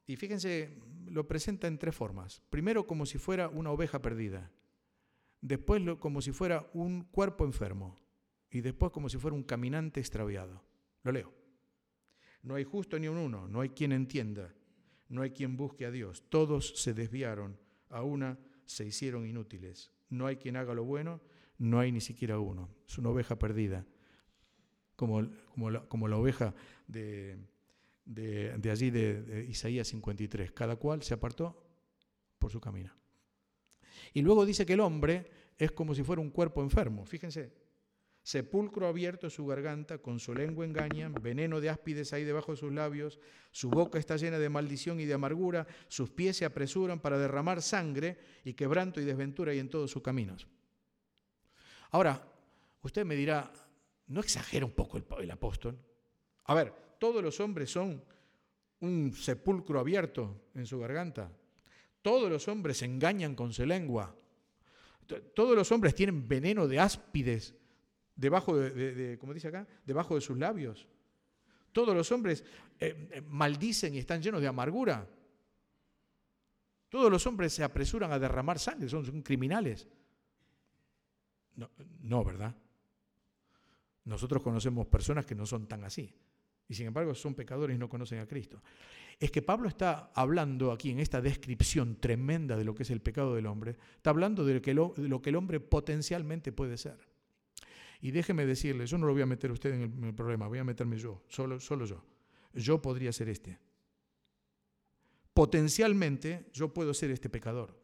Y 0.07 0.15
fíjense, 0.15 0.77
lo 1.05 1.27
presenta 1.27 1.67
en 1.67 1.77
tres 1.77 1.95
formas. 1.95 2.41
Primero 2.49 2.87
como 2.87 3.05
si 3.05 3.17
fuera 3.17 3.47
una 3.47 3.71
oveja 3.71 4.01
perdida, 4.01 4.51
después 5.41 5.81
como 5.99 6.21
si 6.21 6.31
fuera 6.31 6.69
un 6.73 7.03
cuerpo 7.03 7.45
enfermo 7.45 7.95
y 8.49 8.61
después 8.61 8.91
como 8.91 9.09
si 9.09 9.17
fuera 9.17 9.35
un 9.35 9.43
caminante 9.43 9.99
extraviado. 9.99 10.63
Lo 11.03 11.11
leo. 11.11 11.38
No 12.43 12.55
hay 12.55 12.63
justo 12.63 12.97
ni 12.97 13.07
un 13.07 13.17
uno, 13.17 13.47
no 13.47 13.61
hay 13.61 13.69
quien 13.69 13.91
entienda, 13.91 14.53
no 15.09 15.21
hay 15.21 15.31
quien 15.31 15.57
busque 15.57 15.85
a 15.85 15.91
Dios. 15.91 16.23
Todos 16.29 16.73
se 16.75 16.93
desviaron, 16.93 17.57
a 17.89 18.03
una 18.03 18.37
se 18.65 18.85
hicieron 18.85 19.25
inútiles. 19.25 19.91
No 20.09 20.25
hay 20.27 20.37
quien 20.37 20.55
haga 20.55 20.73
lo 20.73 20.83
bueno, 20.85 21.21
no 21.57 21.79
hay 21.79 21.91
ni 21.91 22.01
siquiera 22.01 22.39
uno. 22.39 22.69
Es 22.87 22.97
una 22.97 23.09
oveja 23.09 23.37
perdida 23.37 23.85
como, 24.95 25.21
la, 25.69 26.17
oveja 26.17 26.53
de, 26.87 27.37
de, 28.05 28.71
allí 28.71 28.89
de, 28.89 29.45
Isaías 29.49 29.87
53. 29.87 30.51
Cada 30.51 30.75
cual 30.75 31.03
se 31.03 31.13
apartó 31.13 31.65
por 32.37 32.51
su 32.51 32.59
camino. 32.59 32.93
Y 34.13 34.21
luego 34.21 34.45
dice 34.45 34.65
que 34.65 34.73
el 34.73 34.79
hombre 34.79 35.29
es 35.57 35.71
como 35.71 35.95
si 35.95 36.03
fuera 36.03 36.21
un 36.21 36.31
cuerpo 36.31 36.61
enfermo. 36.61 37.05
Fíjense, 37.05 37.53
sepulcro 38.29 38.87
abierto 38.87 39.29
su 39.29 39.45
garganta, 39.47 39.97
con 39.97 40.19
su 40.19 40.35
lengua 40.35 40.63
engañan, 40.63 41.15
veneno 41.19 41.59
de 41.59 41.69
áspides 41.69 42.13
hay 42.13 42.25
debajo 42.25 42.51
de 42.51 42.57
sus 42.57 42.71
labios, 42.71 43.19
su 43.51 43.71
boca 43.71 43.97
está 43.97 44.17
llena 44.17 44.37
de 44.37 44.49
maldición 44.49 44.99
y 44.99 45.05
de 45.05 45.15
amargura, 45.15 45.65
sus 45.87 46.11
pies 46.11 46.37
se 46.37 46.45
apresuran 46.45 46.99
para 46.99 47.17
derramar 47.17 47.63
sangre 47.63 48.19
y 48.43 48.53
quebranto 48.53 49.01
y 49.01 49.05
desventura 49.05 49.51
hay 49.51 49.57
en 49.57 49.69
todos 49.69 49.89
sus 49.89 50.03
caminos. 50.03 50.45
Ahora, 51.89 52.23
usted 52.83 53.03
me 53.03 53.15
dirá, 53.15 53.51
¿No 54.09 54.21
exagera 54.21 54.65
un 54.65 54.71
poco 54.71 54.97
el, 54.97 55.31
apóstol? 55.31 55.77
A 56.45 56.55
ver, 56.55 56.73
todos 56.99 57.23
los 57.23 57.39
hombres 57.39 57.71
son 57.71 58.03
un 58.81 59.13
sepulcro 59.13 59.79
abierto 59.79 60.49
en 60.55 60.65
su 60.65 60.79
garganta. 60.79 61.31
Todos 62.01 62.29
los 62.29 62.47
hombres 62.47 62.77
se 62.77 62.85
engañan 62.85 63.35
con 63.35 63.53
su 63.53 63.65
lengua. 63.65 64.15
Todos 65.35 65.55
los 65.55 65.71
hombres 65.71 65.93
tienen 65.93 66.27
veneno 66.27 66.67
de 66.67 66.79
áspides 66.79 67.55
debajo 68.19 68.57
de, 68.57 69.17
como 69.19 69.33
dice 69.33 69.47
acá, 69.47 69.67
debajo 69.85 70.15
de 70.15 70.21
sus 70.21 70.37
labios. 70.37 70.87
Todos 71.71 71.95
los 71.95 72.11
hombres 72.11 72.43
eh, 72.79 73.09
eh, 73.11 73.21
maldicen 73.21 73.95
y 73.95 73.99
están 73.99 74.21
llenos 74.21 74.41
de 74.41 74.47
amargura. 74.47 75.07
Todos 76.89 77.11
los 77.11 77.25
hombres 77.27 77.53
se 77.53 77.63
apresuran 77.63 78.11
a 78.11 78.19
derramar 78.19 78.59
sangre, 78.59 78.89
son, 78.89 79.05
son 79.05 79.21
criminales. 79.21 79.87
No, 81.55 81.69
no, 82.01 82.23
¿verdad? 82.23 82.55
Nosotros 84.05 84.41
conocemos 84.41 84.87
personas 84.87 85.25
que 85.25 85.35
no 85.35 85.45
son 85.45 85.67
tan 85.67 85.83
así. 85.83 86.13
Y 86.67 86.73
sin 86.73 86.87
embargo 86.87 87.15
son 87.15 87.35
pecadores 87.35 87.75
y 87.75 87.79
no 87.79 87.89
conocen 87.89 88.19
a 88.19 88.27
Cristo. 88.27 88.61
Es 89.19 89.31
que 89.31 89.41
Pablo 89.41 89.67
está 89.67 90.11
hablando 90.13 90.71
aquí 90.71 90.91
en 90.91 90.99
esta 90.99 91.21
descripción 91.21 91.97
tremenda 91.99 92.55
de 92.55 92.63
lo 92.63 92.73
que 92.73 92.83
es 92.83 92.89
el 92.89 93.01
pecado 93.01 93.35
del 93.35 93.47
hombre, 93.47 93.75
está 93.95 94.11
hablando 94.11 94.45
de 94.45 94.55
lo 94.55 94.61
que, 94.61 94.73
lo, 94.73 95.21
que 95.21 95.29
el 95.29 95.35
hombre 95.35 95.59
potencialmente 95.59 96.51
puede 96.51 96.77
ser. 96.77 97.08
Y 98.01 98.11
déjeme 98.11 98.45
decirle, 98.45 98.85
yo 98.85 98.97
no 98.97 99.07
lo 99.07 99.13
voy 99.13 99.21
a 99.21 99.25
meter 99.25 99.49
a 99.49 99.53
usted 99.53 99.73
en 99.73 100.03
el, 100.03 100.13
problema, 100.13 100.47
voy 100.47 100.59
a 100.59 100.63
meterme 100.63 100.97
yo, 100.97 101.21
solo, 101.27 101.59
solo 101.59 101.85
yo. 101.85 102.03
Yo 102.53 102.81
podría 102.81 103.11
ser 103.11 103.29
este. 103.29 103.59
Potencialmente 105.33 106.47
yo 106.53 106.73
puedo 106.73 106.93
ser 106.93 107.11
este 107.11 107.29
pecador 107.29 107.77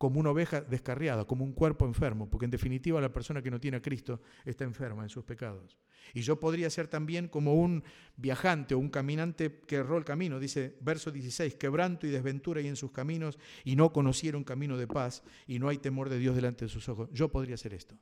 como 0.00 0.18
una 0.18 0.30
oveja 0.30 0.62
descarriada, 0.62 1.26
como 1.26 1.44
un 1.44 1.52
cuerpo 1.52 1.84
enfermo, 1.84 2.30
porque 2.30 2.46
en 2.46 2.50
definitiva 2.50 3.02
la 3.02 3.12
persona 3.12 3.42
que 3.42 3.50
no 3.50 3.60
tiene 3.60 3.76
a 3.76 3.82
Cristo 3.82 4.22
está 4.46 4.64
enferma 4.64 5.02
en 5.02 5.10
sus 5.10 5.24
pecados. 5.24 5.76
Y 6.14 6.22
yo 6.22 6.40
podría 6.40 6.70
ser 6.70 6.88
también 6.88 7.28
como 7.28 7.52
un 7.52 7.84
viajante 8.16 8.74
o 8.74 8.78
un 8.78 8.88
caminante 8.88 9.60
que 9.66 9.76
erró 9.76 9.98
el 9.98 10.06
camino, 10.06 10.40
dice 10.40 10.78
verso 10.80 11.10
16, 11.10 11.56
quebranto 11.56 12.06
y 12.06 12.10
desventura 12.10 12.60
hay 12.60 12.68
en 12.68 12.76
sus 12.76 12.92
caminos 12.92 13.38
y 13.62 13.76
no 13.76 13.92
conocieron 13.92 14.42
camino 14.42 14.78
de 14.78 14.86
paz 14.86 15.22
y 15.46 15.58
no 15.58 15.68
hay 15.68 15.76
temor 15.76 16.08
de 16.08 16.18
Dios 16.18 16.34
delante 16.34 16.64
de 16.64 16.70
sus 16.70 16.88
ojos. 16.88 17.10
Yo 17.12 17.28
podría 17.28 17.58
ser 17.58 17.74
esto. 17.74 17.94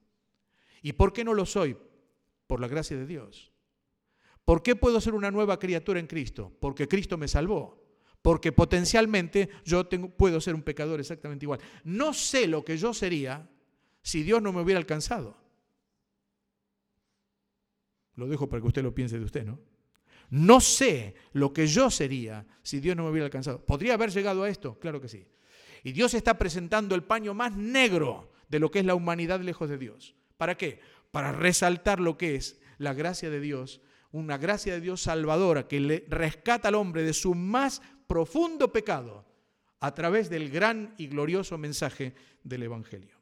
¿Y 0.83 0.93
por 0.93 1.13
qué 1.13 1.25
no 1.25 1.35
lo 1.35 1.47
soy? 1.47 1.77
Por 2.47 2.61
la 2.61 2.69
gracia 2.69 2.97
de 2.97 3.07
Dios. 3.07 3.53
¿Por 4.45 4.63
qué 4.63 4.77
puedo 4.77 5.01
ser 5.01 5.15
una 5.15 5.31
nueva 5.31 5.59
criatura 5.59 6.01
en 6.01 6.07
Cristo? 6.07 6.53
Porque 6.61 6.89
Cristo 6.89 7.19
me 7.19 7.29
salvó 7.29 7.89
porque 8.23 8.53
potencialmente 8.53 9.49
yo 9.65 9.87
tengo, 9.87 10.11
puedo 10.11 10.41
ser 10.41 10.55
un 10.55 10.63
pecador 10.63 11.01
exactamente 11.01 11.45
igual. 11.45 11.61
No 11.85 12.13
sé 12.13 12.47
lo 12.47 12.65
que 12.65 12.77
yo 12.77 12.93
sería 12.93 13.49
si 14.03 14.23
Dios 14.23 14.43
no 14.43 14.53
me 14.53 14.61
hubiera 14.61 14.79
alcanzado. 14.79 15.37
Lo 18.17 18.27
dejo 18.27 18.49
para 18.49 18.61
que 18.61 18.69
usted 18.69 18.83
lo 18.83 18.95
piense 18.95 19.19
de 19.19 19.25
usted, 19.25 19.45
¿no? 19.45 19.61
No 20.31 20.61
sé 20.61 21.15
lo 21.33 21.53
que 21.53 21.67
yo 21.67 21.91
sería 21.91 22.47
si 22.63 22.81
Dios 22.81 22.97
no 22.97 23.05
me 23.05 23.11
hubiera 23.11 23.27
alcanzado. 23.27 23.65
¿Podría 23.65 23.95
haber 23.95 24.11
llegado 24.11 24.43
a 24.43 24.51
esto? 24.51 24.79
Claro 24.79 25.01
que 25.01 25.09
sí. 25.09 25.27
Y 25.85 25.93
Dios 25.93 26.13
está 26.13 26.37
presentando 26.37 26.95
el 26.95 27.05
paño 27.05 27.33
más 27.33 27.57
negro 27.57 28.31
de 28.49 28.59
lo 28.59 28.71
que 28.71 28.81
es 28.81 28.85
la 28.85 28.95
humanidad 28.95 29.41
lejos 29.41 29.71
de 29.71 29.79
Dios. 29.79 30.17
¿Para 30.39 30.57
qué? 30.57 30.81
Para 31.11 31.33
resaltar 31.33 32.01
lo 32.01 32.17
que 32.17 32.37
es 32.37 32.59
la 32.79 32.95
gracia 32.95 33.29
de 33.29 33.41
Dios, 33.41 33.83
una 34.13 34.39
gracia 34.39 34.73
de 34.73 34.81
Dios 34.81 35.03
salvadora 35.03 35.69
que 35.69 35.81
le 35.81 36.07
rescata 36.09 36.69
al 36.69 36.77
hombre 36.77 37.03
de 37.03 37.13
su 37.13 37.35
más 37.35 37.83
profundo 38.07 38.73
pecado 38.73 39.27
a 39.81 39.95
través 39.95 40.31
del 40.31 40.49
gran 40.49 40.95
y 40.97 41.09
glorioso 41.09 41.59
mensaje 41.59 42.15
del 42.43 42.63
Evangelio. 42.63 43.17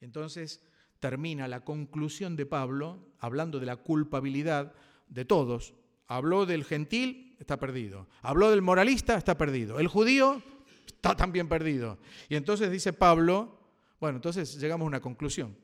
Entonces 0.00 0.60
termina 1.00 1.48
la 1.48 1.64
conclusión 1.64 2.36
de 2.36 2.46
Pablo 2.46 3.12
hablando 3.18 3.58
de 3.58 3.66
la 3.66 3.76
culpabilidad 3.76 4.74
de 5.08 5.24
todos. 5.24 5.74
Habló 6.06 6.44
del 6.44 6.64
gentil, 6.64 7.36
está 7.38 7.58
perdido. 7.58 8.08
Habló 8.22 8.50
del 8.50 8.62
moralista, 8.62 9.16
está 9.16 9.38
perdido. 9.38 9.78
El 9.78 9.88
judío 9.88 10.42
está 10.86 11.16
también 11.16 11.48
perdido. 11.48 11.98
Y 12.28 12.36
entonces 12.36 12.70
dice 12.70 12.92
Pablo, 12.92 13.58
bueno, 14.00 14.16
entonces 14.16 14.58
llegamos 14.60 14.86
a 14.86 14.88
una 14.88 15.00
conclusión. 15.00 15.56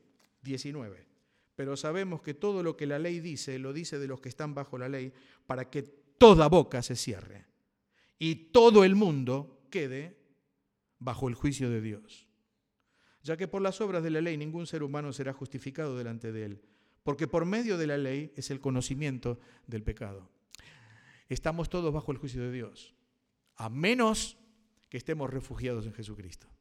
19. 0.44 1.06
Pero 1.56 1.76
sabemos 1.76 2.22
que 2.22 2.34
todo 2.34 2.62
lo 2.62 2.76
que 2.76 2.86
la 2.86 2.98
ley 2.98 3.20
dice, 3.20 3.58
lo 3.58 3.72
dice 3.72 3.98
de 3.98 4.06
los 4.06 4.20
que 4.20 4.28
están 4.28 4.54
bajo 4.54 4.78
la 4.78 4.88
ley, 4.88 5.12
para 5.46 5.70
que 5.70 5.82
toda 5.82 6.48
boca 6.48 6.82
se 6.82 6.96
cierre 6.96 7.46
y 8.18 8.36
todo 8.52 8.84
el 8.84 8.94
mundo 8.94 9.66
quede 9.70 10.16
bajo 10.98 11.28
el 11.28 11.34
juicio 11.34 11.70
de 11.70 11.80
Dios. 11.80 12.28
Ya 13.22 13.36
que 13.36 13.48
por 13.48 13.62
las 13.62 13.80
obras 13.80 14.02
de 14.02 14.10
la 14.10 14.20
ley 14.20 14.36
ningún 14.36 14.66
ser 14.66 14.82
humano 14.82 15.12
será 15.12 15.32
justificado 15.32 15.96
delante 15.96 16.30
de 16.32 16.44
él, 16.44 16.62
porque 17.02 17.26
por 17.26 17.44
medio 17.44 17.78
de 17.78 17.86
la 17.86 17.98
ley 17.98 18.32
es 18.36 18.50
el 18.50 18.60
conocimiento 18.60 19.38
del 19.66 19.82
pecado. 19.82 20.28
Estamos 21.28 21.70
todos 21.70 21.92
bajo 21.92 22.12
el 22.12 22.18
juicio 22.18 22.42
de 22.42 22.52
Dios, 22.52 22.94
a 23.56 23.68
menos 23.70 24.36
que 24.90 24.98
estemos 24.98 25.30
refugiados 25.30 25.86
en 25.86 25.94
Jesucristo. 25.94 26.53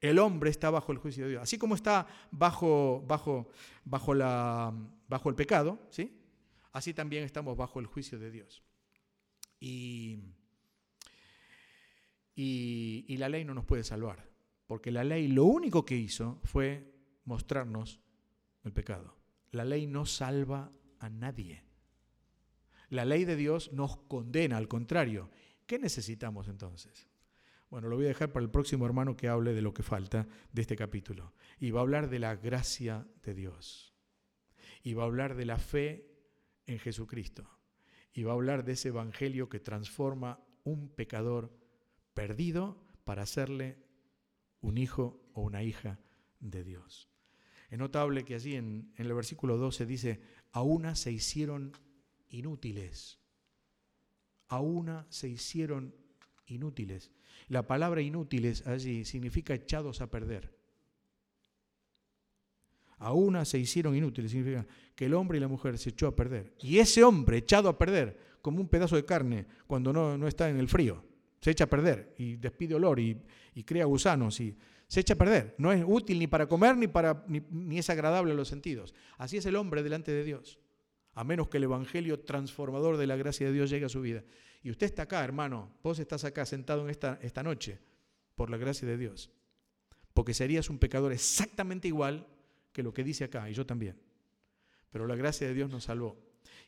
El 0.00 0.18
hombre 0.18 0.50
está 0.50 0.70
bajo 0.70 0.92
el 0.92 0.98
juicio 0.98 1.24
de 1.24 1.30
Dios, 1.30 1.42
así 1.42 1.58
como 1.58 1.74
está 1.74 2.06
bajo, 2.30 3.02
bajo, 3.06 3.48
bajo, 3.84 4.14
la, 4.14 4.72
bajo 5.08 5.28
el 5.28 5.34
pecado, 5.34 5.78
¿sí? 5.90 6.20
así 6.72 6.92
también 6.92 7.24
estamos 7.24 7.56
bajo 7.56 7.80
el 7.80 7.86
juicio 7.86 8.18
de 8.18 8.30
Dios. 8.30 8.62
Y, 9.58 10.18
y, 12.34 13.04
y 13.08 13.16
la 13.16 13.30
ley 13.30 13.44
no 13.44 13.54
nos 13.54 13.64
puede 13.64 13.84
salvar, 13.84 14.28
porque 14.66 14.90
la 14.90 15.02
ley 15.02 15.28
lo 15.28 15.44
único 15.44 15.86
que 15.86 15.96
hizo 15.96 16.40
fue 16.44 16.92
mostrarnos 17.24 18.00
el 18.64 18.72
pecado. 18.72 19.16
La 19.52 19.64
ley 19.64 19.86
no 19.86 20.04
salva 20.04 20.70
a 20.98 21.08
nadie. 21.08 21.62
La 22.90 23.04
ley 23.04 23.24
de 23.24 23.36
Dios 23.36 23.72
nos 23.72 23.96
condena, 23.96 24.56
al 24.56 24.68
contrario. 24.68 25.30
¿Qué 25.66 25.78
necesitamos 25.78 26.48
entonces? 26.48 27.08
Bueno, 27.70 27.88
lo 27.88 27.96
voy 27.96 28.04
a 28.04 28.08
dejar 28.08 28.32
para 28.32 28.44
el 28.44 28.50
próximo 28.50 28.86
hermano 28.86 29.16
que 29.16 29.28
hable 29.28 29.52
de 29.52 29.62
lo 29.62 29.74
que 29.74 29.82
falta 29.82 30.26
de 30.52 30.62
este 30.62 30.76
capítulo. 30.76 31.32
Y 31.58 31.72
va 31.72 31.80
a 31.80 31.82
hablar 31.82 32.08
de 32.08 32.20
la 32.20 32.36
gracia 32.36 33.06
de 33.22 33.34
Dios. 33.34 33.94
Y 34.82 34.94
va 34.94 35.02
a 35.02 35.06
hablar 35.06 35.34
de 35.34 35.46
la 35.46 35.58
fe 35.58 36.06
en 36.66 36.78
Jesucristo. 36.78 37.48
Y 38.12 38.22
va 38.22 38.32
a 38.32 38.34
hablar 38.34 38.64
de 38.64 38.72
ese 38.72 38.88
evangelio 38.88 39.48
que 39.48 39.60
transforma 39.60 40.40
un 40.64 40.88
pecador 40.88 41.52
perdido 42.14 42.82
para 43.04 43.22
hacerle 43.22 43.78
un 44.60 44.78
hijo 44.78 45.20
o 45.32 45.42
una 45.42 45.62
hija 45.62 46.00
de 46.40 46.64
Dios. 46.64 47.08
Es 47.68 47.78
notable 47.78 48.24
que 48.24 48.34
allí 48.34 48.54
en, 48.54 48.92
el 48.96 49.12
versículo 49.12 49.56
12 49.56 49.86
dice, 49.86 50.20
a 50.52 50.62
una 50.62 50.94
se 50.94 51.10
hicieron 51.12 51.72
inútiles. 52.28 53.18
A 54.48 54.60
una 54.60 55.06
se 55.10 55.28
hicieron 55.28 55.94
inútiles. 56.46 57.10
La 57.48 57.66
palabra 57.66 58.00
inútiles 58.00 58.66
allí 58.66 59.04
significa 59.04 59.54
echados 59.54 60.00
a 60.00 60.10
perder. 60.10 60.54
A 62.98 63.12
una 63.12 63.44
se 63.44 63.58
hicieron 63.58 63.94
inútiles, 63.94 64.30
significa 64.30 64.66
que 64.94 65.06
el 65.06 65.14
hombre 65.14 65.38
y 65.38 65.40
la 65.40 65.48
mujer 65.48 65.78
se 65.78 65.90
echó 65.90 66.06
a 66.06 66.16
perder. 66.16 66.54
Y 66.60 66.78
ese 66.78 67.04
hombre 67.04 67.38
echado 67.38 67.68
a 67.68 67.78
perder, 67.78 68.18
como 68.40 68.60
un 68.60 68.68
pedazo 68.68 68.96
de 68.96 69.04
carne 69.04 69.46
cuando 69.66 69.92
no, 69.92 70.16
no 70.16 70.26
está 70.26 70.48
en 70.48 70.58
el 70.58 70.68
frío, 70.68 71.04
se 71.40 71.50
echa 71.50 71.64
a 71.64 71.68
perder 71.68 72.14
y 72.16 72.36
despide 72.36 72.74
olor 72.74 72.98
y, 72.98 73.20
y 73.54 73.64
crea 73.64 73.84
gusanos 73.84 74.40
y 74.40 74.56
se 74.88 75.00
echa 75.00 75.14
a 75.14 75.18
perder. 75.18 75.54
No 75.58 75.72
es 75.72 75.84
útil 75.86 76.18
ni 76.18 76.26
para 76.26 76.48
comer 76.48 76.76
ni, 76.76 76.88
para, 76.88 77.24
ni, 77.28 77.42
ni 77.50 77.78
es 77.78 77.90
agradable 77.90 78.32
a 78.32 78.36
los 78.36 78.48
sentidos. 78.48 78.94
Así 79.18 79.36
es 79.36 79.46
el 79.46 79.56
hombre 79.56 79.82
delante 79.82 80.12
de 80.12 80.24
Dios, 80.24 80.58
a 81.12 81.22
menos 81.22 81.48
que 81.48 81.58
el 81.58 81.64
Evangelio 81.64 82.20
transformador 82.20 82.96
de 82.96 83.06
la 83.06 83.16
gracia 83.16 83.46
de 83.46 83.52
Dios 83.52 83.68
llegue 83.68 83.86
a 83.86 83.90
su 83.90 84.00
vida. 84.00 84.24
Y 84.66 84.70
usted 84.72 84.86
está 84.86 85.04
acá, 85.04 85.22
hermano, 85.22 85.70
vos 85.80 86.00
estás 86.00 86.24
acá 86.24 86.44
sentado 86.44 86.82
en 86.82 86.90
esta, 86.90 87.20
esta 87.22 87.44
noche 87.44 87.78
por 88.34 88.50
la 88.50 88.56
gracia 88.56 88.88
de 88.88 88.98
Dios, 88.98 89.30
porque 90.12 90.34
serías 90.34 90.68
un 90.70 90.80
pecador 90.80 91.12
exactamente 91.12 91.86
igual 91.86 92.26
que 92.72 92.82
lo 92.82 92.92
que 92.92 93.04
dice 93.04 93.22
acá, 93.22 93.48
y 93.48 93.54
yo 93.54 93.64
también. 93.64 93.96
Pero 94.90 95.06
la 95.06 95.14
gracia 95.14 95.46
de 95.46 95.54
Dios 95.54 95.70
nos 95.70 95.84
salvó. 95.84 96.18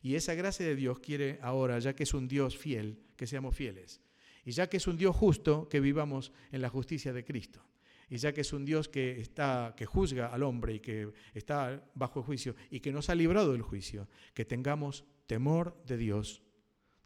Y 0.01 0.15
esa 0.15 0.35
gracia 0.35 0.65
de 0.65 0.77
Dios 0.77 1.01
quiere 1.01 1.41
ahora, 1.43 1.77
ya 1.81 1.97
que 1.97 2.05
es 2.05 2.15
un 2.15 2.29
Dios 2.29 2.57
fiel, 2.57 3.03
que 3.17 3.27
seamos 3.27 3.57
fieles. 3.57 4.01
Y 4.45 4.53
ya 4.53 4.69
que 4.69 4.77
es 4.77 4.87
un 4.87 4.97
Dios 4.97 5.17
justo, 5.17 5.69
que 5.69 5.81
vivamos 5.81 6.31
en 6.53 6.63
la 6.63 6.69
justicia 6.69 7.13
de 7.13 7.25
Cristo. 7.25 7.65
Y 8.09 8.19
ya 8.19 8.33
que 8.33 8.43
es 8.43 8.53
un 8.53 8.65
Dios 8.65 8.89
que, 8.89 9.21
está, 9.21 9.75
que 9.77 9.87
juzga 9.87 10.29
al 10.29 10.45
hombre 10.45 10.75
y 10.75 10.79
que 10.79 11.13
está 11.35 11.83
bajo 11.97 12.23
juicio 12.23 12.55
y 12.71 12.79
que 12.79 12.93
nos 12.93 13.11
ha 13.11 13.17
librado 13.17 13.51
del 13.51 13.63
juicio, 13.63 14.07
que 14.35 14.45
tengamos 14.45 15.05
temor 15.27 15.83
de 15.85 15.97
Dios 15.97 16.43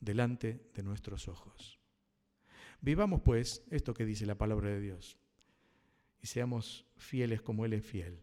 delante 0.02 0.68
de 0.74 0.82
nuestros 0.82 1.28
ojos. 1.28 1.78
Vivamos 2.80 3.22
pues 3.22 3.62
esto 3.70 3.94
que 3.94 4.04
dice 4.04 4.26
la 4.26 4.36
palabra 4.36 4.68
de 4.68 4.80
Dios 4.80 5.16
y 6.20 6.26
seamos 6.26 6.84
fieles 6.96 7.40
como 7.40 7.64
Él 7.64 7.72
es 7.72 7.86
fiel, 7.86 8.20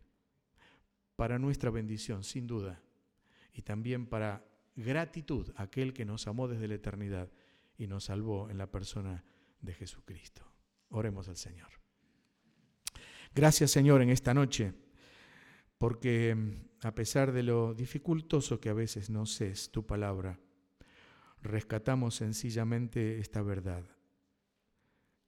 para 1.16 1.40
nuestra 1.40 1.70
bendición, 1.70 2.24
sin 2.24 2.48
duda, 2.48 2.82
y 3.54 3.62
también 3.62 4.06
para 4.06 4.46
gratitud 4.76 5.52
a 5.56 5.64
aquel 5.64 5.94
que 5.94 6.06
nos 6.06 6.28
amó 6.28 6.48
desde 6.48 6.68
la 6.68 6.76
eternidad 6.76 7.32
y 7.78 7.88
nos 7.88 8.06
salvó 8.06 8.50
en 8.50 8.58
la 8.58 8.72
persona 8.72 9.24
de 9.62 9.74
Jesucristo. 9.74 10.44
Oremos 10.90 11.28
al 11.30 11.38
Señor. 11.38 11.70
Gracias 13.34 13.72
Señor 13.72 14.02
en 14.02 14.10
esta 14.10 14.34
noche, 14.34 14.74
porque 15.78 16.36
mm, 16.36 16.86
a 16.86 16.96
pesar 16.96 17.32
de 17.32 17.44
lo 17.44 17.74
dificultoso 17.74 18.60
que 18.60 18.70
a 18.70 18.74
veces 18.74 19.10
nos 19.10 19.40
es 19.40 19.72
tu 19.72 19.86
palabra, 19.86 20.40
rescatamos 21.42 22.16
sencillamente 22.16 23.20
esta 23.20 23.42
verdad. 23.42 23.86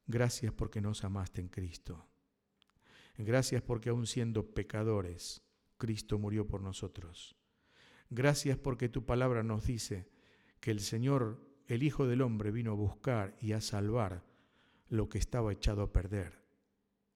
Gracias 0.08 0.52
porque 0.52 0.82
nos 0.82 1.04
amaste 1.04 1.42
en 1.42 1.48
Cristo. 1.48 2.08
Gracias 3.18 3.62
porque 3.62 3.90
aun 3.90 4.08
siendo 4.08 4.54
pecadores, 4.54 5.44
Cristo 5.78 6.18
murió 6.18 6.48
por 6.48 6.62
nosotros. 6.62 7.36
Gracias 8.10 8.58
porque 8.58 8.90
tu 8.90 9.06
palabra 9.06 9.44
nos 9.44 9.66
dice 9.66 10.10
que 10.60 10.72
el 10.72 10.80
Señor, 10.80 11.42
el 11.68 11.84
Hijo 11.84 12.08
del 12.08 12.22
Hombre, 12.22 12.52
vino 12.52 12.72
a 12.72 12.76
buscar 12.76 13.36
y 13.40 13.54
a 13.54 13.62
salvar 13.62 14.24
lo 14.90 15.08
que 15.08 15.18
estaba 15.18 15.54
echado 15.54 15.82
a 15.84 15.94
perder 15.94 16.42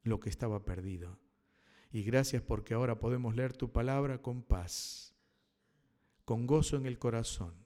lo 0.05 0.19
que 0.19 0.29
estaba 0.29 0.63
perdido. 0.63 1.19
Y 1.91 2.03
gracias 2.03 2.41
porque 2.41 2.73
ahora 2.73 2.99
podemos 2.99 3.35
leer 3.35 3.53
tu 3.53 3.71
palabra 3.71 4.21
con 4.21 4.43
paz, 4.43 5.15
con 6.23 6.47
gozo 6.47 6.77
en 6.77 6.85
el 6.85 6.97
corazón 6.97 7.64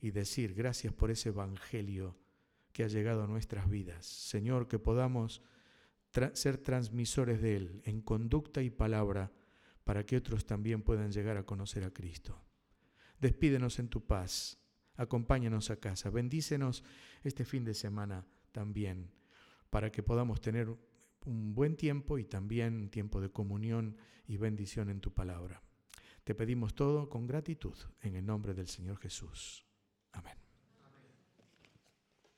y 0.00 0.10
decir 0.10 0.54
gracias 0.54 0.92
por 0.92 1.10
ese 1.10 1.30
Evangelio 1.30 2.16
que 2.72 2.84
ha 2.84 2.88
llegado 2.88 3.22
a 3.22 3.26
nuestras 3.26 3.70
vidas. 3.70 4.04
Señor, 4.04 4.68
que 4.68 4.78
podamos 4.78 5.42
ser 6.32 6.58
transmisores 6.58 7.40
de 7.40 7.56
Él 7.56 7.82
en 7.84 8.00
conducta 8.00 8.62
y 8.62 8.70
palabra 8.70 9.32
para 9.84 10.04
que 10.04 10.16
otros 10.16 10.46
también 10.46 10.82
puedan 10.82 11.12
llegar 11.12 11.36
a 11.36 11.44
conocer 11.44 11.84
a 11.84 11.92
Cristo. 11.92 12.40
Despídenos 13.20 13.78
en 13.78 13.88
tu 13.88 14.04
paz, 14.04 14.58
acompáñanos 14.96 15.70
a 15.70 15.76
casa, 15.76 16.10
bendícenos 16.10 16.84
este 17.22 17.44
fin 17.44 17.64
de 17.64 17.74
semana 17.74 18.26
también, 18.52 19.10
para 19.70 19.90
que 19.90 20.02
podamos 20.02 20.40
tener 20.40 20.68
un 21.26 21.54
buen 21.54 21.76
tiempo 21.76 22.18
y 22.18 22.24
también 22.24 22.90
tiempo 22.90 23.20
de 23.20 23.30
comunión 23.30 23.96
y 24.26 24.36
bendición 24.36 24.90
en 24.90 25.00
tu 25.00 25.12
palabra. 25.12 25.62
Te 26.24 26.34
pedimos 26.34 26.74
todo 26.74 27.08
con 27.08 27.26
gratitud 27.26 27.76
en 28.00 28.16
el 28.16 28.24
nombre 28.24 28.54
del 28.54 28.68
Señor 28.68 28.98
Jesús. 28.98 29.63
Amen. 30.16 30.43